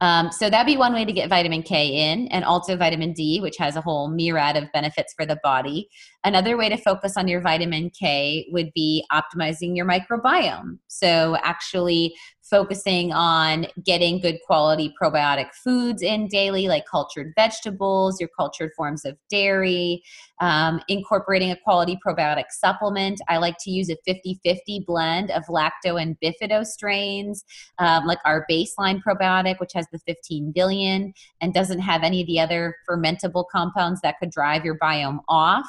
Um, 0.00 0.30
so 0.32 0.50
that'd 0.50 0.66
be 0.66 0.76
one 0.76 0.92
way 0.92 1.04
to 1.04 1.12
get 1.12 1.28
vitamin 1.28 1.62
K 1.62 2.10
in, 2.12 2.28
and 2.28 2.44
also 2.44 2.76
vitamin 2.76 3.12
D, 3.12 3.40
which 3.40 3.56
has 3.58 3.76
a 3.76 3.80
whole 3.80 4.08
myriad 4.08 4.56
of 4.56 4.70
benefits 4.72 5.14
for 5.16 5.24
the 5.24 5.38
body. 5.42 5.88
Another 6.24 6.56
way 6.56 6.70
to 6.70 6.78
focus 6.78 7.18
on 7.18 7.28
your 7.28 7.42
vitamin 7.42 7.90
K 7.90 8.48
would 8.50 8.72
be 8.74 9.04
optimizing 9.12 9.76
your 9.76 9.86
microbiome. 9.86 10.78
So 10.88 11.36
actually 11.42 12.14
focusing 12.42 13.12
on 13.12 13.66
getting 13.84 14.20
good 14.20 14.38
quality 14.46 14.92
probiotic 15.00 15.48
foods 15.52 16.02
in 16.02 16.28
daily, 16.28 16.68
like 16.68 16.84
cultured 16.86 17.32
vegetables, 17.36 18.20
your 18.20 18.28
cultured 18.36 18.70
forms 18.76 19.04
of 19.04 19.16
dairy, 19.30 20.02
um, 20.40 20.80
incorporating 20.88 21.50
a 21.50 21.56
quality 21.56 21.98
probiotic 22.06 22.44
supplement. 22.50 23.20
I 23.28 23.38
like 23.38 23.56
to 23.60 23.70
use 23.70 23.90
a 23.90 23.96
50 24.04 24.40
50 24.42 24.84
blend 24.86 25.30
of 25.30 25.44
lacto 25.44 26.00
and 26.00 26.16
bifido 26.22 26.64
strains, 26.64 27.44
um, 27.78 28.06
like 28.06 28.18
our 28.24 28.46
baseline 28.50 29.00
probiotic, 29.02 29.58
which 29.58 29.72
has 29.74 29.86
the 29.92 29.98
15 30.00 30.52
billion 30.52 31.12
and 31.40 31.52
doesn't 31.52 31.80
have 31.80 32.02
any 32.02 32.22
of 32.22 32.26
the 32.26 32.40
other 32.40 32.76
fermentable 32.88 33.44
compounds 33.50 34.00
that 34.02 34.18
could 34.18 34.30
drive 34.30 34.64
your 34.64 34.78
biome 34.78 35.20
off 35.28 35.68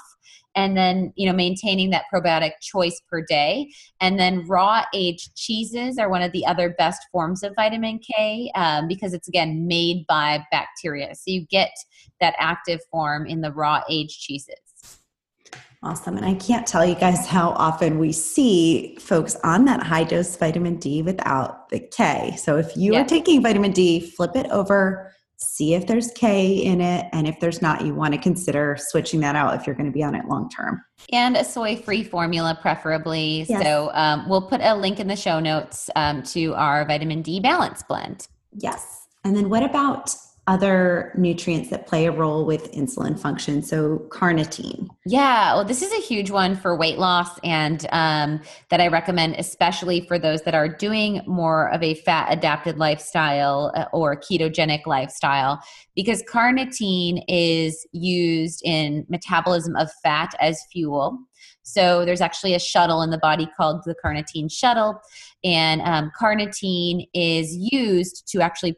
and 0.55 0.75
then 0.75 1.11
you 1.15 1.27
know 1.27 1.35
maintaining 1.35 1.89
that 1.89 2.05
probiotic 2.13 2.51
choice 2.61 3.01
per 3.09 3.23
day 3.27 3.69
and 4.01 4.19
then 4.19 4.45
raw 4.47 4.83
aged 4.93 5.35
cheeses 5.35 5.97
are 5.97 6.09
one 6.09 6.21
of 6.21 6.31
the 6.31 6.45
other 6.45 6.75
best 6.77 7.01
forms 7.11 7.43
of 7.43 7.53
vitamin 7.55 7.99
k 7.99 8.51
um, 8.55 8.87
because 8.87 9.13
it's 9.13 9.27
again 9.27 9.67
made 9.67 10.05
by 10.07 10.43
bacteria 10.51 11.13
so 11.15 11.23
you 11.25 11.45
get 11.47 11.71
that 12.19 12.35
active 12.39 12.79
form 12.91 13.25
in 13.25 13.41
the 13.41 13.51
raw 13.51 13.81
aged 13.89 14.19
cheeses 14.19 14.55
Awesome. 15.85 16.17
And 16.17 16.25
I 16.25 16.33
can't 16.33 16.65
tell 16.65 16.83
you 16.83 16.95
guys 16.95 17.27
how 17.27 17.51
often 17.51 17.99
we 17.99 18.11
see 18.11 18.97
folks 18.99 19.35
on 19.43 19.65
that 19.65 19.83
high 19.83 20.03
dose 20.03 20.35
vitamin 20.35 20.77
D 20.77 21.03
without 21.03 21.69
the 21.69 21.79
K. 21.79 22.35
So 22.39 22.57
if 22.57 22.75
you 22.75 22.93
yeah. 22.93 23.01
are 23.01 23.05
taking 23.05 23.43
vitamin 23.43 23.71
D, 23.71 23.99
flip 23.99 24.35
it 24.35 24.47
over, 24.49 25.13
see 25.37 25.73
if 25.73 25.87
there's 25.87 26.11
K 26.11 26.63
in 26.63 26.81
it. 26.81 27.07
And 27.13 27.27
if 27.27 27.39
there's 27.39 27.61
not, 27.61 27.85
you 27.85 27.93
want 27.93 28.13
to 28.13 28.19
consider 28.19 28.77
switching 28.79 29.19
that 29.21 29.35
out 29.35 29.55
if 29.55 29.65
you're 29.65 29.75
going 29.75 29.85
to 29.87 29.91
be 29.91 30.03
on 30.03 30.15
it 30.15 30.25
long 30.25 30.49
term. 30.49 30.83
And 31.11 31.37
a 31.37 31.43
soy 31.43 31.77
free 31.77 32.03
formula, 32.03 32.57
preferably. 32.61 33.45
Yes. 33.47 33.63
So 33.63 33.91
um, 33.93 34.27
we'll 34.27 34.47
put 34.47 34.61
a 34.61 34.75
link 34.75 34.99
in 34.99 35.07
the 35.07 35.15
show 35.15 35.39
notes 35.39 35.89
um, 35.95 36.23
to 36.23 36.53
our 36.55 36.85
vitamin 36.85 37.21
D 37.21 37.39
balance 37.39 37.83
blend. 37.83 38.27
Yes. 38.53 39.07
And 39.23 39.35
then 39.35 39.49
what 39.49 39.63
about 39.63 40.15
other 40.47 41.11
nutrients 41.17 41.71
that 41.71 41.87
play 41.87 42.05
a 42.05 42.11
role 42.11 42.45
with 42.45 42.71
insulin 42.71 43.19
function. 43.19 43.63
So, 43.63 44.05
carnitine. 44.09 44.87
Yeah, 45.05 45.55
well, 45.55 45.65
this 45.65 45.81
is 45.81 45.91
a 45.91 46.01
huge 46.01 46.29
one 46.29 46.55
for 46.55 46.77
weight 46.77 46.99
loss, 46.99 47.39
and 47.43 47.85
um, 47.91 48.41
that 48.69 48.79
I 48.79 48.87
recommend, 48.87 49.35
especially 49.35 50.01
for 50.01 50.19
those 50.19 50.43
that 50.43 50.53
are 50.53 50.69
doing 50.69 51.21
more 51.25 51.71
of 51.71 51.81
a 51.81 51.95
fat 51.95 52.27
adapted 52.31 52.77
lifestyle 52.77 53.71
uh, 53.75 53.85
or 53.91 54.15
ketogenic 54.15 54.85
lifestyle, 54.85 55.59
because 55.95 56.21
carnitine 56.23 57.23
is 57.27 57.87
used 57.91 58.61
in 58.63 59.05
metabolism 59.09 59.75
of 59.75 59.89
fat 60.03 60.35
as 60.39 60.61
fuel. 60.71 61.17
So 61.63 62.05
there's 62.05 62.21
actually 62.21 62.53
a 62.53 62.59
shuttle 62.59 63.01
in 63.01 63.09
the 63.09 63.17
body 63.17 63.47
called 63.57 63.81
the 63.85 63.95
carnitine 64.03 64.51
shuttle, 64.51 65.01
and 65.43 65.81
um, 65.81 66.11
carnitine 66.19 67.07
is 67.15 67.55
used 67.55 68.27
to 68.31 68.41
actually 68.41 68.77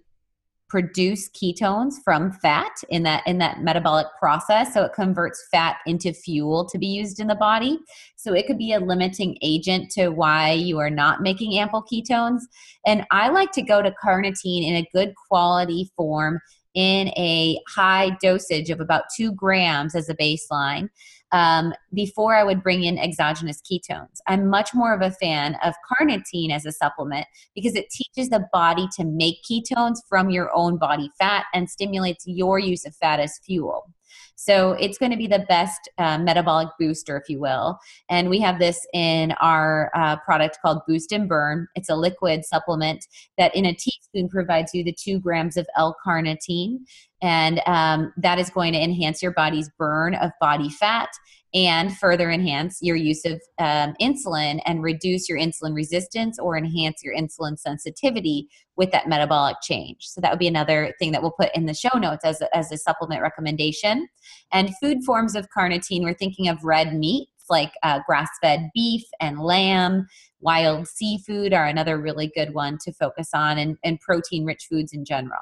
produce 0.69 1.29
ketones 1.29 1.95
from 2.03 2.31
fat 2.31 2.71
in 2.89 3.03
that 3.03 3.25
in 3.25 3.37
that 3.37 3.61
metabolic 3.63 4.07
process. 4.19 4.73
So 4.73 4.83
it 4.83 4.93
converts 4.93 5.47
fat 5.49 5.77
into 5.85 6.13
fuel 6.13 6.65
to 6.65 6.77
be 6.77 6.87
used 6.87 7.19
in 7.19 7.27
the 7.27 7.35
body. 7.35 7.79
So 8.15 8.33
it 8.33 8.47
could 8.47 8.57
be 8.57 8.73
a 8.73 8.79
limiting 8.79 9.37
agent 9.41 9.89
to 9.91 10.09
why 10.09 10.51
you 10.51 10.77
are 10.79 10.89
not 10.89 11.21
making 11.21 11.57
ample 11.57 11.83
ketones. 11.83 12.41
And 12.85 13.05
i 13.11 13.29
like 13.29 13.51
to 13.53 13.61
go 13.61 13.81
to 13.81 13.93
carnitine 14.03 14.67
in 14.67 14.75
a 14.75 14.89
good 14.93 15.13
quality 15.29 15.91
form 15.95 16.39
in 16.73 17.07
a 17.17 17.59
high 17.67 18.11
dosage 18.21 18.69
of 18.69 18.79
about 18.79 19.05
two 19.15 19.31
grams 19.31 19.95
as 19.95 20.09
a 20.09 20.15
baseline 20.15 20.89
um, 21.31 21.73
before 21.93 22.35
I 22.35 22.43
would 22.43 22.63
bring 22.63 22.83
in 22.83 22.97
exogenous 22.97 23.61
ketones. 23.61 24.19
I'm 24.27 24.47
much 24.47 24.73
more 24.73 24.93
of 24.93 25.01
a 25.01 25.11
fan 25.11 25.57
of 25.63 25.73
carnitine 25.91 26.51
as 26.51 26.65
a 26.65 26.71
supplement 26.71 27.27
because 27.55 27.75
it 27.75 27.89
teaches 27.89 28.29
the 28.29 28.47
body 28.53 28.87
to 28.97 29.03
make 29.03 29.37
ketones 29.43 29.99
from 30.07 30.29
your 30.29 30.49
own 30.55 30.77
body 30.77 31.09
fat 31.19 31.45
and 31.53 31.69
stimulates 31.69 32.25
your 32.27 32.59
use 32.59 32.85
of 32.85 32.95
fat 32.95 33.19
as 33.19 33.39
fuel. 33.45 33.93
So 34.35 34.73
it's 34.73 34.97
going 34.97 35.11
to 35.11 35.17
be 35.17 35.27
the 35.27 35.45
best 35.49 35.89
uh, 35.97 36.17
metabolic 36.17 36.69
booster, 36.79 37.17
if 37.17 37.29
you 37.29 37.39
will. 37.39 37.79
And 38.09 38.29
we 38.29 38.39
have 38.39 38.59
this 38.59 38.85
in 38.93 39.33
our 39.41 39.91
uh, 39.95 40.17
product 40.17 40.59
called 40.61 40.81
Boost 40.87 41.11
and 41.11 41.27
Burn. 41.27 41.67
It's 41.75 41.89
a 41.89 41.95
liquid 41.95 42.45
supplement 42.45 43.05
that 43.37 43.55
in 43.55 43.65
a 43.65 43.73
teaspoon 43.73 44.29
provides 44.29 44.73
you 44.73 44.83
the 44.83 44.93
two 44.93 45.19
grams 45.19 45.57
of 45.57 45.67
L-carnitine. 45.75 46.79
And 47.21 47.61
um, 47.65 48.13
that 48.17 48.37
is 48.37 48.49
going 48.49 48.73
to 48.73 48.79
enhance 48.79 49.23
your 49.23 49.33
body's 49.33 49.69
burn 49.77 50.15
of 50.15 50.31
body 50.39 50.69
fat 50.69 51.09
and 51.53 51.97
further 51.97 52.29
enhance 52.29 52.79
your 52.81 52.95
use 52.95 53.25
of 53.25 53.41
um, 53.57 53.95
insulin 54.01 54.61
and 54.65 54.83
reduce 54.83 55.29
your 55.29 55.39
insulin 55.39 55.73
resistance 55.73 56.37
or 56.37 56.57
enhance 56.57 57.03
your 57.03 57.15
insulin 57.15 57.57
sensitivity 57.57 58.47
with 58.77 58.91
that 58.91 59.07
metabolic 59.07 59.57
change. 59.61 60.07
So 60.07 60.21
that 60.21 60.31
would 60.31 60.39
be 60.39 60.47
another 60.47 60.93
thing 60.99 61.11
that 61.11 61.21
we'll 61.21 61.31
put 61.31 61.49
in 61.55 61.65
the 61.65 61.73
show 61.73 61.97
notes 61.97 62.23
as 62.23 62.41
a, 62.41 62.55
as 62.55 62.71
a 62.71 62.77
supplement 62.77 63.21
recommendation. 63.21 64.07
And 64.51 64.73
food 64.81 65.03
forms 65.03 65.35
of 65.35 65.47
carnitine, 65.55 66.03
we're 66.03 66.13
thinking 66.13 66.47
of 66.47 66.63
red 66.63 66.93
meats 66.93 67.31
like 67.49 67.73
uh, 67.83 67.99
grass 68.05 68.29
fed 68.41 68.69
beef 68.73 69.03
and 69.19 69.39
lamb. 69.39 70.07
Wild 70.39 70.87
seafood 70.87 71.53
are 71.53 71.65
another 71.65 71.97
really 71.97 72.31
good 72.35 72.53
one 72.53 72.77
to 72.83 72.93
focus 72.93 73.29
on, 73.33 73.57
and, 73.57 73.77
and 73.83 73.99
protein 73.99 74.45
rich 74.45 74.67
foods 74.69 74.93
in 74.93 75.03
general. 75.03 75.41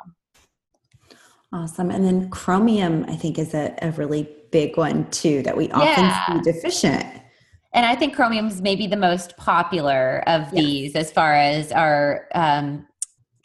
Awesome. 1.52 1.92
And 1.92 2.06
then 2.06 2.30
chromium, 2.30 3.06
I 3.08 3.16
think, 3.16 3.38
is 3.38 3.54
a, 3.54 3.76
a 3.82 3.92
really 3.92 4.30
big 4.52 4.78
one 4.78 5.10
too 5.10 5.42
that 5.44 5.58
we 5.58 5.70
often 5.72 6.06
yeah. 6.06 6.26
see 6.28 6.52
deficient. 6.52 7.06
And 7.74 7.86
I 7.86 7.96
think 7.96 8.16
chromium 8.16 8.48
is 8.48 8.62
maybe 8.62 8.88
the 8.88 8.96
most 8.96 9.36
popular 9.36 10.24
of 10.28 10.44
yes. 10.44 10.52
these 10.54 10.96
as 10.96 11.12
far 11.12 11.34
as 11.34 11.74
our 11.74 12.28
um, 12.34 12.88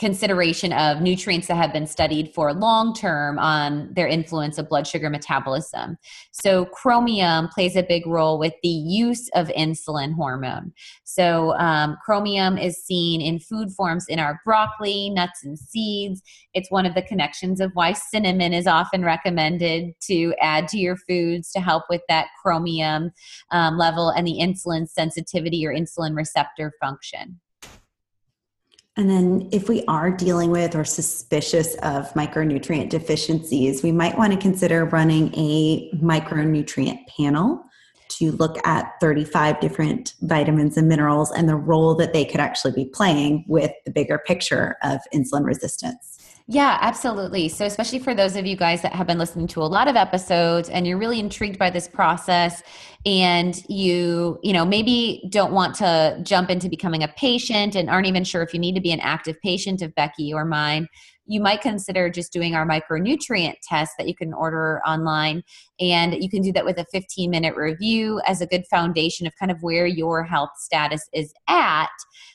consideration 0.01 0.73
of 0.73 1.03
nutrients 1.03 1.47
that 1.47 1.57
have 1.57 1.75
been 1.75 1.87
studied 1.87 2.33
for 2.35 2.55
long 2.55 2.95
term 2.95 3.39
on 3.39 3.93
their 3.93 4.09
influence 4.09 4.57
of 4.57 4.67
blood 4.67 4.87
sugar 4.87 5.11
metabolism. 5.11 5.99
So, 6.33 6.65
chromium 6.65 7.49
plays 7.49 7.77
a 7.77 7.83
big 7.83 8.07
role 8.07 8.39
with 8.39 8.55
the 8.63 8.69
use 8.69 9.29
of 9.35 9.49
insulin 9.49 10.15
hormone. 10.15 10.73
So, 11.05 11.53
um, 11.59 11.99
chromium 12.03 12.57
is 12.57 12.83
seen 12.83 13.21
in 13.21 13.39
food 13.39 13.73
forms 13.73 14.07
in 14.09 14.19
our 14.19 14.41
broccoli, 14.43 15.11
nuts, 15.11 15.45
and 15.45 15.59
seeds. 15.59 16.23
It's 16.55 16.71
one 16.71 16.87
of 16.87 16.95
the 16.95 17.03
connections 17.03 17.61
of 17.61 17.71
why 17.75 17.93
cinnamon 17.93 18.55
is 18.55 18.67
often 18.67 19.05
recommended 19.05 19.93
to 20.07 20.35
add 20.41 20.67
to 20.69 20.79
your 20.79 20.97
foods 20.97 21.53
to 21.53 21.61
help 21.61 21.85
with 21.91 22.01
that 22.09 22.29
chromium 22.43 23.13
um, 23.51 23.77
level 23.77 24.09
and 24.09 24.27
the 24.27 24.39
insulin 24.41 24.89
sensitivity 24.89 25.67
or 25.67 25.75
insulin 25.75 26.17
receptor 26.17 26.73
function. 26.81 27.39
And 28.97 29.09
then, 29.09 29.49
if 29.53 29.69
we 29.69 29.85
are 29.87 30.11
dealing 30.11 30.51
with 30.51 30.75
or 30.75 30.85
suspicious 30.85 31.75
of 31.77 32.13
micronutrient 32.15 32.89
deficiencies, 32.89 33.83
we 33.83 33.93
might 33.93 34.19
want 34.19 34.33
to 34.33 34.39
consider 34.39 34.85
running 34.85 35.33
a 35.37 35.91
micronutrient 35.93 37.07
panel 37.17 37.65
to 38.11 38.33
look 38.33 38.57
at 38.67 38.93
35 39.01 39.61
different 39.61 40.15
vitamins 40.23 40.77
and 40.77 40.89
minerals 40.89 41.31
and 41.31 41.49
the 41.49 41.55
role 41.57 41.95
that 41.95 42.13
they 42.13 42.25
could 42.25 42.41
actually 42.41 42.73
be 42.73 42.85
playing 42.85 43.45
with 43.47 43.71
the 43.85 43.91
bigger 43.91 44.19
picture 44.19 44.77
of 44.83 45.01
insulin 45.15 45.45
resistance. 45.45 46.20
Yeah, 46.53 46.79
absolutely. 46.81 47.49
So, 47.49 47.65
especially 47.65 48.01
for 48.01 48.13
those 48.13 48.35
of 48.35 48.45
you 48.45 48.57
guys 48.57 48.83
that 48.83 48.93
have 48.93 49.07
been 49.07 49.19
listening 49.19 49.47
to 49.49 49.63
a 49.63 49.71
lot 49.71 49.87
of 49.87 49.95
episodes 49.95 50.69
and 50.69 50.85
you're 50.85 50.99
really 50.99 51.21
intrigued 51.21 51.61
by 51.61 51.71
this 51.71 51.87
process 51.87 52.61
and 53.07 53.57
you, 53.69 54.37
you 54.43 54.53
know, 54.53 54.65
maybe 54.65 55.23
don't 55.31 55.53
want 55.53 55.77
to 55.77 56.19
jump 56.25 56.51
into 56.51 56.69
becoming 56.69 57.05
a 57.05 57.09
patient 57.17 57.77
and 57.77 57.89
aren't 57.89 58.09
even 58.09 58.25
sure 58.25 58.43
if 58.43 58.53
you 58.53 58.59
need 58.59 58.75
to 58.75 58.81
be 58.81 58.91
an 58.91 58.99
active 58.99 59.41
patient 59.45 59.81
of 59.81 59.95
Becky 59.95 60.33
or 60.33 60.45
mine, 60.45 60.89
you 61.25 61.41
might 61.41 61.61
consider 61.61 62.11
just 62.11 62.33
doing 62.33 62.57
our 62.57 62.67
micronutrient 62.67 63.55
test 63.63 63.93
that 63.97 64.09
you 64.09 64.17
can 64.17 64.35
order 64.35 64.81
online. 64.85 65.45
And 65.81 66.23
you 66.23 66.29
can 66.29 66.43
do 66.43 66.53
that 66.53 66.65
with 66.65 66.79
a 66.79 66.85
15 66.93 67.31
minute 67.31 67.57
review 67.57 68.21
as 68.27 68.41
a 68.41 68.47
good 68.47 68.67
foundation 68.67 69.27
of 69.27 69.35
kind 69.37 69.51
of 69.51 69.63
where 69.63 69.87
your 69.87 70.23
health 70.23 70.51
status 70.59 71.09
is 71.15 71.33
at. 71.49 71.89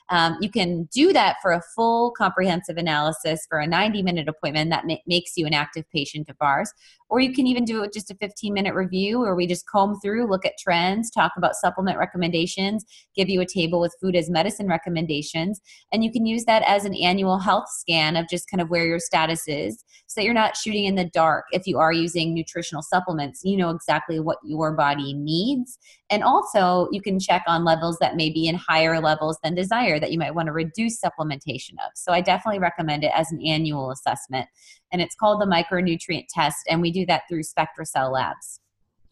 Um, 0.10 0.38
you 0.40 0.52
can 0.52 0.88
do 0.94 1.14
that 1.14 1.38
for 1.42 1.52
a 1.52 1.62
full 1.76 2.12
comprehensive 2.12 2.78
analysis 2.78 3.46
for 3.50 3.60
a 3.60 3.68
90 3.68 4.04
minute 4.04 4.28
appointment 4.28 4.70
that 4.70 4.86
ma- 4.86 4.96
makes 5.08 5.32
you 5.36 5.46
an 5.46 5.54
active 5.54 5.86
patient 5.92 6.30
of 6.30 6.36
ours. 6.42 6.72
Or 7.10 7.20
you 7.20 7.34
can 7.34 7.48
even 7.48 7.66
do 7.66 7.78
it 7.78 7.82
with 7.82 7.94
just 7.94 8.12
a 8.12 8.16
15 8.16 8.54
minute 8.54 8.74
review 8.74 9.20
where 9.20 9.36
we 9.36 9.48
just 9.48 9.68
comb 9.68 10.00
through, 10.02 10.28
look 10.28 10.46
at 10.46 10.58
trends, 10.60 11.10
talk 11.12 11.34
about 11.38 11.56
supplement 11.56 11.98
recommendations, 11.98 12.84
give 13.16 13.30
you 13.30 13.42
a 13.42 13.46
table 13.46 13.80
with 13.80 13.96
food 14.02 14.16
as 14.16 14.30
medicine 14.30 14.68
recommendations. 14.68 15.62
And 15.92 16.04
you 16.04 16.12
can 16.12 16.26
use 16.26 16.46
that 16.46 16.64
as 16.68 16.86
an 16.86 16.96
annual 16.96 17.40
health 17.40 17.70
scan 17.70 18.16
of 18.16 18.28
just 18.30 18.50
kind 18.50 18.62
of 18.62 18.70
where 18.70 18.86
your 18.86 19.00
status 19.00 19.48
is 19.48 19.84
so 20.08 20.22
that 20.22 20.26
you're 20.26 20.34
not 20.34 20.56
shooting 20.56 20.86
in 20.86 20.96
the 20.96 21.06
dark. 21.06 21.46
If 21.52 21.68
you 21.68 21.78
are 21.80 21.92
using 21.92 22.34
nutritional 22.34 22.82
supplements, 22.82 23.35
you 23.44 23.58
know 23.58 23.70
exactly 23.70 24.20
what 24.20 24.38
your 24.44 24.74
body 24.74 25.14
needs. 25.14 25.78
And 26.10 26.24
also, 26.24 26.88
you 26.92 27.02
can 27.02 27.20
check 27.20 27.44
on 27.48 27.66
levels 27.66 27.98
that 28.00 28.16
may 28.16 28.30
be 28.30 28.48
in 28.48 28.56
higher 28.56 29.02
levels 29.02 29.38
than 29.44 29.56
desire 29.56 30.00
that 30.00 30.12
you 30.12 30.20
might 30.20 30.36
want 30.36 30.48
to 30.48 30.54
reduce 30.54 31.00
supplementation 31.00 31.74
of. 31.86 31.92
So, 31.96 32.12
I 32.12 32.22
definitely 32.22 32.60
recommend 32.60 33.04
it 33.04 33.12
as 33.14 33.32
an 33.32 33.46
annual 33.46 33.92
assessment 33.92 34.48
and 34.92 35.02
it's 35.02 35.16
called 35.16 35.42
the 35.42 35.46
micronutrient 35.46 36.28
test 36.30 36.58
and 36.70 36.82
we 36.82 36.92
do 36.92 37.06
that 37.08 37.24
through 37.28 37.42
spectracell 37.42 38.14
labs 38.14 38.60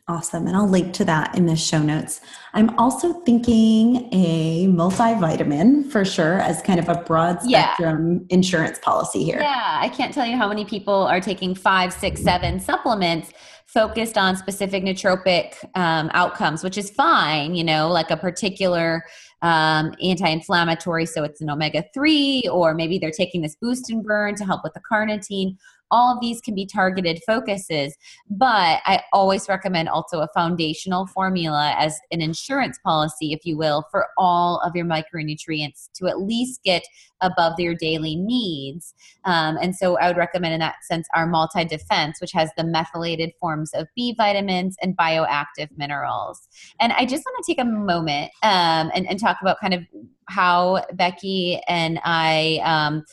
Awesome. 0.09 0.47
And 0.47 0.57
I'll 0.57 0.67
link 0.67 0.93
to 0.95 1.05
that 1.05 1.33
in 1.37 1.45
the 1.45 1.55
show 1.55 1.81
notes. 1.81 2.19
I'm 2.53 2.77
also 2.77 3.13
thinking 3.21 4.09
a 4.11 4.67
multivitamin 4.67 5.89
for 5.89 6.03
sure 6.03 6.39
as 6.39 6.61
kind 6.61 6.77
of 6.77 6.89
a 6.89 6.95
broad 6.95 7.41
spectrum 7.41 8.15
yeah. 8.15 8.35
insurance 8.35 8.79
policy 8.79 9.23
here. 9.23 9.39
Yeah. 9.39 9.79
I 9.81 9.87
can't 9.87 10.13
tell 10.13 10.25
you 10.25 10.35
how 10.35 10.49
many 10.49 10.65
people 10.65 10.93
are 10.93 11.21
taking 11.21 11.55
five, 11.55 11.93
six, 11.93 12.21
seven 12.21 12.59
supplements 12.59 13.31
focused 13.73 14.17
on 14.17 14.35
specific 14.35 14.83
nootropic 14.83 15.55
um, 15.75 16.11
outcomes, 16.13 16.63
which 16.63 16.77
is 16.77 16.91
fine, 16.91 17.55
you 17.55 17.63
know, 17.63 17.89
like 17.89 18.11
a 18.11 18.17
particular 18.17 19.03
um, 19.41 19.93
anti-inflammatory 20.01 21.05
so 21.05 21.23
it's 21.23 21.41
an 21.41 21.49
omega-3 21.49 22.45
or 22.51 22.73
maybe 22.73 22.97
they're 22.97 23.11
taking 23.11 23.41
this 23.41 23.55
boost 23.55 23.89
and 23.89 24.03
burn 24.03 24.35
to 24.35 24.45
help 24.45 24.63
with 24.63 24.73
the 24.73 24.81
carnitine 24.89 25.57
all 25.93 26.15
of 26.15 26.21
these 26.21 26.41
can 26.41 26.55
be 26.55 26.65
targeted 26.65 27.19
focuses 27.25 27.95
but 28.29 28.81
i 28.85 28.99
always 29.13 29.47
recommend 29.47 29.87
also 29.87 30.21
a 30.21 30.27
foundational 30.33 31.05
formula 31.07 31.75
as 31.77 31.99
an 32.11 32.21
insurance 32.21 32.79
policy 32.83 33.31
if 33.31 33.45
you 33.45 33.55
will 33.57 33.85
for 33.91 34.07
all 34.17 34.59
of 34.65 34.75
your 34.75 34.85
micronutrients 34.85 35.89
to 35.93 36.07
at 36.07 36.19
least 36.19 36.63
get 36.63 36.83
above 37.23 37.53
their 37.57 37.73
daily 37.73 38.15
needs. 38.15 38.93
Um, 39.25 39.57
and 39.61 39.75
so 39.75 39.97
i 39.97 40.07
would 40.07 40.17
recommend 40.17 40.53
in 40.53 40.59
that 40.59 40.75
sense 40.83 41.07
our 41.15 41.25
multi 41.25 41.65
defense 41.65 42.19
which 42.21 42.31
has 42.33 42.49
the 42.57 42.63
methylated 42.63 43.31
forms 43.39 43.71
of 43.73 43.87
b 43.95 44.13
vitamins 44.17 44.75
and 44.81 44.95
bioactive 44.97 45.69
minerals. 45.77 46.47
And 46.79 46.91
i 46.93 47.05
just 47.05 47.23
want 47.25 47.43
to 47.43 47.51
take 47.51 47.61
a 47.61 47.65
moment 47.65 48.31
um, 48.43 48.91
and, 48.93 49.07
and 49.09 49.19
talk 49.19 49.37
about 49.41 49.59
kind 49.61 49.73
of 49.73 49.81
how 50.29 50.83
becky 50.93 51.61
and 51.67 51.99
i 52.03 52.59
um, 52.63 53.03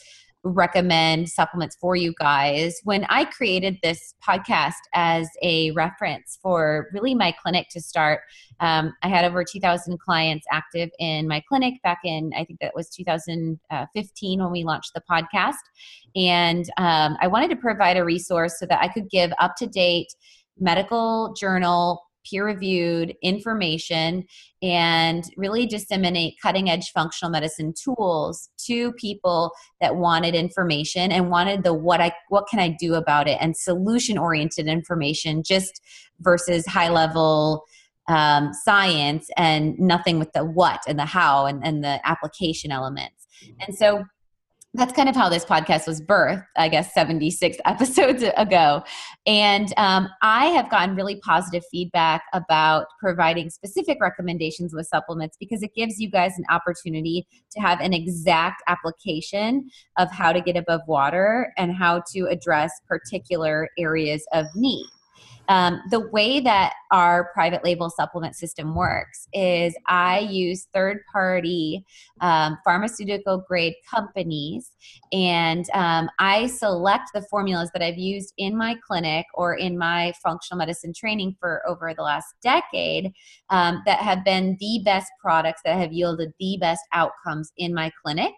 recommend 0.42 1.28
supplements 1.28 1.76
for 1.80 1.96
you 1.96 2.14
guys. 2.18 2.80
When 2.84 3.04
I 3.10 3.24
created 3.26 3.78
this 3.82 4.14
podcast 4.26 4.72
as 4.94 5.28
a 5.42 5.70
reference 5.72 6.38
for 6.42 6.88
really 6.92 7.14
my 7.14 7.32
clinic 7.42 7.68
to 7.70 7.80
start, 7.80 8.20
um, 8.60 8.94
I 9.02 9.08
had 9.08 9.24
over 9.24 9.44
2,000 9.44 9.98
clients 10.00 10.46
active 10.50 10.90
in 10.98 11.28
my 11.28 11.42
clinic 11.48 11.74
back 11.82 11.98
in, 12.04 12.32
I 12.34 12.44
think 12.44 12.60
that 12.60 12.74
was 12.74 12.88
2015 12.90 14.42
when 14.42 14.52
we 14.52 14.64
launched 14.64 14.94
the 14.94 15.02
podcast. 15.10 15.54
And 16.16 16.64
um, 16.78 17.16
I 17.20 17.26
wanted 17.26 17.50
to 17.50 17.56
provide 17.56 17.96
a 17.96 18.04
resource 18.04 18.58
so 18.58 18.66
that 18.66 18.80
I 18.80 18.88
could 18.88 19.10
give 19.10 19.32
up 19.38 19.56
to 19.56 19.66
date 19.66 20.08
medical 20.58 21.34
journal 21.38 22.02
peer 22.28 22.44
reviewed 22.44 23.14
information 23.22 24.24
and 24.62 25.24
really 25.36 25.66
disseminate 25.66 26.34
cutting 26.42 26.68
edge 26.68 26.90
functional 26.92 27.30
medicine 27.30 27.72
tools 27.72 28.50
to 28.66 28.92
people 28.92 29.52
that 29.80 29.96
wanted 29.96 30.34
information 30.34 31.12
and 31.12 31.30
wanted 31.30 31.64
the 31.64 31.74
what 31.74 32.00
I 32.00 32.12
what 32.28 32.46
can 32.48 32.58
I 32.58 32.76
do 32.78 32.94
about 32.94 33.28
it 33.28 33.38
and 33.40 33.56
solution 33.56 34.18
oriented 34.18 34.66
information 34.66 35.42
just 35.42 35.80
versus 36.20 36.66
high 36.66 36.90
level 36.90 37.64
um, 38.08 38.52
science 38.64 39.28
and 39.36 39.78
nothing 39.78 40.18
with 40.18 40.32
the 40.32 40.44
what 40.44 40.80
and 40.88 40.98
the 40.98 41.04
how 41.04 41.46
and, 41.46 41.64
and 41.64 41.84
the 41.84 42.00
application 42.08 42.72
elements. 42.72 43.26
And 43.60 43.76
so 43.76 44.04
that's 44.74 44.92
kind 44.92 45.08
of 45.08 45.16
how 45.16 45.28
this 45.28 45.44
podcast 45.44 45.88
was 45.88 46.00
birthed, 46.00 46.46
I 46.56 46.68
guess, 46.68 46.94
76 46.94 47.56
episodes 47.64 48.22
ago. 48.36 48.84
And 49.26 49.72
um, 49.76 50.08
I 50.22 50.46
have 50.46 50.70
gotten 50.70 50.94
really 50.94 51.16
positive 51.16 51.64
feedback 51.70 52.22
about 52.32 52.86
providing 53.00 53.50
specific 53.50 53.98
recommendations 54.00 54.72
with 54.72 54.86
supplements 54.86 55.36
because 55.40 55.62
it 55.62 55.74
gives 55.74 55.98
you 55.98 56.08
guys 56.08 56.38
an 56.38 56.44
opportunity 56.50 57.26
to 57.50 57.60
have 57.60 57.80
an 57.80 57.92
exact 57.92 58.62
application 58.68 59.68
of 59.98 60.10
how 60.12 60.32
to 60.32 60.40
get 60.40 60.56
above 60.56 60.82
water 60.86 61.52
and 61.58 61.74
how 61.74 62.02
to 62.12 62.26
address 62.26 62.70
particular 62.86 63.68
areas 63.76 64.24
of 64.32 64.46
need. 64.54 64.86
Um, 65.50 65.82
the 65.90 65.98
way 65.98 66.38
that 66.38 66.74
our 66.92 67.32
private 67.34 67.64
label 67.64 67.90
supplement 67.90 68.36
system 68.36 68.76
works 68.76 69.26
is 69.32 69.74
I 69.88 70.20
use 70.20 70.68
third 70.72 71.00
party 71.12 71.84
um, 72.20 72.56
pharmaceutical 72.64 73.44
grade 73.48 73.74
companies 73.92 74.70
and 75.12 75.68
um, 75.74 76.08
I 76.20 76.46
select 76.46 77.10
the 77.14 77.22
formulas 77.22 77.70
that 77.72 77.82
I've 77.82 77.98
used 77.98 78.32
in 78.38 78.56
my 78.56 78.76
clinic 78.86 79.26
or 79.34 79.56
in 79.56 79.76
my 79.76 80.12
functional 80.22 80.58
medicine 80.58 80.92
training 80.96 81.34
for 81.40 81.68
over 81.68 81.92
the 81.94 82.02
last 82.02 82.32
decade 82.40 83.12
um, 83.48 83.82
that 83.86 83.98
have 83.98 84.24
been 84.24 84.56
the 84.60 84.82
best 84.84 85.10
products 85.20 85.62
that 85.64 85.76
have 85.76 85.92
yielded 85.92 86.32
the 86.38 86.58
best 86.60 86.82
outcomes 86.92 87.52
in 87.56 87.74
my 87.74 87.90
clinic. 88.04 88.34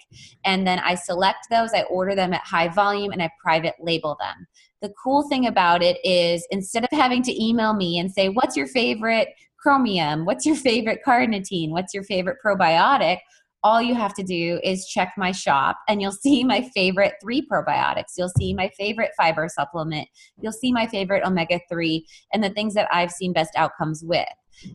And 0.46 0.66
then 0.66 0.78
I 0.78 0.94
select 0.94 1.48
those, 1.50 1.74
I 1.74 1.82
order 1.82 2.14
them 2.14 2.32
at 2.32 2.40
high 2.40 2.68
volume, 2.68 3.12
and 3.12 3.22
I 3.22 3.30
private 3.44 3.74
label 3.78 4.16
them 4.18 4.46
the 4.82 4.92
cool 5.02 5.22
thing 5.28 5.46
about 5.46 5.82
it 5.82 5.96
is 6.04 6.46
instead 6.50 6.84
of 6.84 6.90
having 6.90 7.22
to 7.22 7.42
email 7.42 7.72
me 7.72 7.98
and 7.98 8.12
say, 8.12 8.28
What's 8.28 8.56
your 8.56 8.66
favorite 8.66 9.28
chromium? 9.58 10.26
What's 10.26 10.44
your 10.44 10.56
favorite 10.56 11.00
carnitine? 11.06 11.70
What's 11.70 11.94
your 11.94 12.02
favorite 12.02 12.38
probiotic? 12.44 13.18
All 13.64 13.80
you 13.80 13.94
have 13.94 14.12
to 14.14 14.24
do 14.24 14.58
is 14.64 14.88
check 14.88 15.12
my 15.16 15.30
shop 15.30 15.78
and 15.88 16.02
you'll 16.02 16.10
see 16.10 16.42
my 16.42 16.68
favorite 16.74 17.14
three 17.22 17.46
probiotics. 17.46 18.14
You'll 18.18 18.32
see 18.36 18.52
my 18.52 18.68
favorite 18.76 19.12
fiber 19.16 19.48
supplement. 19.48 20.08
You'll 20.40 20.52
see 20.52 20.72
my 20.72 20.88
favorite 20.88 21.24
omega 21.24 21.60
3 21.70 22.04
and 22.32 22.42
the 22.42 22.50
things 22.50 22.74
that 22.74 22.88
I've 22.92 23.12
seen 23.12 23.32
best 23.32 23.52
outcomes 23.54 24.02
with. 24.04 24.26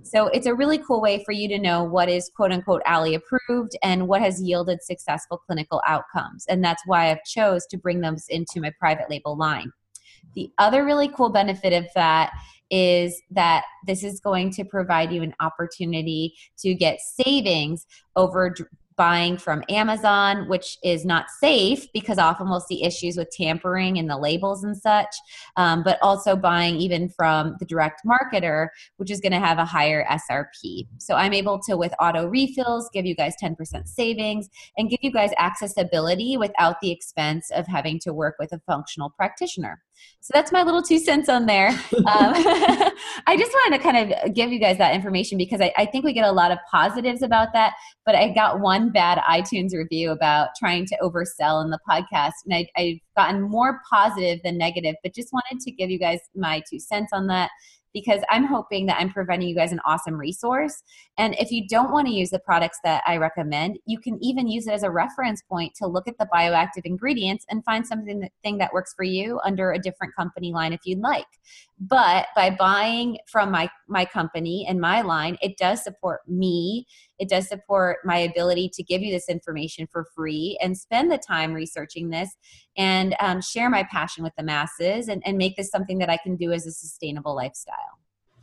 So 0.03 0.27
it's 0.27 0.47
a 0.47 0.55
really 0.55 0.77
cool 0.77 1.01
way 1.01 1.21
for 1.25 1.33
you 1.33 1.49
to 1.49 1.59
know 1.59 1.83
what 1.83 2.07
is 2.07 2.31
quote 2.33 2.53
unquote 2.53 2.81
Ali 2.85 3.15
approved 3.15 3.77
and 3.83 4.07
what 4.07 4.21
has 4.21 4.41
yielded 4.41 4.81
successful 4.81 5.37
clinical 5.37 5.81
outcomes. 5.85 6.45
And 6.47 6.63
that's 6.63 6.83
why 6.85 7.11
I've 7.11 7.23
chose 7.25 7.65
to 7.67 7.77
bring 7.77 7.99
those 7.99 8.25
into 8.29 8.61
my 8.61 8.71
private 8.79 9.09
label 9.09 9.37
line. 9.37 9.71
The 10.35 10.51
other 10.57 10.85
really 10.85 11.07
cool 11.09 11.29
benefit 11.29 11.73
of 11.73 11.87
that 11.95 12.31
is 12.69 13.21
that 13.31 13.63
this 13.85 14.03
is 14.03 14.19
going 14.19 14.51
to 14.51 14.63
provide 14.63 15.11
you 15.11 15.23
an 15.23 15.33
opportunity 15.39 16.35
to 16.59 16.73
get 16.73 16.99
savings 16.99 17.85
over 18.15 18.53
buying 18.97 19.37
from 19.37 19.63
Amazon, 19.69 20.49
which 20.49 20.79
is 20.83 21.05
not 21.05 21.27
safe 21.39 21.85
because 21.93 22.17
often 22.17 22.49
we'll 22.49 22.59
see 22.59 22.83
issues 22.83 23.15
with 23.15 23.29
tampering 23.29 23.97
in 23.97 24.07
the 24.07 24.17
labels 24.17 24.63
and 24.63 24.75
such, 24.75 25.15
um, 25.55 25.83
but 25.83 25.99
also 26.01 26.35
buying 26.35 26.75
even 26.77 27.07
from 27.07 27.55
the 27.59 27.65
direct 27.65 28.01
marketer, 28.03 28.69
which 28.97 29.11
is 29.11 29.21
going 29.21 29.31
to 29.31 29.39
have 29.39 29.59
a 29.59 29.65
higher 29.65 30.03
SRP. 30.05 30.87
So 30.97 31.13
I'm 31.13 31.33
able 31.33 31.59
to, 31.59 31.77
with 31.77 31.93
auto 31.99 32.25
refills, 32.25 32.89
give 32.91 33.05
you 33.05 33.15
guys 33.15 33.35
10% 33.41 33.87
savings 33.87 34.49
and 34.77 34.89
give 34.89 34.99
you 35.03 35.11
guys 35.11 35.29
accessibility 35.37 36.35
without 36.35 36.81
the 36.81 36.89
expense 36.89 37.51
of 37.51 37.67
having 37.67 37.99
to 37.99 38.13
work 38.13 38.35
with 38.39 38.51
a 38.51 38.59
functional 38.65 39.11
practitioner. 39.11 39.83
So 40.21 40.31
that's 40.33 40.51
my 40.51 40.63
little 40.63 40.81
two 40.81 40.99
cents 40.99 41.29
on 41.29 41.45
there. 41.45 41.69
Um, 41.97 42.33
I 43.27 43.35
just 43.37 43.51
wanted 43.51 43.77
to 43.77 43.83
kind 43.83 44.13
of 44.13 44.33
give 44.33 44.51
you 44.51 44.59
guys 44.59 44.77
that 44.77 44.95
information 44.95 45.37
because 45.37 45.59
I, 45.59 45.73
I, 45.77 45.85
think 45.85 46.05
we 46.05 46.13
get 46.13 46.25
a 46.25 46.31
lot 46.31 46.51
of 46.51 46.57
positives 46.71 47.21
about 47.21 47.49
that. 47.53 47.73
But 48.05 48.15
I 48.15 48.33
got 48.33 48.61
one 48.61 48.91
bad 48.91 49.17
iTunes 49.29 49.73
review 49.73 50.11
about 50.11 50.49
trying 50.57 50.85
to 50.85 50.97
oversell 51.01 51.63
in 51.63 51.69
the 51.69 51.79
podcast, 51.89 52.31
and 52.45 52.53
I, 52.53 52.67
I've 52.77 52.99
gotten 53.17 53.41
more 53.41 53.81
positive 53.89 54.39
than 54.43 54.57
negative. 54.57 54.95
But 55.03 55.13
just 55.13 55.33
wanted 55.33 55.59
to 55.59 55.71
give 55.71 55.89
you 55.89 55.99
guys 55.99 56.19
my 56.33 56.61
two 56.69 56.79
cents 56.79 57.09
on 57.11 57.27
that 57.27 57.49
because 58.01 58.21
I'm 58.29 58.45
hoping 58.45 58.85
that 58.85 58.97
I'm 58.99 59.09
providing 59.09 59.47
you 59.47 59.55
guys 59.55 59.71
an 59.71 59.79
awesome 59.83 60.13
resource. 60.13 60.83
And 61.17 61.33
if 61.39 61.49
you 61.51 61.67
don't 61.67 61.91
want 61.91 62.07
to 62.07 62.13
use 62.13 62.29
the 62.29 62.37
products 62.37 62.77
that 62.83 63.01
I 63.07 63.17
recommend, 63.17 63.79
you 63.87 63.99
can 63.99 64.19
even 64.21 64.47
use 64.47 64.67
it 64.67 64.73
as 64.73 64.83
a 64.83 64.91
reference 64.91 65.41
point 65.41 65.73
to 65.77 65.87
look 65.87 66.07
at 66.07 66.19
the 66.19 66.27
bioactive 66.31 66.85
ingredients 66.85 67.43
and 67.49 67.65
find 67.65 67.87
something 67.87 68.19
that, 68.19 68.31
thing 68.43 68.59
that 68.59 68.71
works 68.71 68.93
for 68.95 69.03
you 69.03 69.39
under 69.43 69.71
a 69.71 69.79
different 69.79 70.15
company 70.15 70.53
line 70.53 70.73
if 70.73 70.81
you'd 70.85 70.99
like. 70.99 71.25
But 71.79 72.27
by 72.35 72.49
buying 72.49 73.17
from 73.27 73.51
my 73.51 73.69
my 73.87 74.03
company 74.05 74.65
and 74.67 74.81
my 74.81 75.01
line, 75.01 75.37
it 75.41 75.57
does 75.57 75.83
support 75.83 76.21
me. 76.27 76.87
It 77.19 77.29
does 77.29 77.47
support 77.47 77.97
my 78.03 78.17
ability 78.17 78.69
to 78.73 78.83
give 78.83 79.01
you 79.01 79.11
this 79.11 79.29
information 79.29 79.87
for 79.91 80.05
free 80.15 80.57
and 80.61 80.75
spend 80.75 81.11
the 81.11 81.19
time 81.19 81.53
researching 81.53 82.09
this 82.09 82.35
and 82.77 83.15
um, 83.19 83.41
share 83.41 83.69
my 83.69 83.83
passion 83.91 84.23
with 84.23 84.33
the 84.37 84.43
masses 84.43 85.07
and, 85.07 85.21
and 85.25 85.37
make 85.37 85.55
this 85.55 85.69
something 85.69 85.99
that 85.99 86.09
I 86.09 86.17
can 86.17 86.35
do 86.35 86.51
as 86.51 86.65
a 86.65 86.71
sustainable 86.71 87.35
lifestyle. 87.35 87.99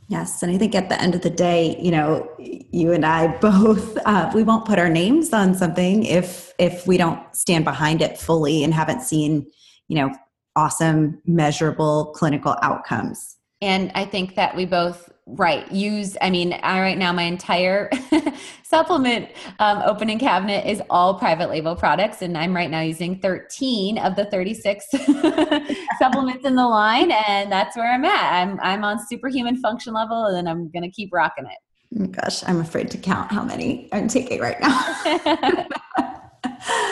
Yes, 0.07 0.43
and 0.43 0.51
I 0.51 0.57
think 0.57 0.75
at 0.75 0.87
the 0.87 1.01
end 1.01 1.15
of 1.15 1.21
the 1.21 1.31
day, 1.31 1.77
you 1.81 1.89
know, 1.89 2.29
you 2.37 2.93
and 2.93 3.05
I 3.05 3.35
both 3.39 3.97
uh, 4.05 4.31
we 4.33 4.43
won't 4.43 4.65
put 4.65 4.79
our 4.79 4.89
names 4.89 5.33
on 5.33 5.55
something 5.55 6.05
if 6.05 6.53
if 6.57 6.87
we 6.87 6.97
don't 6.97 7.19
stand 7.35 7.65
behind 7.65 8.01
it 8.01 8.17
fully 8.17 8.63
and 8.63 8.73
haven't 8.73 9.01
seen, 9.01 9.47
you 9.87 9.95
know, 9.97 10.15
awesome 10.55 11.21
measurable 11.25 12.13
clinical 12.15 12.55
outcomes. 12.61 13.37
And 13.61 13.91
I 13.95 14.05
think 14.05 14.35
that 14.35 14.55
we 14.55 14.65
both 14.65 15.11
right 15.27 15.71
use 15.71 16.15
i 16.21 16.29
mean 16.29 16.53
I, 16.61 16.79
right 16.79 16.97
now 16.99 17.11
my 17.11 17.23
entire 17.23 17.89
supplement 18.63 19.29
um, 19.57 19.81
opening 19.83 20.19
cabinet 20.19 20.67
is 20.67 20.83
all 20.87 21.17
private 21.17 21.49
label 21.49 21.75
products 21.75 22.21
and 22.21 22.37
i'm 22.37 22.55
right 22.55 22.69
now 22.69 22.81
using 22.81 23.19
13 23.19 23.97
of 23.97 24.15
the 24.15 24.25
36 24.25 24.85
supplements 25.97 26.45
in 26.45 26.55
the 26.55 26.67
line 26.67 27.11
and 27.27 27.51
that's 27.51 27.75
where 27.75 27.91
i'm 27.91 28.05
at. 28.05 28.33
I'm 28.33 28.59
i'm 28.59 28.83
on 28.83 28.99
superhuman 29.07 29.57
function 29.57 29.95
level 29.95 30.25
and 30.25 30.47
i'm 30.47 30.69
gonna 30.69 30.91
keep 30.91 31.11
rocking 31.11 31.45
it. 31.45 31.57
Oh 31.99 32.05
gosh 32.05 32.43
i'm 32.47 32.59
afraid 32.61 32.91
to 32.91 32.99
count 32.99 33.31
how 33.31 33.43
many 33.43 33.89
i'm 33.93 34.07
taking 34.07 34.39
right 34.39 34.61
now 34.61 35.67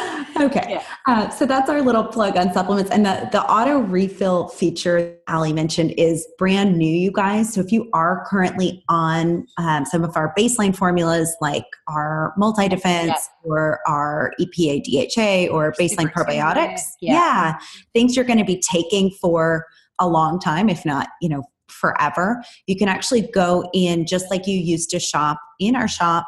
okay. 0.40 0.66
Yeah. 0.70 0.84
Uh, 1.08 1.30
so 1.30 1.46
that's 1.46 1.70
our 1.70 1.82
little 1.82 2.04
plug 2.04 2.38
on 2.38 2.54
supplements. 2.54 2.92
And 2.92 3.06
the, 3.06 3.30
the 3.32 3.44
auto 3.44 3.80
refill 3.80 4.48
feature 4.48 5.18
Ali 5.28 5.54
mentioned 5.54 5.94
is 5.98 6.28
brand 6.38 6.78
new, 6.78 6.94
you 6.94 7.12
guys. 7.12 7.54
So 7.54 7.62
if 7.62 7.72
you 7.72 7.90
are 7.94 8.26
currently 8.28 8.84
on 8.90 9.46
um, 9.58 9.86
some 9.86 10.04
of 10.04 10.16
our 10.16 10.34
baseline 10.38 10.76
formulas 10.76 11.36
like 11.42 11.66
our 11.88 12.34
multi 12.38 12.68
defense 12.68 13.30
or 13.44 13.80
our 13.88 14.34
EPA 14.40 14.84
DHA 14.84 15.54
or 15.54 15.74
baseline 15.80 16.14
Super 16.14 16.26
probiotics, 16.26 16.82
yeah. 17.02 17.14
yeah, 17.14 17.60
things 17.94 18.16
you're 18.16 18.26
going 18.26 18.40
to 18.40 18.46
be 18.46 18.62
taking 18.72 19.12
for 19.22 19.66
a 20.00 20.08
long 20.08 20.40
time, 20.40 20.70
if 20.70 20.86
not, 20.86 21.08
you 21.22 21.30
know, 21.30 21.44
forever. 21.68 22.44
You 22.68 22.76
can 22.76 22.88
actually 22.88 23.22
go 23.34 23.70
in 23.74 24.06
just 24.06 24.30
like 24.30 24.48
you 24.48 24.58
used 24.58 24.90
to 24.92 25.00
shop 25.00 25.38
in 25.60 25.76
our 25.76 25.88
shop 25.88 26.26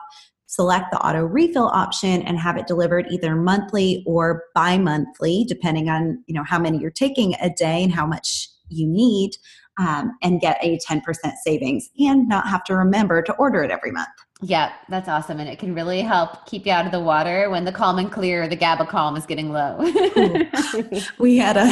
select 0.55 0.91
the 0.91 0.99
auto 1.05 1.25
refill 1.25 1.67
option 1.67 2.21
and 2.21 2.39
have 2.39 2.57
it 2.57 2.65
delivered 2.65 3.05
either 3.11 3.35
monthly 3.35 4.03
or 4.07 4.43
bi-monthly 4.53 5.45
depending 5.47 5.89
on 5.89 6.23
you 6.27 6.33
know 6.33 6.43
how 6.43 6.57
many 6.57 6.77
you're 6.77 6.89
taking 6.89 7.35
a 7.41 7.49
day 7.49 7.83
and 7.83 7.91
how 7.91 8.05
much 8.05 8.49
you 8.69 8.87
need 8.87 9.31
um, 9.77 10.17
and 10.23 10.39
get 10.39 10.57
a 10.61 10.79
10% 10.89 11.01
savings 11.43 11.89
and 11.99 12.29
not 12.29 12.47
have 12.47 12.63
to 12.63 12.73
remember 12.73 13.21
to 13.21 13.33
order 13.33 13.61
it 13.63 13.69
every 13.69 13.91
month 13.91 14.07
yeah 14.41 14.71
that's 14.89 15.09
awesome 15.09 15.39
and 15.39 15.49
it 15.49 15.59
can 15.59 15.75
really 15.75 16.01
help 16.01 16.45
keep 16.45 16.65
you 16.65 16.71
out 16.71 16.85
of 16.85 16.91
the 16.91 16.99
water 16.99 17.49
when 17.49 17.65
the 17.65 17.71
calm 17.71 17.99
and 17.99 18.11
clear 18.11 18.47
the 18.47 18.55
GABA 18.55 18.85
calm 18.85 19.17
is 19.17 19.25
getting 19.25 19.51
low 19.51 19.77
we 21.19 21.37
had 21.37 21.57
a, 21.57 21.67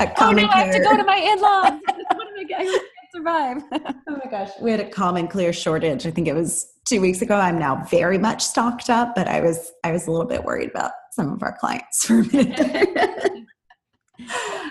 a 0.00 0.12
oh 0.20 0.32
no 0.32 0.46
i 0.48 0.64
have 0.64 0.74
to 0.74 0.80
go 0.80 0.96
to 0.96 1.04
my 1.04 1.16
in-laws 1.16 1.80
what 2.16 2.28
am 2.28 2.46
i 2.58 2.80
survive. 3.14 3.62
oh 3.72 4.20
my 4.24 4.30
gosh. 4.30 4.50
We 4.60 4.70
had 4.70 4.80
a 4.80 4.88
calm 4.88 5.16
and 5.16 5.30
clear 5.30 5.52
shortage. 5.52 6.06
I 6.06 6.10
think 6.10 6.28
it 6.28 6.34
was 6.34 6.73
two 6.84 7.00
weeks 7.00 7.22
ago. 7.22 7.36
I'm 7.36 7.58
now 7.58 7.84
very 7.90 8.18
much 8.18 8.42
stocked 8.42 8.90
up, 8.90 9.14
but 9.14 9.28
I 9.28 9.40
was 9.40 9.72
I 9.82 9.92
was 9.92 10.06
a 10.06 10.10
little 10.10 10.26
bit 10.26 10.44
worried 10.44 10.70
about 10.70 10.92
some 11.12 11.32
of 11.32 11.42
our 11.42 11.56
clients 11.58 12.06
for 12.06 12.20
a 12.20 12.24
minute. 12.24 12.58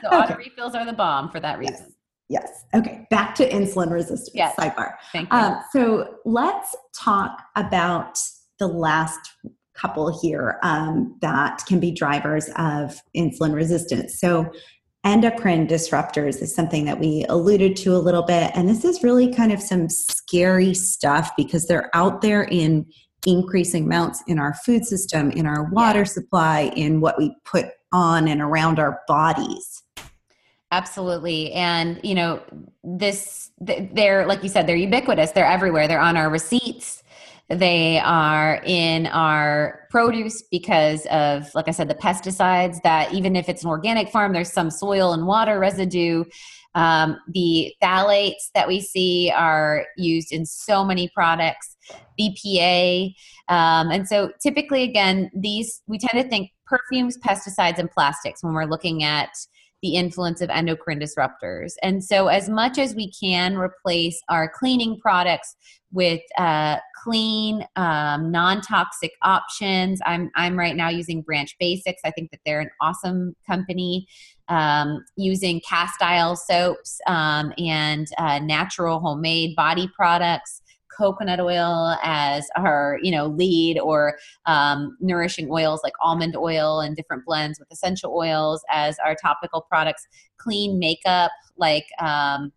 so 0.01 0.07
auto 0.09 0.35
refills 0.35 0.75
are 0.75 0.85
the 0.85 0.93
bomb 0.93 1.29
for 1.29 1.39
that 1.39 1.59
reason. 1.59 1.93
Yes. 2.29 2.43
yes. 2.73 2.81
Okay. 2.81 3.07
Back 3.09 3.35
to 3.35 3.49
insulin 3.49 3.91
resistance. 3.91 4.31
Yes. 4.33 4.55
Sidebar. 4.55 4.93
Thank 5.11 5.31
you. 5.31 5.37
Um, 5.37 5.61
so 5.71 6.15
let's 6.25 6.75
talk 6.95 7.41
about 7.55 8.19
the 8.59 8.67
last 8.67 9.19
couple 9.73 10.19
here 10.21 10.59
um, 10.61 11.17
that 11.21 11.63
can 11.67 11.79
be 11.79 11.91
drivers 11.91 12.49
of 12.57 13.01
insulin 13.17 13.53
resistance. 13.53 14.19
So 14.19 14.51
endocrine 15.03 15.67
disruptors 15.67 16.41
is 16.41 16.55
something 16.55 16.85
that 16.85 16.99
we 16.99 17.25
alluded 17.29 17.75
to 17.77 17.95
a 17.95 17.99
little 17.99 18.23
bit. 18.23 18.51
And 18.55 18.69
this 18.69 18.85
is 18.85 19.03
really 19.03 19.33
kind 19.33 19.51
of 19.51 19.61
some 19.61 19.89
scary 19.89 20.73
stuff 20.73 21.31
because 21.35 21.67
they're 21.67 21.89
out 21.93 22.21
there 22.21 22.43
in 22.43 22.85
increasing 23.25 23.85
amounts 23.85 24.23
in 24.27 24.39
our 24.39 24.53
food 24.53 24.85
system, 24.85 25.31
in 25.31 25.45
our 25.45 25.65
water 25.71 25.99
yeah. 25.99 26.05
supply, 26.05 26.71
in 26.75 27.01
what 27.01 27.17
we 27.17 27.35
put 27.45 27.65
on 27.91 28.27
and 28.27 28.41
around 28.41 28.79
our 28.79 29.01
bodies. 29.07 29.83
Absolutely. 30.71 31.51
And, 31.53 31.99
you 32.03 32.15
know, 32.15 32.41
this, 32.83 33.51
they're, 33.59 34.25
like 34.25 34.41
you 34.41 34.49
said, 34.49 34.65
they're 34.65 34.75
ubiquitous. 34.75 35.31
They're 35.31 35.45
everywhere. 35.45 35.87
They're 35.87 35.99
on 35.99 36.17
our 36.17 36.29
receipts. 36.29 37.02
They 37.55 37.99
are 37.99 38.61
in 38.65 39.07
our 39.07 39.87
produce 39.89 40.41
because 40.41 41.05
of, 41.07 41.53
like 41.53 41.67
I 41.67 41.71
said, 41.71 41.87
the 41.87 41.95
pesticides 41.95 42.81
that 42.83 43.13
even 43.13 43.35
if 43.35 43.49
it's 43.49 43.63
an 43.63 43.69
organic 43.69 44.09
farm, 44.09 44.33
there's 44.33 44.51
some 44.51 44.69
soil 44.69 45.13
and 45.13 45.27
water 45.27 45.59
residue. 45.59 46.23
Um, 46.75 47.17
the 47.31 47.73
phthalates 47.81 48.49
that 48.55 48.67
we 48.67 48.81
see 48.81 49.31
are 49.35 49.85
used 49.97 50.31
in 50.31 50.45
so 50.45 50.83
many 50.83 51.09
products, 51.13 51.75
BPA. 52.19 53.13
Um, 53.49 53.91
and 53.91 54.07
so 54.07 54.31
typically, 54.41 54.83
again, 54.83 55.29
these, 55.35 55.81
we 55.87 55.99
tend 55.99 56.23
to 56.23 56.27
think 56.27 56.51
perfumes, 56.65 57.17
pesticides, 57.19 57.77
and 57.77 57.91
plastics 57.91 58.43
when 58.43 58.53
we're 58.53 58.65
looking 58.65 59.03
at 59.03 59.29
the 59.83 59.95
influence 59.95 60.41
of 60.41 60.49
endocrine 60.49 60.99
disruptors. 60.99 61.73
And 61.83 62.03
so, 62.03 62.27
as 62.29 62.49
much 62.49 62.79
as 62.79 62.95
we 62.95 63.11
can 63.11 63.57
replace 63.57 64.19
our 64.29 64.49
cleaning 64.49 64.97
products 64.99 65.55
with 65.91 66.21
uh, 66.39 66.77
clean, 67.03 67.67
um, 67.75 68.31
non 68.31 68.61
toxic 68.61 69.11
options, 69.21 69.99
I'm, 70.05 70.31
I'm 70.35 70.57
right 70.57 70.75
now 70.75 70.89
using 70.89 71.21
Branch 71.21 71.53
Basics. 71.59 72.01
I 72.03 72.11
think 72.11 72.31
that 72.31 72.39
they're 72.45 72.61
an 72.61 72.71
awesome 72.81 73.35
company. 73.45 74.07
Um, 74.49 75.05
using 75.15 75.61
castile 75.61 76.35
soaps 76.35 76.99
um, 77.07 77.53
and 77.57 78.07
uh, 78.17 78.39
natural 78.39 78.99
homemade 78.99 79.55
body 79.55 79.89
products 79.95 80.62
coconut 80.97 81.39
oil 81.39 81.97
as 82.03 82.47
our 82.55 82.99
you 83.01 83.11
know 83.11 83.27
lead 83.27 83.79
or 83.79 84.17
um, 84.45 84.97
nourishing 84.99 85.49
oils 85.51 85.81
like 85.83 85.93
almond 86.01 86.35
oil 86.35 86.79
and 86.79 86.95
different 86.95 87.25
blends 87.25 87.59
with 87.59 87.67
essential 87.71 88.15
oils 88.15 88.63
as 88.69 88.97
our 89.05 89.15
topical 89.15 89.61
products. 89.61 90.07
Clean 90.37 90.77
makeup 90.77 91.31
like 91.57 91.85
um, 91.99 92.51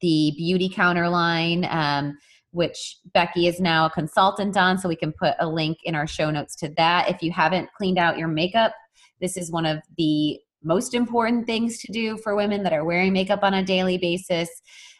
the 0.00 0.32
Beautycounter 0.40 1.10
line 1.10 1.66
um, 1.70 2.16
which 2.52 2.98
becky 3.12 3.46
is 3.46 3.60
now 3.60 3.84
a 3.84 3.90
consultant 3.90 4.56
on 4.56 4.78
so 4.78 4.88
we 4.88 4.96
can 4.96 5.12
put 5.12 5.34
a 5.40 5.46
link 5.46 5.78
in 5.84 5.94
our 5.94 6.06
show 6.06 6.30
notes 6.30 6.56
to 6.56 6.72
that. 6.76 7.08
If 7.10 7.22
you 7.22 7.30
haven't 7.30 7.68
cleaned 7.76 7.98
out 7.98 8.18
your 8.18 8.28
makeup 8.28 8.72
this 9.20 9.36
is 9.36 9.50
one 9.50 9.66
of 9.66 9.78
the 9.96 10.38
most 10.62 10.94
important 10.94 11.46
things 11.46 11.78
to 11.78 11.92
do 11.92 12.16
for 12.18 12.34
women 12.34 12.62
that 12.62 12.72
are 12.72 12.84
wearing 12.84 13.12
makeup 13.12 13.40
on 13.42 13.54
a 13.54 13.64
daily 13.64 13.98
basis 13.98 14.48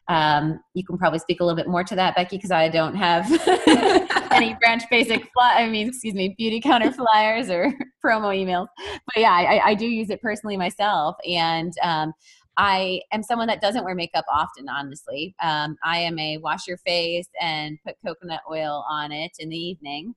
um, 0.09 0.61
you 0.75 0.85
can 0.85 0.99
probably 0.99 1.19
speak 1.19 1.41
a 1.41 1.45
little 1.45 1.57
bit 1.57 1.69
more 1.69 1.83
to 1.83 1.97
that, 1.97 2.15
Becky, 2.15 2.37
because 2.37 2.53
I 2.53 2.69
don't 2.69 2.95
have 2.95 3.27
any 4.33 4.55
branch 4.61 4.85
basic 4.91 5.29
fly. 5.33 5.55
I 5.57 5.69
mean, 5.69 5.89
excuse 5.89 6.15
me, 6.15 6.35
beauty 6.39 6.61
counter 6.61 6.93
flyers 6.93 7.51
or 7.51 7.73
promo 8.05 8.35
emails. 8.35 8.69
But 9.07 9.17
yeah, 9.17 9.33
I, 9.33 9.71
I 9.71 9.75
do 9.75 9.87
use 9.87 10.11
it 10.11 10.23
personally 10.23 10.57
myself, 10.57 11.17
and 11.29 11.73
um, 11.83 12.13
I 12.57 13.01
am 13.13 13.23
someone 13.23 13.49
that 13.49 13.61
doesn't 13.61 13.85
wear 13.85 13.95
makeup 13.97 14.25
often. 14.33 14.69
Honestly, 14.69 15.35
um, 15.43 15.77
I 15.85 15.99
am 15.99 16.19
a 16.19 16.39
wash 16.39 16.69
your 16.69 16.79
face 16.79 17.29
and 17.41 17.77
put 17.85 17.97
coconut 18.05 18.43
oil 18.51 18.85
on 18.89 19.11
it 19.11 19.33
in 19.41 19.49
the 19.49 19.59
evening 19.59 20.15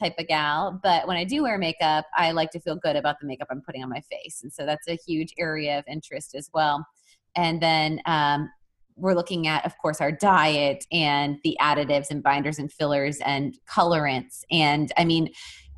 type 0.00 0.14
of 0.18 0.26
gal. 0.28 0.80
But 0.82 1.06
when 1.06 1.16
I 1.16 1.24
do 1.24 1.42
wear 1.42 1.58
makeup, 1.58 2.06
I 2.16 2.30
like 2.30 2.50
to 2.52 2.60
feel 2.60 2.76
good 2.76 2.96
about 2.96 3.16
the 3.20 3.26
makeup 3.26 3.48
I'm 3.50 3.60
putting 3.60 3.82
on 3.82 3.90
my 3.90 4.02
face, 4.02 4.42
and 4.44 4.52
so 4.52 4.64
that's 4.64 4.86
a 4.86 4.98
huge 5.04 5.34
area 5.36 5.80
of 5.80 5.84
interest 5.88 6.36
as 6.36 6.48
well. 6.54 6.86
And 7.34 7.60
then 7.60 8.00
um, 8.06 8.50
we're 8.96 9.14
looking 9.14 9.46
at, 9.46 9.64
of 9.66 9.76
course, 9.78 10.00
our 10.00 10.12
diet 10.12 10.84
and 10.92 11.38
the 11.44 11.56
additives 11.60 12.10
and 12.10 12.22
binders 12.22 12.58
and 12.58 12.72
fillers 12.72 13.18
and 13.24 13.58
colorants. 13.68 14.42
And 14.50 14.92
I 14.96 15.04
mean, 15.04 15.30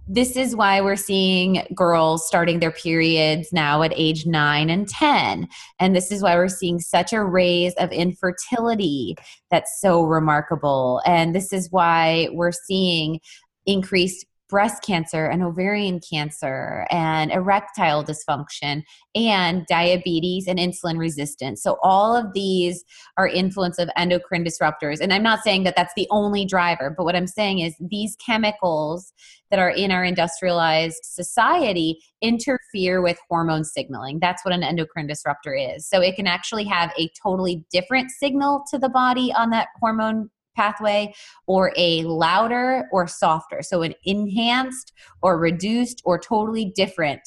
this 0.06 0.36
is 0.36 0.54
why 0.54 0.80
we're 0.80 0.96
seeing 0.96 1.66
girls 1.74 2.26
starting 2.26 2.58
their 2.58 2.70
periods 2.70 3.52
now 3.52 3.82
at 3.82 3.92
age 3.96 4.26
9 4.26 4.68
and 4.68 4.86
10 4.86 5.48
and 5.80 5.96
this 5.96 6.12
is 6.12 6.22
why 6.22 6.36
we're 6.36 6.48
seeing 6.48 6.78
such 6.78 7.14
a 7.14 7.24
raise 7.24 7.72
of 7.76 7.90
infertility 7.90 9.16
that's 9.50 9.80
so 9.80 10.02
remarkable 10.02 11.00
and 11.06 11.34
this 11.34 11.54
is 11.54 11.70
why 11.70 12.28
we're 12.32 12.52
seeing 12.52 13.18
increased 13.64 14.26
breast 14.54 14.84
cancer 14.84 15.26
and 15.26 15.42
ovarian 15.42 15.98
cancer 15.98 16.86
and 16.92 17.32
erectile 17.32 18.04
dysfunction 18.04 18.84
and 19.16 19.66
diabetes 19.66 20.46
and 20.46 20.60
insulin 20.60 20.96
resistance. 20.96 21.60
So, 21.60 21.76
all 21.82 22.14
of 22.14 22.32
these 22.34 22.84
are 23.16 23.26
influence 23.26 23.80
of 23.80 23.90
endocrine 23.96 24.44
disruptors. 24.44 25.00
And 25.00 25.12
I'm 25.12 25.24
not 25.24 25.40
saying 25.42 25.64
that 25.64 25.74
that's 25.74 25.92
the 25.96 26.06
only 26.08 26.44
driver, 26.44 26.94
but 26.96 27.02
what 27.02 27.16
I'm 27.16 27.26
saying 27.26 27.58
is 27.58 27.74
these 27.80 28.16
chemicals 28.24 29.12
that 29.50 29.58
are 29.58 29.70
in 29.70 29.90
our 29.90 30.04
industrialized 30.04 31.00
society 31.02 31.98
interfere 32.22 33.02
with 33.02 33.18
hormone 33.28 33.64
signaling. 33.64 34.20
That's 34.20 34.44
what 34.44 34.54
an 34.54 34.62
endocrine 34.62 35.08
disruptor 35.08 35.52
is. 35.52 35.88
So, 35.88 36.00
it 36.00 36.14
can 36.14 36.28
actually 36.28 36.66
have 36.66 36.92
a 36.96 37.10
totally 37.20 37.64
different 37.72 38.12
signal 38.12 38.62
to 38.70 38.78
the 38.78 38.88
body 38.88 39.32
on 39.36 39.50
that 39.50 39.66
hormone 39.80 40.30
pathway 40.56 41.14
or 41.46 41.72
a 41.76 42.02
louder 42.04 42.88
or 42.92 43.06
softer. 43.06 43.62
So, 43.62 43.82
an 43.82 43.94
enhanced 44.04 44.92
or 45.22 45.38
reduced 45.38 46.02
or 46.04 46.18
totally 46.18 46.72
different 46.74 47.20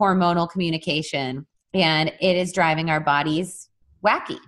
hormonal 0.00 0.48
communication. 0.48 1.46
And 1.72 2.12
it 2.20 2.36
is 2.36 2.52
driving 2.52 2.90
our 2.90 3.00
bodies 3.00 3.68
wacky. 4.04 4.38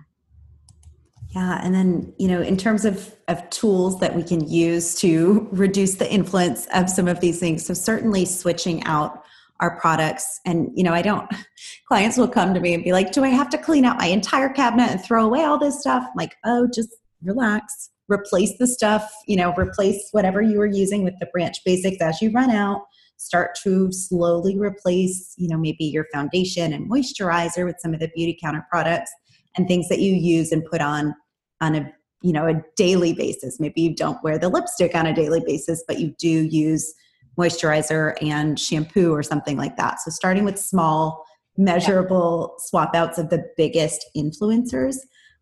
Yeah, 1.31 1.59
and 1.61 1.75
then 1.75 2.13
you 2.17 2.27
know, 2.27 2.41
in 2.41 2.57
terms 2.57 2.85
of 2.85 3.15
of 3.27 3.47
tools 3.49 3.99
that 3.99 4.15
we 4.15 4.23
can 4.23 4.47
use 4.49 4.95
to 5.01 5.47
reduce 5.51 5.95
the 5.95 6.11
influence 6.11 6.67
of 6.73 6.89
some 6.89 7.07
of 7.07 7.19
these 7.19 7.39
things, 7.39 7.65
so 7.65 7.73
certainly 7.73 8.25
switching 8.25 8.83
out 8.85 9.23
our 9.59 9.79
products. 9.79 10.39
And 10.45 10.71
you 10.75 10.83
know, 10.83 10.93
I 10.93 11.01
don't. 11.01 11.29
Clients 11.87 12.17
will 12.17 12.27
come 12.27 12.53
to 12.53 12.59
me 12.59 12.73
and 12.73 12.83
be 12.83 12.93
like, 12.93 13.11
"Do 13.11 13.23
I 13.23 13.29
have 13.29 13.49
to 13.49 13.57
clean 13.57 13.85
out 13.85 13.97
my 13.97 14.07
entire 14.07 14.49
cabinet 14.49 14.89
and 14.89 15.03
throw 15.03 15.25
away 15.25 15.43
all 15.43 15.59
this 15.59 15.81
stuff?" 15.81 16.03
I'm 16.07 16.13
like, 16.15 16.35
"Oh, 16.45 16.67
just 16.73 16.89
relax 17.21 17.89
replace 18.07 18.57
the 18.57 18.67
stuff, 18.67 19.11
you 19.27 19.35
know, 19.35 19.53
replace 19.57 20.09
whatever 20.11 20.41
you 20.41 20.57
were 20.57 20.65
using 20.65 21.03
with 21.03 21.15
the 21.19 21.27
branch 21.27 21.57
basics 21.65 22.01
as 22.01 22.21
you 22.21 22.31
run 22.31 22.49
out. 22.49 22.83
Start 23.17 23.57
to 23.63 23.91
slowly 23.91 24.57
replace, 24.57 25.33
you 25.37 25.47
know, 25.49 25.57
maybe 25.57 25.85
your 25.85 26.05
foundation 26.13 26.71
and 26.71 26.89
moisturizer 26.89 27.65
with 27.65 27.77
some 27.79 27.93
of 27.93 27.99
the 27.99 28.09
Beautycounter 28.17 28.63
products 28.69 29.11
and 29.55 29.67
things 29.67 29.89
that 29.89 29.99
you 29.99 30.13
use 30.13 30.51
and 30.51 30.63
put 30.65 30.81
on 30.81 31.15
on 31.61 31.75
a 31.75 31.91
you 32.21 32.31
know 32.31 32.47
a 32.47 32.61
daily 32.75 33.13
basis. 33.13 33.59
Maybe 33.59 33.81
you 33.81 33.95
don't 33.95 34.21
wear 34.23 34.37
the 34.37 34.49
lipstick 34.49 34.95
on 34.95 35.05
a 35.05 35.13
daily 35.13 35.41
basis, 35.45 35.83
but 35.87 35.99
you 35.99 36.13
do 36.19 36.27
use 36.27 36.93
moisturizer 37.37 38.15
and 38.21 38.59
shampoo 38.59 39.13
or 39.13 39.23
something 39.23 39.57
like 39.57 39.77
that. 39.77 39.99
So 40.01 40.11
starting 40.11 40.43
with 40.43 40.57
small 40.57 41.23
measurable 41.57 42.55
swap 42.59 42.95
outs 42.95 43.17
of 43.17 43.29
the 43.29 43.43
biggest 43.57 44.05
influencers 44.15 44.97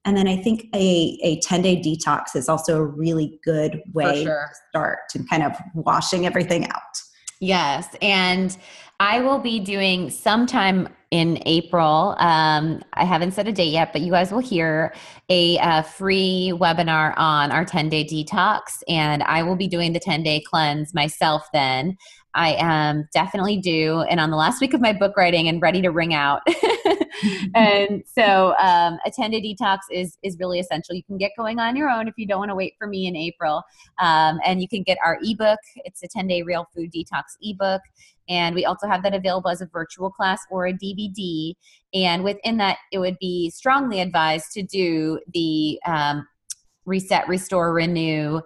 and 0.05 0.15
then 0.15 0.27
I 0.27 0.37
think 0.37 0.67
a, 0.73 1.19
a 1.23 1.39
10 1.39 1.61
day 1.63 1.81
detox 1.81 2.35
is 2.35 2.47
also 2.47 2.77
a 2.77 2.85
really 2.85 3.39
good 3.43 3.81
way 3.93 4.23
sure. 4.23 4.49
to 4.49 4.55
start 4.69 4.99
and 5.15 5.27
kind 5.29 5.43
of 5.43 5.53
washing 5.73 6.25
everything 6.25 6.67
out. 6.67 6.81
Yes. 7.41 7.89
And 8.01 8.55
I 8.99 9.19
will 9.19 9.39
be 9.39 9.59
doing 9.59 10.09
sometime 10.09 10.87
in 11.11 11.41
April. 11.45 12.15
Um, 12.19 12.81
I 12.93 13.03
haven't 13.03 13.33
set 13.33 13.47
a 13.47 13.51
date 13.51 13.71
yet, 13.71 13.91
but 13.91 14.01
you 14.01 14.11
guys 14.11 14.31
will 14.31 14.39
hear 14.39 14.93
a, 15.29 15.57
a 15.57 15.83
free 15.83 16.53
webinar 16.55 17.13
on 17.17 17.51
our 17.51 17.65
10 17.65 17.89
day 17.89 18.05
detox. 18.05 18.83
And 18.87 19.23
I 19.23 19.43
will 19.43 19.55
be 19.55 19.67
doing 19.67 19.93
the 19.93 19.99
10 19.99 20.23
day 20.23 20.41
cleanse 20.45 20.93
myself 20.93 21.47
then. 21.51 21.97
I 22.35 22.55
am 22.59 23.07
definitely 23.13 23.57
due 23.57 24.01
and 24.01 24.19
on 24.19 24.29
the 24.29 24.37
last 24.37 24.61
week 24.61 24.73
of 24.73 24.81
my 24.81 24.93
book 24.93 25.15
writing 25.15 25.47
and 25.47 25.61
ready 25.61 25.81
to 25.81 25.89
ring 25.89 26.13
out. 26.13 26.41
and 27.55 28.03
so 28.05 28.53
um, 28.57 28.99
a 29.05 29.09
detox 29.09 29.79
is 29.89 30.17
is 30.21 30.37
really 30.37 30.59
essential. 30.59 30.93
You 30.93 31.03
can 31.03 31.17
get 31.17 31.31
going 31.37 31.59
on 31.59 31.75
your 31.75 31.89
own 31.89 32.07
if 32.07 32.15
you 32.17 32.27
don't 32.27 32.39
want 32.39 32.49
to 32.49 32.55
wait 32.55 32.75
for 32.77 32.87
me 32.87 33.07
in 33.07 33.15
April. 33.15 33.63
Um, 33.99 34.39
and 34.45 34.61
you 34.61 34.67
can 34.67 34.83
get 34.83 34.97
our 35.03 35.17
ebook. 35.23 35.59
It's 35.77 36.03
a 36.03 36.07
10 36.07 36.27
day 36.27 36.41
real 36.41 36.67
food 36.75 36.91
detox 36.91 37.23
ebook. 37.41 37.81
And 38.27 38.55
we 38.55 38.65
also 38.65 38.87
have 38.87 39.03
that 39.03 39.13
available 39.13 39.49
as 39.49 39.61
a 39.61 39.67
virtual 39.67 40.09
class 40.09 40.41
or 40.49 40.67
a 40.67 40.73
DVD. 40.73 41.53
And 41.93 42.23
within 42.23 42.57
that, 42.57 42.77
it 42.91 42.99
would 42.99 43.17
be 43.19 43.49
strongly 43.51 44.01
advised 44.01 44.51
to 44.53 44.63
do 44.63 45.19
the 45.33 45.79
um, 45.85 46.27
reset, 46.85 47.27
restore, 47.27 47.73
renew 47.73 48.41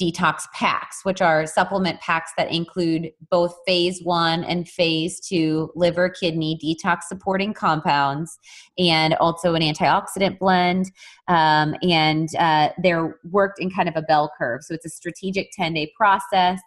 detox 0.00 0.42
packs, 0.52 1.04
which 1.04 1.20
are 1.20 1.46
supplement 1.46 2.00
packs 2.00 2.32
that 2.36 2.50
include 2.50 3.10
both 3.30 3.54
phase 3.66 4.00
one 4.02 4.42
and 4.44 4.68
phase 4.68 5.20
two 5.20 5.70
liver 5.74 6.08
kidney 6.08 6.58
detox 6.62 7.02
supporting 7.08 7.54
compounds 7.54 8.38
and 8.78 9.14
also 9.14 9.54
an 9.54 9.62
antioxidant 9.62 10.38
blend. 10.38 10.90
Um, 11.28 11.74
and 11.82 12.28
uh, 12.36 12.70
they're 12.82 13.18
worked 13.30 13.60
in 13.60 13.70
kind 13.70 13.88
of 13.88 13.96
a 13.96 14.02
bell 14.02 14.32
curve. 14.36 14.62
So 14.62 14.74
it's 14.74 14.86
a 14.86 14.90
strategic 14.90 15.50
10 15.52 15.74
day 15.74 15.92
process. 15.96 16.60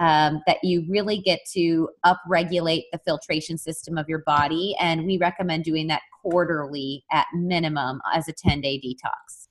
Um, 0.00 0.42
that 0.46 0.58
you 0.62 0.86
really 0.88 1.18
get 1.18 1.40
to 1.54 1.88
upregulate 2.06 2.84
the 2.92 3.00
filtration 3.04 3.58
system 3.58 3.98
of 3.98 4.08
your 4.08 4.20
body. 4.20 4.76
And 4.78 5.04
we 5.06 5.18
recommend 5.18 5.64
doing 5.64 5.88
that 5.88 6.02
quarterly 6.22 7.04
at 7.10 7.26
minimum 7.34 8.00
as 8.14 8.28
a 8.28 8.32
10 8.32 8.60
day 8.60 8.78
detox. 8.78 9.47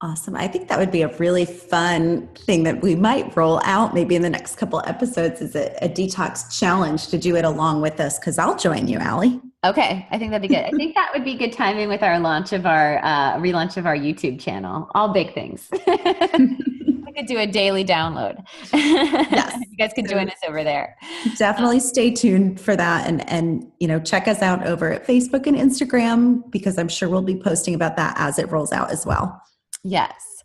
Awesome. 0.00 0.36
I 0.36 0.46
think 0.46 0.68
that 0.68 0.78
would 0.78 0.92
be 0.92 1.02
a 1.02 1.08
really 1.16 1.44
fun 1.44 2.28
thing 2.28 2.62
that 2.62 2.82
we 2.82 2.94
might 2.94 3.36
roll 3.36 3.60
out 3.64 3.94
maybe 3.94 4.14
in 4.14 4.22
the 4.22 4.30
next 4.30 4.54
couple 4.56 4.80
episodes 4.86 5.40
is 5.40 5.56
a, 5.56 5.76
a 5.84 5.88
detox 5.88 6.56
challenge 6.56 7.08
to 7.08 7.18
do 7.18 7.34
it 7.34 7.44
along 7.44 7.80
with 7.80 7.98
us 7.98 8.16
because 8.18 8.38
I'll 8.38 8.56
join 8.56 8.86
you, 8.86 9.00
Ali. 9.00 9.40
Okay, 9.66 10.06
I 10.12 10.18
think 10.18 10.30
that'd 10.30 10.48
be 10.48 10.54
good. 10.54 10.64
I 10.64 10.70
think 10.70 10.94
that 10.94 11.10
would 11.12 11.24
be 11.24 11.34
good 11.34 11.52
timing 11.52 11.88
with 11.88 12.04
our 12.04 12.20
launch 12.20 12.52
of 12.52 12.64
our 12.64 13.04
uh, 13.04 13.38
relaunch 13.38 13.76
of 13.76 13.86
our 13.86 13.96
YouTube 13.96 14.38
channel. 14.38 14.88
All 14.94 15.12
big 15.12 15.34
things. 15.34 15.68
we 15.72 17.12
could 17.16 17.26
do 17.26 17.38
a 17.38 17.46
daily 17.46 17.84
download. 17.84 18.40
Yes, 18.72 19.60
you 19.68 19.76
guys 19.76 19.92
could 19.92 20.08
join 20.08 20.30
us 20.30 20.38
over 20.46 20.62
there. 20.62 20.96
Definitely 21.38 21.80
stay 21.80 22.12
tuned 22.12 22.60
for 22.60 22.76
that, 22.76 23.08
and 23.08 23.28
and 23.28 23.66
you 23.80 23.88
know 23.88 23.98
check 23.98 24.28
us 24.28 24.42
out 24.42 24.64
over 24.64 24.92
at 24.92 25.04
Facebook 25.04 25.48
and 25.48 25.56
Instagram 25.56 26.48
because 26.52 26.78
I'm 26.78 26.88
sure 26.88 27.08
we'll 27.08 27.22
be 27.22 27.36
posting 27.36 27.74
about 27.74 27.96
that 27.96 28.14
as 28.16 28.38
it 28.38 28.48
rolls 28.52 28.70
out 28.70 28.92
as 28.92 29.04
well. 29.04 29.42
Yes. 29.84 30.38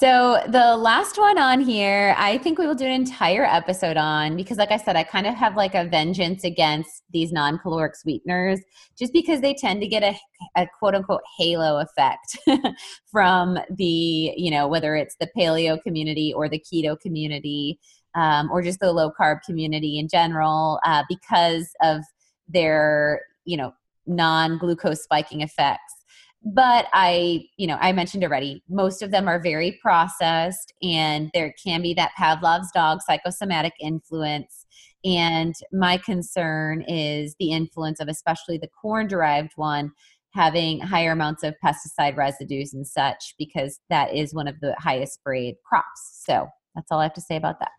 So 0.00 0.42
the 0.48 0.78
last 0.78 1.18
one 1.18 1.36
on 1.36 1.60
here, 1.60 2.14
I 2.16 2.38
think 2.38 2.58
we 2.58 2.66
will 2.66 2.74
do 2.74 2.86
an 2.86 2.90
entire 2.90 3.44
episode 3.44 3.98
on 3.98 4.34
because, 4.34 4.56
like 4.56 4.70
I 4.70 4.78
said, 4.78 4.96
I 4.96 5.02
kind 5.02 5.26
of 5.26 5.34
have 5.34 5.56
like 5.56 5.74
a 5.74 5.84
vengeance 5.84 6.42
against 6.42 7.02
these 7.12 7.32
non-caloric 7.32 7.94
sweeteners, 7.94 8.60
just 8.98 9.12
because 9.12 9.42
they 9.42 9.52
tend 9.52 9.82
to 9.82 9.86
get 9.86 10.02
a, 10.02 10.16
a 10.56 10.66
quote 10.78 10.94
unquote 10.94 11.20
halo 11.36 11.80
effect 11.80 12.38
from 13.12 13.58
the, 13.76 14.32
you 14.38 14.50
know, 14.50 14.68
whether 14.68 14.96
it's 14.96 15.16
the 15.20 15.28
paleo 15.36 15.78
community 15.82 16.32
or 16.34 16.48
the 16.48 16.58
keto 16.58 16.98
community, 16.98 17.78
um, 18.14 18.50
or 18.50 18.62
just 18.62 18.80
the 18.80 18.90
low 18.90 19.12
carb 19.20 19.42
community 19.44 19.98
in 19.98 20.08
general, 20.08 20.80
uh, 20.86 21.04
because 21.10 21.68
of 21.82 22.00
their, 22.48 23.20
you 23.44 23.58
know, 23.58 23.74
non-glucose 24.06 25.02
spiking 25.02 25.42
effects 25.42 25.99
but 26.42 26.86
i 26.92 27.42
you 27.58 27.66
know 27.66 27.76
i 27.80 27.92
mentioned 27.92 28.24
already 28.24 28.62
most 28.68 29.02
of 29.02 29.10
them 29.10 29.28
are 29.28 29.42
very 29.42 29.78
processed 29.82 30.72
and 30.82 31.30
there 31.34 31.52
can 31.62 31.82
be 31.82 31.92
that 31.94 32.12
pavlov's 32.16 32.70
dog 32.72 33.00
psychosomatic 33.02 33.72
influence. 33.80 34.66
And 35.02 35.54
my 35.72 35.96
concern 35.96 36.82
is 36.86 37.34
the 37.38 37.52
influence 37.52 38.00
of 38.00 38.08
especially 38.08 38.58
the 38.58 38.68
corn 38.68 39.06
derived 39.06 39.52
one 39.56 39.92
having 40.32 40.80
higher 40.80 41.12
amounts 41.12 41.42
of 41.42 41.54
pesticide 41.64 42.16
residues 42.16 42.72
and 42.74 42.86
such 42.86 43.34
because 43.38 43.80
that 43.88 44.14
is 44.14 44.34
one 44.34 44.46
of 44.46 44.60
the 44.60 44.74
highest 44.78 45.14
sprayed 45.14 45.56
crops. 45.66 46.22
So 46.26 46.48
that's 46.74 46.90
all 46.92 47.00
i 47.00 47.04
have 47.04 47.14
to 47.14 47.20
say 47.20 47.36
about 47.36 47.58
that 47.60 47.70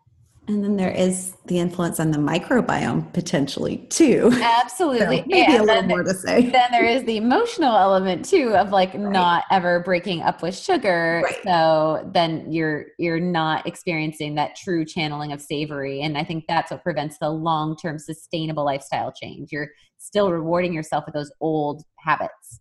and 0.48 0.64
then 0.64 0.76
there 0.76 0.90
is 0.90 1.34
the 1.46 1.60
influence 1.60 2.00
on 2.00 2.10
the 2.10 2.18
microbiome 2.18 3.12
potentially 3.12 3.78
too. 3.88 4.28
Absolutely. 4.42 5.18
So 5.18 5.24
maybe 5.28 5.52
yeah, 5.52 5.60
a 5.60 5.62
little 5.62 5.82
more 5.84 6.02
to 6.02 6.14
say. 6.14 6.50
Then 6.50 6.68
there 6.72 6.84
is 6.84 7.04
the 7.04 7.16
emotional 7.16 7.76
element 7.76 8.24
too 8.24 8.54
of 8.56 8.70
like 8.70 8.92
right. 8.92 9.00
not 9.00 9.44
ever 9.52 9.80
breaking 9.80 10.22
up 10.22 10.42
with 10.42 10.58
sugar. 10.58 11.22
Right. 11.24 11.36
So 11.44 12.10
then 12.12 12.50
you're 12.50 12.86
you're 12.98 13.20
not 13.20 13.68
experiencing 13.68 14.34
that 14.34 14.56
true 14.56 14.84
channeling 14.84 15.32
of 15.32 15.40
savory. 15.40 16.00
And 16.00 16.18
I 16.18 16.24
think 16.24 16.44
that's 16.48 16.72
what 16.72 16.82
prevents 16.82 17.18
the 17.18 17.30
long-term 17.30 18.00
sustainable 18.00 18.64
lifestyle 18.64 19.12
change. 19.12 19.52
You're 19.52 19.70
still 19.98 20.32
rewarding 20.32 20.72
yourself 20.72 21.04
with 21.06 21.14
those 21.14 21.30
old 21.40 21.82
habits. 21.98 22.58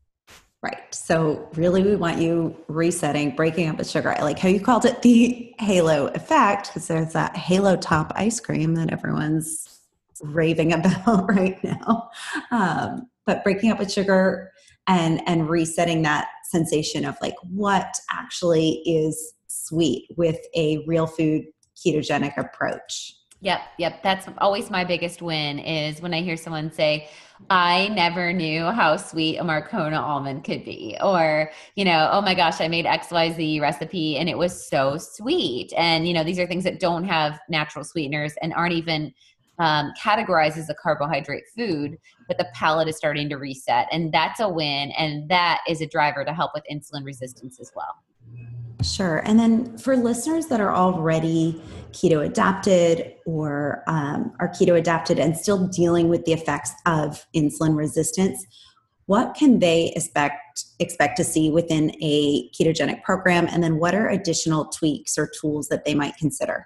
Right. 0.64 0.94
So 0.94 1.50
really 1.56 1.82
we 1.82 1.96
want 1.96 2.22
you 2.22 2.56
resetting, 2.68 3.36
breaking 3.36 3.68
up 3.68 3.78
with 3.78 3.90
sugar. 3.90 4.14
I 4.16 4.22
like 4.22 4.38
how 4.38 4.50
you 4.50 4.60
called 4.60 4.86
it 4.86 5.02
the 5.02 5.56
halo 5.58 6.08
effect 6.08 6.68
because 6.68 6.88
there's 6.88 7.14
that 7.14 7.36
halo 7.36 7.76
top 7.76 8.12
ice 8.16 8.40
cream 8.40 8.76
that 8.76 8.94
everyone's 8.94 9.80
raving 10.22 10.72
about 10.74 11.28
right 11.30 11.62
now. 11.64 12.10
Um, 12.52 13.10
but 13.26 13.44
breaking 13.44 13.72
up 13.72 13.80
with 13.80 13.92
sugar 13.92 14.52
and 14.88 15.28
and 15.28 15.50
resetting 15.50 16.04
that 16.04 16.28
sensation 16.46 17.06
of 17.06 17.16
like 17.22 17.36
what 17.50 17.96
actually 18.12 18.82
is 18.86 19.34
sweet 19.48 20.08
with 20.16 20.40
a 20.56 20.84
real 20.86 21.08
food 21.08 21.46
ketogenic 21.76 22.38
approach. 22.38 23.16
Yep, 23.44 23.62
yep. 23.80 24.04
That's 24.04 24.28
always 24.38 24.70
my 24.70 24.84
biggest 24.84 25.22
win 25.22 25.58
is 25.58 26.00
when 26.00 26.14
I 26.14 26.22
hear 26.22 26.38
someone 26.38 26.72
say, 26.72 27.10
I 27.50 27.88
never 27.88 28.32
knew 28.32 28.66
how 28.66 28.98
sweet 28.98 29.38
a 29.38 29.44
Marcona 29.44 30.00
almond 30.00 30.44
could 30.44 30.64
be. 30.64 30.96
Or, 31.02 31.52
you 31.76 31.84
know, 31.84 32.08
oh 32.12 32.22
my 32.22 32.36
gosh, 32.36 32.62
I 32.62 32.68
made 32.68 32.86
XYZ 32.86 33.60
recipe 33.60 34.18
and 34.18 34.30
it 34.30 34.38
was 34.38 34.70
so 34.70 34.98
sweet. 34.98 35.74
And, 35.76 36.08
you 36.08 36.14
know, 36.14 36.24
these 36.24 36.38
are 36.38 36.46
things 36.46 36.64
that 36.66 36.80
don't 36.80 37.04
have 37.06 37.40
natural 37.50 37.84
sweeteners 37.84 38.34
and 38.44 38.54
aren't 38.54 38.74
even 38.74 39.12
um, 39.58 39.92
categorized 40.00 40.58
as 40.58 40.70
a 40.70 40.76
carbohydrate 40.76 41.46
food, 41.58 41.98
but 42.28 42.38
the 42.38 42.48
palate 42.54 42.88
is 42.88 42.96
starting 42.96 43.28
to 43.30 43.38
reset. 43.38 43.88
And 43.92 44.12
that's 44.12 44.40
a 44.40 44.48
win. 44.48 44.92
And 44.92 45.28
that 45.30 45.62
is 45.68 45.82
a 45.82 45.88
driver 45.88 46.24
to 46.24 46.34
help 46.34 46.52
with 46.54 46.64
insulin 46.72 47.06
resistance 47.06 47.60
as 47.60 47.72
well. 47.76 47.96
Sure. 48.82 49.18
And 49.26 49.40
then 49.40 49.78
for 49.78 49.96
listeners 49.96 50.48
that 50.48 50.60
are 50.60 50.74
already 50.74 51.62
keto 51.92 52.26
adapted 52.26 53.14
or 53.26 53.84
um, 53.88 54.34
are 54.40 54.50
keto 54.50 54.78
adapted 54.78 55.20
and 55.20 55.36
still 55.36 55.68
dealing 55.68 56.10
with 56.10 56.26
the 56.26 56.34
effects 56.34 56.72
of 56.86 57.26
insulin 57.36 57.76
resistance, 57.76 58.46
what 59.06 59.36
can 59.36 59.60
they 59.60 59.92
expect 59.96 60.64
expect 60.80 61.18
to 61.18 61.24
see 61.24 61.50
within 61.50 61.92
a 62.02 62.50
ketogenic 62.52 63.04
program? 63.04 63.48
And 63.52 63.64
then 63.64 63.78
what 63.78 63.94
are 63.94 64.10
additional 64.10 64.66
tweaks 64.66 65.18
or 65.18 65.30
tools 65.40 65.68
that 65.68 65.86
they 65.86 65.94
might 65.94 66.16
consider? 66.18 66.66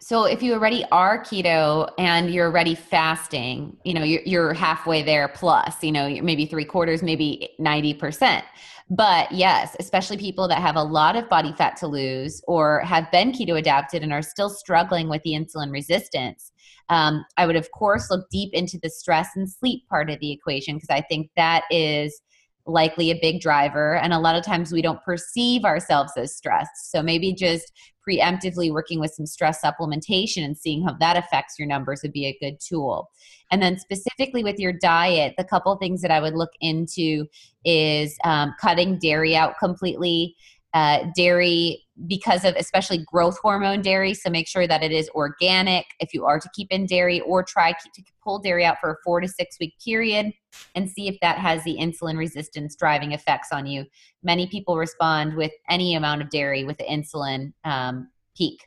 So 0.00 0.24
if 0.24 0.42
you 0.42 0.54
already 0.54 0.84
are 0.92 1.22
keto 1.22 1.90
and 1.98 2.30
you're 2.30 2.46
already 2.46 2.74
fasting, 2.74 3.76
you 3.84 3.94
know, 3.94 4.04
you're, 4.04 4.22
you're 4.24 4.54
halfway 4.54 5.02
there 5.02 5.28
plus, 5.28 5.82
you 5.82 5.92
know, 5.92 6.08
maybe 6.22 6.46
three 6.46 6.64
quarters, 6.64 7.02
maybe 7.02 7.50
90%. 7.60 8.42
But 8.90 9.30
yes, 9.32 9.76
especially 9.78 10.16
people 10.16 10.48
that 10.48 10.62
have 10.62 10.76
a 10.76 10.82
lot 10.82 11.16
of 11.16 11.28
body 11.28 11.52
fat 11.52 11.76
to 11.78 11.86
lose 11.86 12.42
or 12.48 12.80
have 12.80 13.10
been 13.10 13.32
keto 13.32 13.58
adapted 13.58 14.02
and 14.02 14.12
are 14.12 14.22
still 14.22 14.48
struggling 14.48 15.08
with 15.08 15.22
the 15.24 15.32
insulin 15.32 15.70
resistance. 15.70 16.52
Um, 16.88 17.24
I 17.36 17.46
would, 17.46 17.56
of 17.56 17.70
course, 17.72 18.10
look 18.10 18.30
deep 18.30 18.54
into 18.54 18.78
the 18.82 18.88
stress 18.88 19.28
and 19.36 19.50
sleep 19.50 19.86
part 19.88 20.08
of 20.08 20.20
the 20.20 20.32
equation 20.32 20.76
because 20.76 20.90
I 20.90 21.02
think 21.02 21.30
that 21.36 21.64
is 21.70 22.18
likely 22.64 23.10
a 23.10 23.18
big 23.20 23.40
driver. 23.40 23.96
And 23.96 24.12
a 24.12 24.18
lot 24.18 24.36
of 24.36 24.44
times 24.44 24.72
we 24.72 24.82
don't 24.82 25.02
perceive 25.02 25.64
ourselves 25.64 26.12
as 26.16 26.36
stressed. 26.36 26.90
So 26.90 27.02
maybe 27.02 27.34
just 27.34 27.72
preemptively 28.08 28.72
working 28.72 29.00
with 29.00 29.12
some 29.12 29.26
stress 29.26 29.60
supplementation 29.62 30.44
and 30.44 30.56
seeing 30.56 30.82
how 30.84 30.94
that 31.00 31.16
affects 31.16 31.58
your 31.58 31.68
numbers 31.68 32.00
would 32.02 32.12
be 32.12 32.26
a 32.26 32.38
good 32.40 32.58
tool. 32.60 33.10
And 33.50 33.62
then 33.62 33.78
specifically 33.78 34.44
with 34.44 34.58
your 34.58 34.72
diet, 34.72 35.34
the 35.36 35.44
couple 35.44 35.74
things 35.76 36.02
that 36.02 36.10
I 36.10 36.20
would 36.20 36.34
look 36.34 36.52
into 36.60 37.26
is 37.64 38.16
um, 38.24 38.54
cutting 38.60 38.98
dairy 38.98 39.36
out 39.36 39.58
completely. 39.58 40.36
Uh, 40.74 41.06
dairy 41.16 41.82
because 42.06 42.44
of 42.44 42.54
especially 42.56 43.04
growth 43.04 43.38
hormone 43.42 43.82
dairy. 43.82 44.14
So 44.14 44.30
make 44.30 44.46
sure 44.46 44.66
that 44.66 44.82
it 44.82 44.92
is 44.92 45.08
organic 45.10 45.86
if 46.00 46.14
you 46.14 46.24
are 46.24 46.38
to 46.38 46.48
keep 46.54 46.68
in 46.70 46.86
dairy, 46.86 47.20
or 47.20 47.42
try 47.42 47.72
to 47.72 48.02
pull 48.22 48.38
dairy 48.38 48.64
out 48.64 48.78
for 48.80 48.92
a 48.92 48.96
four 49.04 49.20
to 49.20 49.28
six 49.28 49.56
week 49.60 49.74
period 49.84 50.32
and 50.74 50.88
see 50.88 51.08
if 51.08 51.16
that 51.20 51.38
has 51.38 51.64
the 51.64 51.76
insulin 51.78 52.16
resistance 52.16 52.76
driving 52.76 53.12
effects 53.12 53.48
on 53.52 53.66
you. 53.66 53.84
Many 54.22 54.46
people 54.46 54.76
respond 54.76 55.34
with 55.36 55.52
any 55.68 55.94
amount 55.94 56.22
of 56.22 56.30
dairy 56.30 56.64
with 56.64 56.78
the 56.78 56.84
insulin 56.84 57.52
um, 57.64 58.08
peak. 58.36 58.66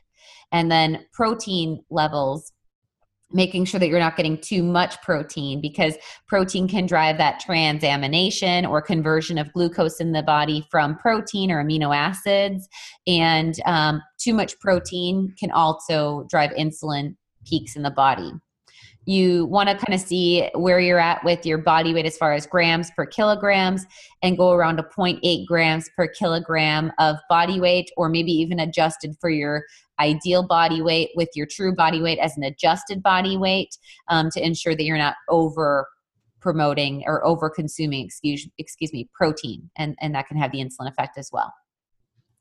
And 0.52 0.70
then 0.70 1.06
protein 1.12 1.82
levels 1.90 2.52
making 3.32 3.64
sure 3.64 3.80
that 3.80 3.88
you're 3.88 3.98
not 3.98 4.16
getting 4.16 4.38
too 4.38 4.62
much 4.62 5.00
protein 5.02 5.60
because 5.60 5.94
protein 6.26 6.68
can 6.68 6.86
drive 6.86 7.18
that 7.18 7.42
transamination 7.46 8.68
or 8.68 8.82
conversion 8.82 9.38
of 9.38 9.52
glucose 9.52 10.00
in 10.00 10.12
the 10.12 10.22
body 10.22 10.66
from 10.70 10.96
protein 10.96 11.50
or 11.50 11.64
amino 11.64 11.94
acids. 11.94 12.68
And 13.06 13.54
um, 13.66 14.02
too 14.18 14.34
much 14.34 14.58
protein 14.60 15.34
can 15.38 15.50
also 15.50 16.26
drive 16.28 16.50
insulin 16.50 17.16
peaks 17.44 17.76
in 17.76 17.82
the 17.82 17.90
body 17.90 18.32
you 19.04 19.46
want 19.46 19.68
to 19.68 19.74
kind 19.74 19.94
of 19.94 20.00
see 20.00 20.48
where 20.54 20.78
you're 20.78 20.98
at 20.98 21.24
with 21.24 21.44
your 21.44 21.58
body 21.58 21.92
weight 21.92 22.06
as 22.06 22.16
far 22.16 22.32
as 22.32 22.46
grams 22.46 22.90
per 22.92 23.04
kilograms 23.04 23.84
and 24.22 24.38
go 24.38 24.52
around 24.52 24.76
to 24.76 24.82
0.8 24.82 25.46
grams 25.46 25.90
per 25.96 26.06
kilogram 26.06 26.92
of 26.98 27.16
body 27.28 27.58
weight 27.58 27.90
or 27.96 28.08
maybe 28.08 28.32
even 28.32 28.60
adjusted 28.60 29.16
for 29.20 29.30
your 29.30 29.64
ideal 30.00 30.46
body 30.46 30.82
weight 30.82 31.10
with 31.14 31.28
your 31.34 31.46
true 31.46 31.74
body 31.74 32.00
weight 32.00 32.18
as 32.18 32.36
an 32.36 32.42
adjusted 32.42 33.02
body 33.02 33.36
weight 33.36 33.76
um, 34.08 34.30
to 34.30 34.44
ensure 34.44 34.74
that 34.74 34.84
you're 34.84 34.98
not 34.98 35.14
over 35.28 35.86
promoting 36.40 37.04
or 37.06 37.24
over 37.24 37.48
consuming 37.48 38.04
excuse 38.04 38.48
excuse 38.58 38.92
me 38.92 39.08
protein 39.14 39.70
and 39.76 39.96
and 40.00 40.14
that 40.14 40.26
can 40.26 40.36
have 40.36 40.50
the 40.50 40.58
insulin 40.58 40.88
effect 40.88 41.16
as 41.16 41.30
well 41.32 41.52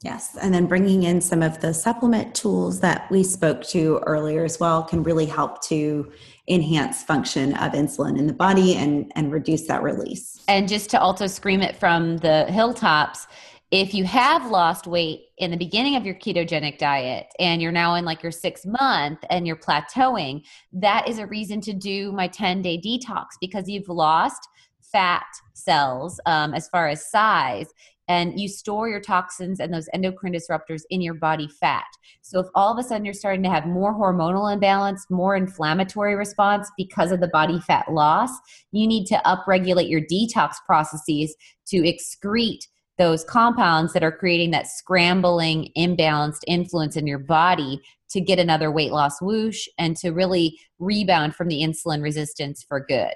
Yes, 0.04 0.36
and 0.41 0.52
then 0.52 0.66
bringing 0.66 1.04
in 1.04 1.22
some 1.22 1.43
of 1.43 1.62
the 1.62 1.76
supplement 1.76 2.34
tools 2.34 2.80
that 2.80 3.10
we 3.12 3.24
spoke 3.24 3.62
to 3.66 4.02
earlier 4.08 4.43
as 4.43 4.60
well 4.60 4.82
can 4.82 5.04
really 5.04 5.28
help 5.28 5.62
to 5.66 6.12
enhance 6.47 7.04
function 7.04 7.54
of 7.58 7.74
insulin 7.74 8.18
in 8.18 8.26
the 8.26 8.34
body 8.34 8.76
and 8.76 9.12
and 9.16 9.32
reduce 9.32 9.68
that 9.68 9.84
release. 9.84 10.41
And 10.47 10.68
just 10.68 10.89
to 10.91 10.99
also 10.99 11.28
scream 11.28 11.62
it 11.62 11.76
from 11.76 12.18
the 12.18 12.45
hilltops, 12.45 13.28
if 13.72 13.93
you 13.93 14.03
have 14.03 14.51
lost 14.51 14.86
weight 14.86 15.28
in 15.38 15.49
the 15.49 15.57
beginning 15.57 15.95
of 15.95 16.05
your 16.05 16.15
ketogenic 16.15 16.78
diet 16.78 17.28
and 17.39 17.61
you're 17.61 17.72
now 17.72 17.95
in 17.95 18.03
like 18.03 18.22
your 18.22 18.32
six 18.32 18.65
month 18.65 19.19
and 19.30 19.47
you're 19.47 19.55
plateauing, 19.55 20.43
that 20.74 21.07
is 21.07 21.19
a 21.19 21.28
reason 21.28 21.61
to 21.61 21.74
do 21.74 22.11
my 22.11 22.28
10 22.28 22.61
day 22.61 22.78
detox 22.78 23.28
because 23.39 23.69
you've 23.69 23.88
lost 23.88 24.45
fat 24.82 25.26
cells 25.53 26.19
um, 26.26 26.53
as 26.53 26.67
far 26.67 26.89
as 26.89 27.09
size 27.09 27.67
and 28.09 28.38
you 28.38 28.49
store 28.49 28.89
your 28.89 28.99
toxins 28.99 29.61
and 29.61 29.74
those 29.74 29.88
endocrine 29.93 30.34
disruptors 30.34 30.82
in 30.89 30.99
your 30.99 31.13
body 31.13 31.47
fat. 31.47 31.86
So 32.22 32.41
if 32.41 32.47
all 32.55 32.74
of 32.74 32.78
a 32.78 32.86
sudden 32.86 33.05
you're 33.05 33.13
starting 33.13 33.43
to 33.43 33.49
have 33.49 33.65
more 33.65 33.93
hormonal 33.93 34.51
imbalance, 34.51 35.05
more 35.09 35.38
inflammatory 35.38 36.15
response 36.15 36.69
because 36.78 37.13
of 37.13 37.22
the 37.22 37.30
body 37.30 37.61
fat 37.61 37.89
loss, 37.89 38.32
you 38.74 38.86
need 38.86 39.05
to 39.05 39.22
upregulate 39.26 39.89
your 39.89 40.01
detox 40.01 40.55
processes 40.67 41.34
to 41.67 41.84
excrete 41.84 42.67
those 43.02 43.24
compounds 43.24 43.93
that 43.93 44.04
are 44.04 44.12
creating 44.12 44.52
that 44.52 44.68
scrambling, 44.68 45.72
imbalanced 45.76 46.41
influence 46.45 46.95
in 46.95 47.08
your 47.08 47.18
body 47.18 47.82
to 48.12 48.22
get 48.22 48.38
another 48.38 48.72
weight 48.72 48.91
loss 48.91 49.20
whoosh 49.20 49.68
and 49.80 49.97
to 49.97 50.12
really 50.12 50.60
rebound 50.78 51.34
from 51.34 51.47
the 51.47 51.62
insulin 51.62 52.04
resistance 52.04 52.64
for 52.64 52.80
good. 52.80 53.16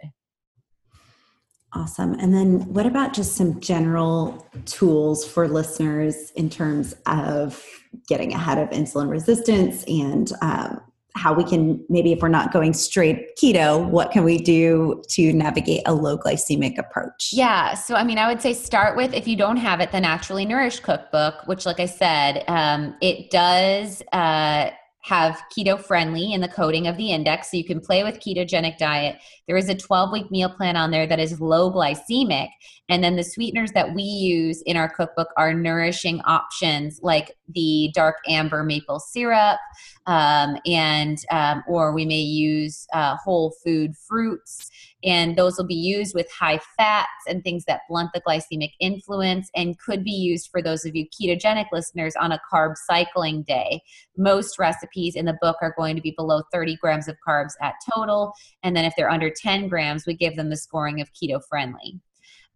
Awesome. 1.73 2.13
And 2.13 2.33
then 2.33 2.61
what 2.73 2.87
about 2.87 3.13
just 3.13 3.35
some 3.35 3.59
general 3.59 4.47
tools 4.65 5.23
for 5.23 5.47
listeners 5.47 6.31
in 6.31 6.49
terms 6.49 6.95
of 7.05 7.63
getting 8.07 8.33
ahead 8.33 8.57
of 8.57 8.69
insulin 8.71 9.07
resistance 9.07 9.83
and 9.83 10.31
um, 10.41 10.81
how 11.15 11.33
we 11.33 11.43
can 11.43 11.83
maybe 11.89 12.11
if 12.11 12.21
we're 12.21 12.27
not 12.27 12.51
going 12.51 12.73
straight 12.73 13.35
keto 13.37 13.87
what 13.87 14.11
can 14.11 14.23
we 14.23 14.37
do 14.37 15.01
to 15.09 15.31
navigate 15.33 15.81
a 15.85 15.93
low 15.93 16.17
glycemic 16.17 16.77
approach? 16.77 17.29
Yeah 17.31 17.73
so 17.73 17.95
i 17.95 18.03
mean 18.03 18.17
i 18.17 18.27
would 18.27 18.41
say 18.41 18.53
start 18.53 18.97
with 18.97 19.13
if 19.13 19.27
you 19.27 19.35
don't 19.35 19.57
have 19.57 19.79
it 19.79 19.91
the 19.91 19.99
naturally 19.99 20.45
nourished 20.45 20.83
cookbook 20.83 21.47
which 21.47 21.65
like 21.65 21.79
i 21.79 21.85
said 21.85 22.43
um, 22.47 22.95
it 23.01 23.29
does 23.29 24.01
uh, 24.11 24.69
have 25.05 25.39
keto 25.55 25.79
friendly 25.79 26.33
in 26.33 26.41
the 26.41 26.47
coding 26.47 26.87
of 26.87 26.97
the 26.97 27.11
index 27.11 27.51
so 27.51 27.57
you 27.57 27.63
can 27.63 27.79
play 27.79 28.03
with 28.03 28.19
ketogenic 28.19 28.75
diet. 28.79 29.17
There 29.47 29.55
is 29.55 29.69
a 29.69 29.75
12 29.75 30.11
week 30.11 30.31
meal 30.31 30.49
plan 30.49 30.75
on 30.75 30.89
there 30.89 31.05
that 31.05 31.19
is 31.19 31.39
low 31.39 31.71
glycemic 31.71 32.49
and 32.89 33.03
then 33.03 33.15
the 33.15 33.23
sweeteners 33.23 33.71
that 33.73 33.93
we 33.93 34.01
use 34.01 34.63
in 34.63 34.77
our 34.77 34.89
cookbook 34.89 35.27
are 35.37 35.53
nourishing 35.53 36.21
options 36.21 36.99
like 37.03 37.31
the 37.49 37.91
dark 37.93 38.15
amber 38.27 38.63
maple 38.63 38.99
syrup 38.99 39.59
um, 40.07 40.57
and 40.65 41.19
um, 41.29 41.63
or 41.67 41.93
we 41.93 42.05
may 42.05 42.19
use 42.19 42.87
uh, 42.93 43.15
whole 43.23 43.53
food 43.63 43.95
fruits 44.07 44.71
and 45.05 45.37
those 45.37 45.57
will 45.57 45.67
be 45.67 45.75
used 45.75 46.15
with 46.15 46.29
high 46.31 46.59
fats 46.75 47.09
and 47.27 47.43
things 47.43 47.63
that 47.65 47.81
blunt 47.87 48.09
the 48.13 48.21
glycemic 48.21 48.71
influence 48.79 49.49
and 49.55 49.77
could 49.79 50.03
be 50.03 50.11
used 50.11 50.49
for 50.51 50.61
those 50.61 50.83
of 50.85 50.95
you 50.95 51.05
ketogenic 51.09 51.67
listeners 51.71 52.15
on 52.19 52.31
a 52.31 52.41
carb 52.51 52.75
cycling 52.75 53.43
day. 53.43 53.81
Most 54.17 54.57
recipes 54.57 55.15
in 55.15 55.25
the 55.25 55.37
book 55.41 55.57
are 55.61 55.75
going 55.77 55.95
to 55.95 56.01
be 56.01 56.13
below 56.17 56.41
30 56.51 56.77
grams 56.77 57.07
of 57.07 57.15
carbs 57.25 57.53
at 57.61 57.75
total, 57.93 58.33
and 58.63 58.75
then 58.75 58.85
if 58.85 58.93
they're 58.97 59.09
under 59.09 59.29
10 59.29 59.67
grams, 59.67 60.05
we 60.05 60.15
give 60.15 60.35
them 60.35 60.49
the 60.49 60.57
scoring 60.57 60.99
of 61.01 61.09
keto 61.13 61.39
friendly. 61.47 61.99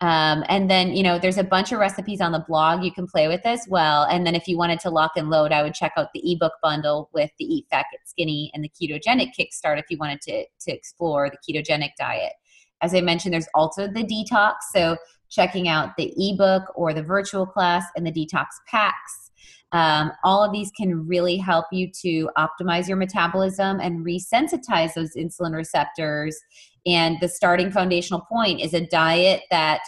Um, 0.01 0.45
and 0.47 0.69
then, 0.69 0.93
you 0.93 1.03
know, 1.03 1.19
there's 1.19 1.37
a 1.37 1.43
bunch 1.43 1.73
of 1.73 1.79
recipes 1.79 2.21
on 2.21 2.31
the 2.31 2.43
blog 2.47 2.83
you 2.83 2.91
can 2.91 3.05
play 3.05 3.27
with 3.27 3.41
as 3.45 3.67
well. 3.69 4.03
And 4.03 4.25
then 4.25 4.33
if 4.33 4.47
you 4.47 4.57
wanted 4.57 4.79
to 4.81 4.89
lock 4.89 5.11
and 5.17 5.29
load, 5.29 5.51
I 5.51 5.61
would 5.61 5.73
check 5.73 5.91
out 5.97 6.07
the 6.13 6.21
ebook 6.31 6.53
bundle 6.63 7.09
with 7.13 7.31
the 7.37 7.45
Eat 7.45 7.65
Fat 7.69 7.85
Get 7.91 8.07
Skinny 8.07 8.49
and 8.53 8.63
the 8.63 8.69
Ketogenic 8.69 9.31
Kickstart 9.37 9.77
if 9.77 9.85
you 9.89 9.97
wanted 9.97 10.21
to, 10.21 10.45
to 10.61 10.71
explore 10.71 11.29
the 11.29 11.37
ketogenic 11.37 11.91
diet. 11.97 12.33
As 12.81 12.93
I 12.93 13.01
mentioned, 13.01 13.33
there's 13.33 13.49
also 13.53 13.87
the 13.87 14.05
detox. 14.05 14.53
So 14.73 14.95
checking 15.29 15.67
out 15.67 15.97
the 15.97 16.13
ebook 16.17 16.71
or 16.75 16.93
the 16.93 17.03
virtual 17.03 17.45
class 17.45 17.83
and 17.95 18.07
the 18.07 18.11
detox 18.11 18.45
packs. 18.67 19.31
Um, 19.71 20.11
all 20.23 20.43
of 20.43 20.51
these 20.51 20.71
can 20.75 21.07
really 21.07 21.37
help 21.37 21.65
you 21.71 21.91
to 22.01 22.29
optimize 22.37 22.87
your 22.87 22.97
metabolism 22.97 23.79
and 23.79 24.03
resensitize 24.03 24.95
those 24.95 25.15
insulin 25.15 25.53
receptors 25.53 26.39
and 26.85 27.17
the 27.19 27.27
starting 27.27 27.71
foundational 27.71 28.21
point 28.21 28.61
is 28.61 28.73
a 28.73 28.85
diet 28.85 29.41
that 29.51 29.81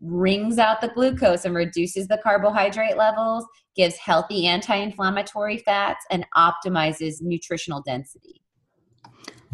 wrings 0.00 0.58
out 0.58 0.80
the 0.80 0.88
glucose 0.88 1.44
and 1.44 1.54
reduces 1.54 2.06
the 2.08 2.18
carbohydrate 2.22 2.96
levels, 2.96 3.44
gives 3.74 3.96
healthy 3.96 4.46
anti 4.46 4.76
inflammatory 4.76 5.58
fats, 5.58 6.04
and 6.10 6.26
optimizes 6.36 7.20
nutritional 7.20 7.82
density. 7.86 8.42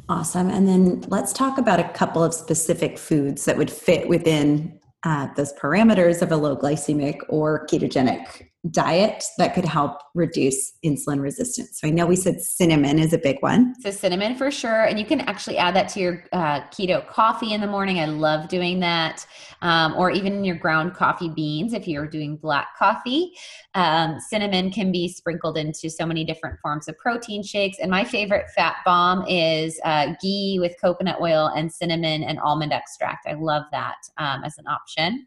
Awesome. 0.09 0.51
And 0.51 0.67
then 0.69 1.03
let's 1.09 1.33
talk 1.33 1.59
about 1.59 1.79
a 1.79 1.89
couple 1.91 2.23
of 2.23 2.35
specific 2.35 2.99
foods 2.99 3.45
that 3.45 3.57
would 3.57 3.71
fit 3.71 4.09
within 4.09 4.79
uh, 5.05 5.29
those 5.37 5.53
parameters 5.55 6.23
of 6.23 6.33
a 6.33 6.37
low 6.37 6.57
glycemic 6.57 7.21
or 7.29 7.67
ketogenic 7.67 8.49
diet 8.71 9.25
that 9.39 9.55
could 9.55 9.65
help 9.65 9.99
reduce 10.15 10.73
insulin 10.85 11.21
resistance. 11.21 11.81
So 11.81 11.89
I 11.89 11.91
know 11.91 12.07
we 12.07 12.15
said 12.15 12.41
cinnamon 12.41 13.01
is 13.01 13.13
a 13.13 13.19
big 13.19 13.39
one. 13.41 13.75
So 13.81 13.91
cinnamon 13.91 14.37
for 14.37 14.53
sure, 14.53 14.85
and 14.85 15.01
you 15.01 15.05
can 15.05 15.21
actually 15.23 15.59
add 15.59 15.75
that 15.75 15.89
to 15.91 16.01
your 16.01 16.25
uh, 16.33 16.61
keto 16.69 17.05
coffee 17.09 17.53
in 17.55 17.61
the 17.61 17.67
morning. 17.67 17.99
I 17.99 18.05
love 18.05 18.49
doing 18.49 18.79
that, 18.81 19.27
um, 19.63 19.95
or 19.97 20.13
even 20.13 20.45
your 20.45 20.55
ground 20.55 20.95
coffee 20.95 21.29
beans 21.29 21.73
if 21.73 21.89
you're 21.89 22.07
doing 22.07 22.37
black 22.37 22.69
coffee. 22.79 23.33
Um, 23.75 24.21
cinnamon 24.21 24.71
can 24.71 24.93
be 24.93 25.09
sprinkled 25.09 25.59
into 25.59 25.91
so 25.91 26.07
many 26.07 26.25
different 26.25 26.61
forms 26.61 26.87
of 26.87 26.97
protein 26.99 27.43
shakes, 27.43 27.79
and 27.81 27.91
my 27.91 28.05
favorite 28.05 28.47
fat 28.55 28.77
bomb 28.85 29.27
is 29.27 29.81
uh, 29.85 30.15
ghee 30.23 30.59
with 30.61 30.77
coconut 30.81 31.21
oil 31.21 31.51
and 31.57 31.73
cinnamon 31.73 32.23
and 32.23 32.39
almond 32.39 32.73
extract. 32.73 33.27
I 33.27 33.33
love 33.33 33.65
that 33.73 33.97
um, 34.19 34.45
as 34.45 34.57
an 34.59 34.69
option. 34.69 35.27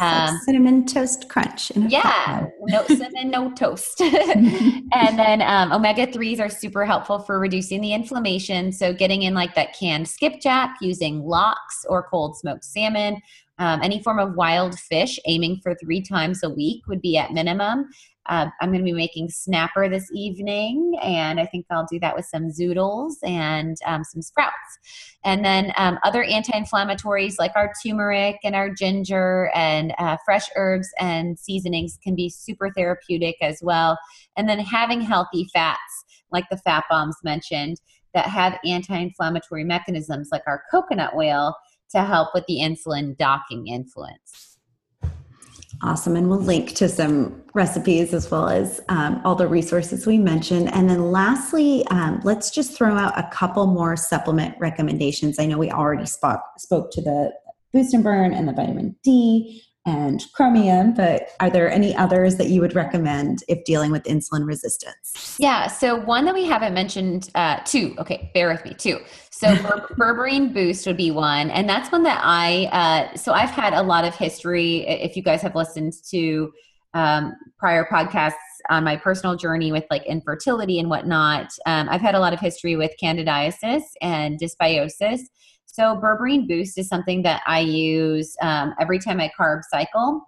Um, 0.00 0.34
like 0.34 0.42
cinnamon 0.42 0.86
toast 0.86 1.28
crunch. 1.28 1.70
yeah, 1.76 2.46
no 2.62 2.84
cinnamon, 2.86 3.30
no 3.30 3.50
toast. 3.56 4.00
and 4.00 5.18
then 5.18 5.42
um, 5.42 5.72
omega 5.72 6.06
3s 6.06 6.40
are 6.40 6.48
super 6.48 6.86
helpful 6.86 7.18
for 7.18 7.38
reducing 7.38 7.80
the 7.80 7.92
inflammation. 7.92 8.72
So, 8.72 8.92
getting 8.94 9.22
in 9.22 9.34
like 9.34 9.54
that 9.54 9.78
canned 9.78 10.08
skipjack, 10.08 10.76
using 10.80 11.22
lox 11.24 11.84
or 11.88 12.02
cold 12.02 12.36
smoked 12.38 12.64
salmon, 12.64 13.20
um, 13.58 13.80
any 13.82 14.02
form 14.02 14.18
of 14.18 14.34
wild 14.34 14.78
fish, 14.78 15.18
aiming 15.26 15.60
for 15.62 15.74
three 15.74 16.00
times 16.00 16.42
a 16.42 16.48
week 16.48 16.86
would 16.88 17.02
be 17.02 17.18
at 17.18 17.32
minimum. 17.32 17.90
Uh, 18.30 18.46
I'm 18.60 18.70
going 18.70 18.78
to 18.78 18.84
be 18.84 18.92
making 18.92 19.28
snapper 19.28 19.88
this 19.88 20.08
evening, 20.14 20.96
and 21.02 21.40
I 21.40 21.46
think 21.46 21.66
I'll 21.68 21.86
do 21.90 21.98
that 21.98 22.14
with 22.14 22.26
some 22.26 22.50
zoodles 22.50 23.14
and 23.24 23.76
um, 23.84 24.04
some 24.04 24.22
sprouts. 24.22 24.54
And 25.24 25.44
then 25.44 25.72
um, 25.76 25.98
other 26.04 26.22
anti 26.22 26.52
inflammatories 26.52 27.34
like 27.40 27.50
our 27.56 27.72
turmeric 27.84 28.36
and 28.44 28.54
our 28.54 28.70
ginger 28.70 29.50
and 29.52 29.92
uh, 29.98 30.16
fresh 30.24 30.48
herbs 30.56 30.88
and 31.00 31.38
seasonings 31.40 31.98
can 32.02 32.14
be 32.14 32.30
super 32.30 32.70
therapeutic 32.70 33.34
as 33.42 33.58
well. 33.62 33.98
And 34.36 34.48
then 34.48 34.60
having 34.60 35.00
healthy 35.00 35.48
fats 35.52 36.04
like 36.30 36.44
the 36.50 36.58
fat 36.58 36.84
bombs 36.88 37.16
mentioned 37.24 37.80
that 38.14 38.26
have 38.26 38.58
anti 38.64 38.96
inflammatory 38.96 39.64
mechanisms 39.64 40.28
like 40.30 40.42
our 40.46 40.62
coconut 40.70 41.14
oil 41.16 41.56
to 41.90 42.02
help 42.02 42.28
with 42.32 42.44
the 42.46 42.60
insulin 42.60 43.16
docking 43.16 43.66
influence. 43.66 44.49
Awesome. 45.82 46.14
And 46.14 46.28
we'll 46.28 46.40
link 46.40 46.74
to 46.74 46.88
some 46.88 47.42
recipes 47.54 48.12
as 48.12 48.30
well 48.30 48.48
as 48.48 48.80
um, 48.88 49.20
all 49.24 49.34
the 49.34 49.48
resources 49.48 50.06
we 50.06 50.18
mentioned. 50.18 50.72
And 50.74 50.90
then 50.90 51.10
lastly, 51.10 51.86
um, 51.86 52.20
let's 52.22 52.50
just 52.50 52.76
throw 52.76 52.94
out 52.96 53.18
a 53.18 53.28
couple 53.32 53.66
more 53.66 53.96
supplement 53.96 54.54
recommendations. 54.60 55.38
I 55.38 55.46
know 55.46 55.58
we 55.58 55.70
already 55.70 56.06
spoke, 56.06 56.42
spoke 56.58 56.92
to 56.92 57.00
the 57.00 57.32
boost 57.72 57.94
and 57.94 58.04
burn 58.04 58.34
and 58.34 58.46
the 58.46 58.52
vitamin 58.52 58.96
D 59.02 59.62
and 59.86 60.22
chromium, 60.34 60.92
but 60.92 61.30
are 61.40 61.48
there 61.48 61.70
any 61.70 61.96
others 61.96 62.36
that 62.36 62.48
you 62.48 62.60
would 62.60 62.74
recommend 62.74 63.42
if 63.48 63.64
dealing 63.64 63.90
with 63.90 64.04
insulin 64.04 64.46
resistance? 64.46 65.36
Yeah, 65.38 65.68
so 65.68 65.96
one 65.96 66.26
that 66.26 66.34
we 66.34 66.44
haven't 66.44 66.74
mentioned, 66.74 67.30
uh, 67.34 67.60
two, 67.64 67.94
okay, 67.98 68.30
bear 68.34 68.48
with 68.48 68.62
me, 68.64 68.74
two. 68.74 68.98
So 69.40 69.56
berberine 69.96 70.52
boost 70.52 70.86
would 70.86 70.98
be 70.98 71.10
one, 71.10 71.50
and 71.50 71.66
that's 71.66 71.90
one 71.90 72.02
that 72.02 72.20
I, 72.22 72.66
uh, 72.66 73.16
so 73.16 73.32
I've 73.32 73.48
had 73.48 73.72
a 73.72 73.82
lot 73.82 74.04
of 74.04 74.14
history. 74.14 74.86
If 74.86 75.16
you 75.16 75.22
guys 75.22 75.40
have 75.40 75.54
listened 75.54 75.94
to 76.10 76.52
um, 76.92 77.32
prior 77.58 77.88
podcasts 77.90 78.34
on 78.68 78.84
my 78.84 78.96
personal 78.96 79.36
journey 79.36 79.72
with 79.72 79.84
like 79.90 80.04
infertility 80.04 80.78
and 80.78 80.90
whatnot, 80.90 81.50
um, 81.64 81.88
I've 81.88 82.02
had 82.02 82.14
a 82.14 82.20
lot 82.20 82.34
of 82.34 82.38
history 82.38 82.76
with 82.76 82.90
candidiasis 83.02 83.80
and 84.02 84.38
dysbiosis. 84.38 85.20
So 85.64 85.96
berberine 85.96 86.46
boost 86.46 86.76
is 86.76 86.88
something 86.88 87.22
that 87.22 87.42
I 87.46 87.60
use 87.60 88.36
um, 88.42 88.74
every 88.78 88.98
time 88.98 89.20
I 89.20 89.32
carb 89.40 89.62
cycle. 89.70 90.20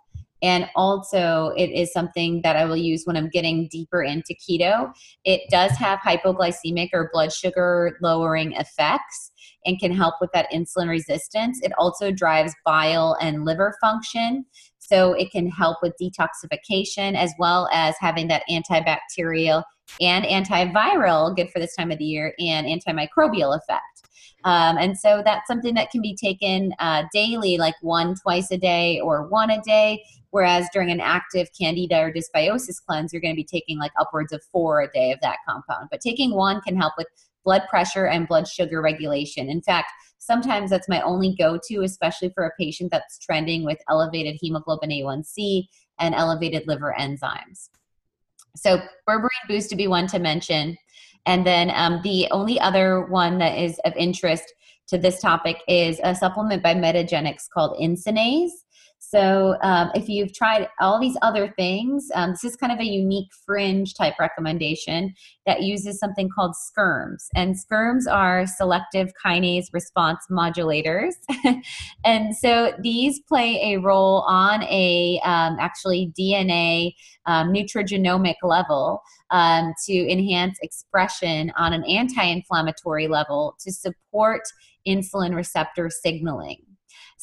And 0.43 0.69
also, 0.75 1.53
it 1.57 1.71
is 1.71 1.93
something 1.93 2.43
that 2.43 2.57
I 2.57 2.65
will 2.65 2.77
use 2.77 3.03
when 3.05 3.17
I'm 3.17 3.29
getting 3.29 3.69
deeper 3.71 4.03
into 4.03 4.35
keto. 4.35 4.93
It 5.25 5.43
does 5.51 5.73
have 5.73 6.01
hypoglycemic 6.01 6.89
or 6.93 7.11
blood 7.13 7.33
sugar 7.33 7.97
lowering 8.03 8.53
effects 8.53 9.31
and 9.65 9.79
can 9.79 9.93
help 9.93 10.15
with 10.21 10.31
that 10.33 10.51
insulin 10.53 10.89
resistance. 10.89 11.61
It 11.63 11.73
also 11.79 12.11
drives 12.11 12.55
bile 12.65 13.17
and 13.21 13.45
liver 13.45 13.77
function. 13.81 14.45
So 14.83 15.13
it 15.13 15.31
can 15.31 15.49
help 15.49 15.79
with 15.81 15.95
detoxification 16.01 17.15
as 17.15 17.33
well 17.39 17.69
as 17.73 17.95
having 18.01 18.29
that 18.29 18.43
antibacterial 18.51 19.63
and 20.01 20.25
antiviral, 20.25 21.35
good 21.37 21.51
for 21.51 21.61
this 21.61 21.77
time 21.77 21.93
of 21.93 21.99
the 21.99 22.05
year, 22.05 22.35
and 22.39 22.67
antimicrobial 22.67 23.57
effect. 23.57 24.09
Um, 24.45 24.77
and 24.79 24.99
so 24.99 25.23
that's 25.25 25.47
something 25.47 25.75
that 25.75 25.91
can 25.91 26.03
be 26.03 26.17
taken 26.17 26.75
uh, 26.81 27.05
daily, 27.13 27.59
like 27.59 27.77
one 27.81 28.17
twice 28.17 28.51
a 28.51 28.59
day 28.59 28.99
or 28.99 29.29
one 29.29 29.51
a 29.51 29.63
day. 29.63 30.03
Whereas 30.31 30.67
during 30.73 30.91
an 30.91 31.01
active 31.01 31.49
candida 31.59 32.01
or 32.01 32.13
dysbiosis 32.13 32.83
cleanse, 32.85 33.13
you're 33.13 33.23
going 33.23 33.35
to 33.35 33.41
be 33.41 33.45
taking 33.45 33.79
like 33.79 33.93
upwards 34.01 34.33
of 34.33 34.43
four 34.51 34.81
a 34.81 34.91
day 34.91 35.13
of 35.13 35.21
that 35.21 35.39
compound. 35.49 35.89
But 35.91 36.01
taking 36.01 36.35
one 36.35 36.61
can 36.63 36.77
help 36.77 36.95
with 36.97 37.07
blood 37.45 37.63
pressure 37.69 38.07
and 38.07 38.27
blood 38.27 38.49
sugar 38.49 38.81
regulation. 38.81 39.49
In 39.49 39.61
fact, 39.63 39.93
sometimes 40.23 40.71
that's 40.71 40.89
my 40.89 41.01
only 41.03 41.35
go 41.37 41.59
to, 41.69 41.83
especially 41.83 42.31
for 42.31 42.45
a 42.45 42.53
patient 42.59 42.93
that's 42.93 43.19
trending 43.19 43.65
with 43.65 43.79
elevated 43.89 44.39
hemoglobin 44.41 44.91
A1C 44.91 45.67
and 45.99 46.15
elevated 46.15 46.67
liver 46.69 46.95
enzymes. 46.99 47.71
So, 48.55 48.81
berberine 49.09 49.49
boost 49.49 49.71
to 49.71 49.77
be 49.77 49.89
one 49.89 50.07
to 50.09 50.19
mention. 50.21 50.77
And 51.27 51.47
then 51.47 51.73
um, 51.75 52.01
the 52.03 52.29
only 52.31 52.61
other 52.61 53.07
one 53.07 53.39
that 53.39 53.59
is 53.59 53.81
of 53.85 53.95
interest 53.97 54.45
to 54.89 54.99
this 54.99 55.21
topic 55.21 55.59
is 55.67 56.01
a 56.05 56.15
supplement 56.15 56.63
by 56.63 56.75
Metagenics 56.75 57.49
called 57.53 57.79
Insinase. 57.81 58.51
So 59.13 59.57
um, 59.63 59.91
if 59.95 60.09
you've 60.09 60.33
tried 60.33 60.69
all 60.81 60.99
these 60.99 61.19
other 61.21 61.53
things, 61.59 62.09
um, 62.15 62.31
this 62.31 62.45
is 62.45 62.57
kind 62.57 62.73
of 62.73 62.79
a 62.79 62.85
unique 62.85 63.29
fringe 63.45 63.93
type 63.93 64.15
recommendation 64.19 65.13
that 65.45 65.63
uses 65.63 65.99
something 65.99 66.31
called 66.35 66.55
SCRMs. 66.55 67.27
And 67.35 67.55
SCRMs 67.55 68.11
are 68.11 68.47
selective 68.47 69.13
kinase 69.23 69.67
response 69.75 70.25
modulators. 70.31 71.13
and 72.07 72.35
so 72.35 72.73
these 72.81 73.21
play 73.29 73.75
a 73.75 73.81
role 73.81 74.25
on 74.27 74.63
a 74.63 75.21
um, 75.25 75.59
actually 75.61 76.11
DNA 76.19 76.95
um, 77.27 77.53
nutrigenomic 77.53 78.37
level 78.43 79.03
um, 79.31 79.75
to 79.87 80.11
enhance 80.11 80.59
expression 80.63 81.53
on 81.59 81.75
an 81.75 81.85
anti 81.85 82.25
inflammatory 82.25 83.09
level 83.09 83.57
to 83.61 83.71
support 83.71 84.41
insulin 84.89 85.35
receptor 85.35 85.91
signaling. 85.91 86.63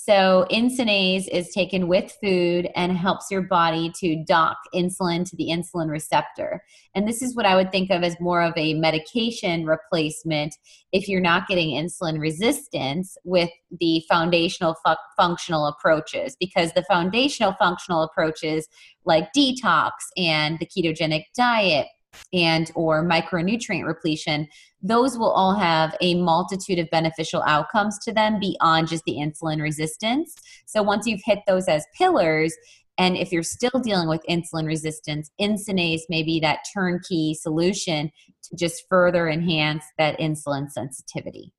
So, 0.09 0.47
insulinase 0.49 1.27
is 1.27 1.51
taken 1.51 1.87
with 1.87 2.11
food 2.19 2.67
and 2.75 2.97
helps 2.97 3.29
your 3.29 3.43
body 3.43 3.91
to 3.99 4.23
dock 4.25 4.57
insulin 4.73 5.23
to 5.29 5.35
the 5.35 5.49
insulin 5.51 5.87
receptor. 5.87 6.63
And 6.95 7.07
this 7.07 7.21
is 7.21 7.35
what 7.35 7.45
I 7.45 7.55
would 7.55 7.71
think 7.71 7.91
of 7.91 8.01
as 8.01 8.19
more 8.19 8.41
of 8.41 8.53
a 8.57 8.73
medication 8.73 9.67
replacement 9.67 10.55
if 10.91 11.07
you're 11.07 11.21
not 11.21 11.47
getting 11.47 11.75
insulin 11.79 12.19
resistance 12.19 13.19
with 13.23 13.51
the 13.79 14.03
foundational 14.09 14.75
fu- 14.83 14.95
functional 15.15 15.67
approaches, 15.67 16.35
because 16.39 16.73
the 16.73 16.85
foundational 16.89 17.53
functional 17.59 18.01
approaches 18.01 18.67
like 19.05 19.31
detox 19.37 19.91
and 20.17 20.57
the 20.57 20.65
ketogenic 20.65 21.25
diet 21.35 21.85
and 22.33 22.71
or 22.73 23.07
micronutrient 23.07 23.85
repletion 23.85 24.47
those 24.81 25.17
will 25.17 25.31
all 25.31 25.55
have 25.55 25.95
a 26.01 26.15
multitude 26.15 26.79
of 26.79 26.89
beneficial 26.89 27.43
outcomes 27.43 27.99
to 27.99 28.13
them 28.13 28.39
beyond 28.39 28.87
just 28.87 29.03
the 29.05 29.17
insulin 29.17 29.61
resistance. 29.61 30.35
So 30.65 30.81
once 30.81 31.05
you've 31.05 31.21
hit 31.25 31.39
those 31.47 31.67
as 31.67 31.85
pillars 31.97 32.53
and 32.97 33.15
if 33.15 33.31
you're 33.31 33.43
still 33.43 33.79
dealing 33.81 34.09
with 34.09 34.21
insulin 34.29 34.65
resistance 34.65 35.31
insinase 35.39 36.01
may 36.09 36.21
be 36.21 36.39
that 36.41 36.59
turnkey 36.73 37.33
solution 37.33 38.11
to 38.43 38.55
just 38.55 38.83
further 38.89 39.29
enhance 39.29 39.83
that 39.97 40.19
insulin 40.19 40.69
sensitivity 40.69 41.53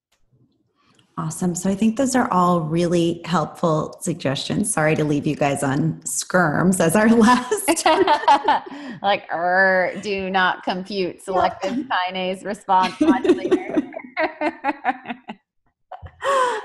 Awesome. 1.18 1.54
So 1.54 1.68
I 1.68 1.74
think 1.74 1.96
those 1.96 2.16
are 2.16 2.32
all 2.32 2.62
really 2.62 3.20
helpful 3.24 3.98
suggestions. 4.00 4.72
Sorry 4.72 4.94
to 4.96 5.04
leave 5.04 5.26
you 5.26 5.36
guys 5.36 5.62
on 5.62 6.00
SCRMs 6.04 6.80
as 6.80 6.96
our 6.96 7.08
last. 7.11 7.84
like, 9.02 9.24
er, 9.32 9.92
do 10.02 10.30
not 10.30 10.62
compute 10.62 11.20
selective 11.22 11.74
kinase 11.74 12.44
response 12.44 12.98
modulator. 13.00 13.76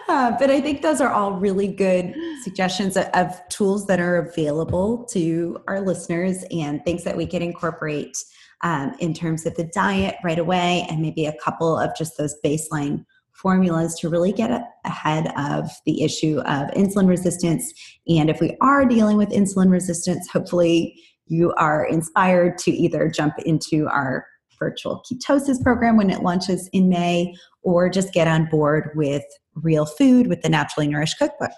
Uh, 0.08 0.36
but 0.38 0.50
I 0.50 0.60
think 0.60 0.82
those 0.82 1.00
are 1.02 1.10
all 1.10 1.34
really 1.34 1.68
good 1.68 2.14
suggestions 2.44 2.98
of, 2.98 3.06
of, 3.14 3.42
tools 3.50 3.88
that 3.88 4.00
are 4.00 4.18
available 4.18 5.06
to 5.06 5.58
our 5.68 5.80
listeners 5.80 6.44
and 6.52 6.84
things 6.84 7.04
that 7.06 7.16
we 7.16 7.26
can 7.26 7.42
incorporate 7.42 8.18
um, 8.62 8.94
in 9.00 9.14
terms 9.14 9.46
of 9.46 9.56
the 9.56 9.64
diet 9.74 10.16
right 10.24 10.40
away, 10.40 10.86
and 10.90 11.02
maybe 11.02 11.26
a 11.26 11.34
couple 11.44 11.78
of 11.78 11.96
just 11.98 12.18
those 12.18 12.36
baseline 12.44 13.06
formulas 13.36 13.96
to 14.00 14.10
really 14.10 14.32
get 14.32 14.64
ahead 14.86 15.32
of 15.38 15.70
the 15.86 16.04
issue 16.04 16.40
of 16.40 16.70
insulin 16.72 17.08
resistance. 17.08 17.74
And 18.08 18.30
if 18.30 18.40
we 18.40 18.58
are 18.62 18.86
dealing 18.86 19.18
with 19.18 19.30
insulin 19.30 19.70
resistance, 19.70 20.28
hopefully 20.30 21.00
you 21.28 21.54
are 21.58 21.86
inspired 21.86 22.58
to 22.60 22.72
either 22.72 23.10
jump 23.10 23.34
into 23.46 23.88
our 23.88 24.26
virtual 24.58 25.04
ketosis 25.12 25.62
program 25.62 25.98
when 25.98 26.10
it 26.10 26.22
launches 26.22 26.70
in 26.72 26.88
May 26.88 27.34
or 27.62 27.90
just 27.90 28.14
get 28.14 28.28
on 28.28 28.48
board 28.50 28.92
with 28.96 29.24
real 29.56 29.86
food 29.86 30.28
with 30.28 30.42
the 30.42 30.50
Naturally 30.50 30.88
Nourished 30.88 31.18
Cookbook. 31.18 31.52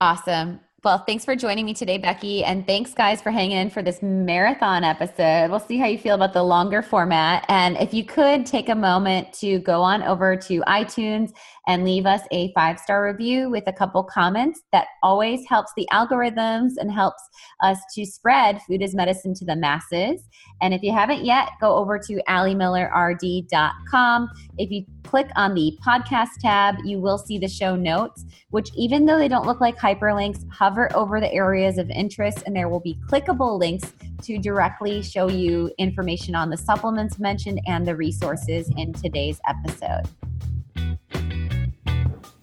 Awesome. 0.00 0.60
Well, 0.84 0.98
thanks 0.98 1.24
for 1.24 1.34
joining 1.34 1.64
me 1.64 1.72
today, 1.72 1.96
Becky. 1.96 2.44
And 2.44 2.66
thanks, 2.66 2.92
guys, 2.92 3.22
for 3.22 3.30
hanging 3.30 3.56
in 3.56 3.70
for 3.70 3.80
this 3.80 4.02
marathon 4.02 4.84
episode. 4.84 5.50
We'll 5.50 5.58
see 5.58 5.78
how 5.78 5.86
you 5.86 5.96
feel 5.96 6.14
about 6.14 6.34
the 6.34 6.42
longer 6.42 6.82
format. 6.82 7.46
And 7.48 7.78
if 7.78 7.94
you 7.94 8.04
could 8.04 8.44
take 8.44 8.68
a 8.68 8.74
moment 8.74 9.32
to 9.34 9.60
go 9.60 9.80
on 9.80 10.02
over 10.02 10.36
to 10.36 10.60
iTunes 10.68 11.32
and 11.66 11.84
leave 11.84 12.06
us 12.06 12.22
a 12.30 12.52
five 12.52 12.78
star 12.78 13.04
review 13.04 13.50
with 13.50 13.64
a 13.66 13.72
couple 13.72 14.04
comments. 14.04 14.62
That 14.72 14.86
always 15.02 15.40
helps 15.48 15.72
the 15.76 15.88
algorithms 15.92 16.72
and 16.76 16.92
helps 16.92 17.22
us 17.62 17.78
to 17.94 18.04
spread 18.04 18.60
food 18.62 18.82
as 18.82 18.94
medicine 18.94 19.34
to 19.34 19.44
the 19.44 19.56
masses. 19.56 20.22
And 20.60 20.74
if 20.74 20.82
you 20.82 20.92
haven't 20.92 21.24
yet, 21.24 21.50
go 21.60 21.76
over 21.76 21.98
to 21.98 22.22
alimillerrd.com. 22.28 24.30
If 24.58 24.70
you 24.70 24.84
click 25.04 25.28
on 25.36 25.54
the 25.54 25.76
podcast 25.84 26.40
tab, 26.40 26.76
you 26.84 27.00
will 27.00 27.18
see 27.18 27.38
the 27.38 27.48
show 27.48 27.76
notes, 27.76 28.24
which, 28.50 28.70
even 28.74 29.06
though 29.06 29.18
they 29.18 29.28
don't 29.28 29.46
look 29.46 29.60
like 29.60 29.76
hyperlinks, 29.76 30.44
hover 30.50 30.94
over 30.94 31.20
the 31.20 31.32
areas 31.32 31.78
of 31.78 31.88
interest 31.90 32.42
and 32.46 32.54
there 32.54 32.68
will 32.68 32.80
be 32.80 32.98
clickable 33.08 33.58
links 33.58 33.92
to 34.22 34.38
directly 34.38 35.02
show 35.02 35.28
you 35.28 35.70
information 35.78 36.34
on 36.34 36.50
the 36.50 36.56
supplements 36.56 37.18
mentioned 37.18 37.60
and 37.66 37.86
the 37.86 37.94
resources 37.94 38.70
in 38.76 38.92
today's 38.92 39.40
episode. 39.46 40.08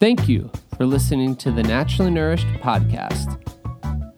Thank 0.01 0.27
you 0.27 0.49
for 0.75 0.87
listening 0.87 1.35
to 1.35 1.51
the 1.51 1.61
Naturally 1.61 2.09
Nourished 2.09 2.47
podcast. 2.59 3.37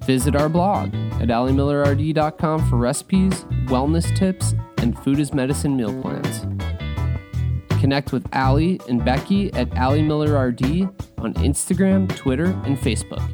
Visit 0.06 0.34
our 0.34 0.48
blog 0.48 0.96
at 1.20 1.28
alimillerrd.com 1.28 2.70
for 2.70 2.78
recipes, 2.78 3.44
wellness 3.66 4.16
tips, 4.16 4.56
and 4.78 4.98
food 5.00 5.20
as 5.20 5.34
medicine 5.34 5.76
meal 5.76 6.02
plans. 6.02 6.48
Connect 7.82 8.14
with 8.14 8.26
Ali 8.32 8.80
and 8.88 9.04
Becky 9.04 9.52
at 9.56 9.78
Ali 9.78 10.02
Miller 10.02 10.48
RD 10.48 10.84
on 11.18 11.34
Instagram, 11.34 12.08
Twitter, 12.16 12.46
and 12.64 12.78
Facebook. 12.78 13.30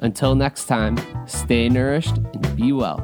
Until 0.00 0.34
next 0.34 0.64
time, 0.64 0.98
stay 1.28 1.68
nourished 1.68 2.16
and 2.16 2.56
be 2.56 2.72
well. 2.72 2.98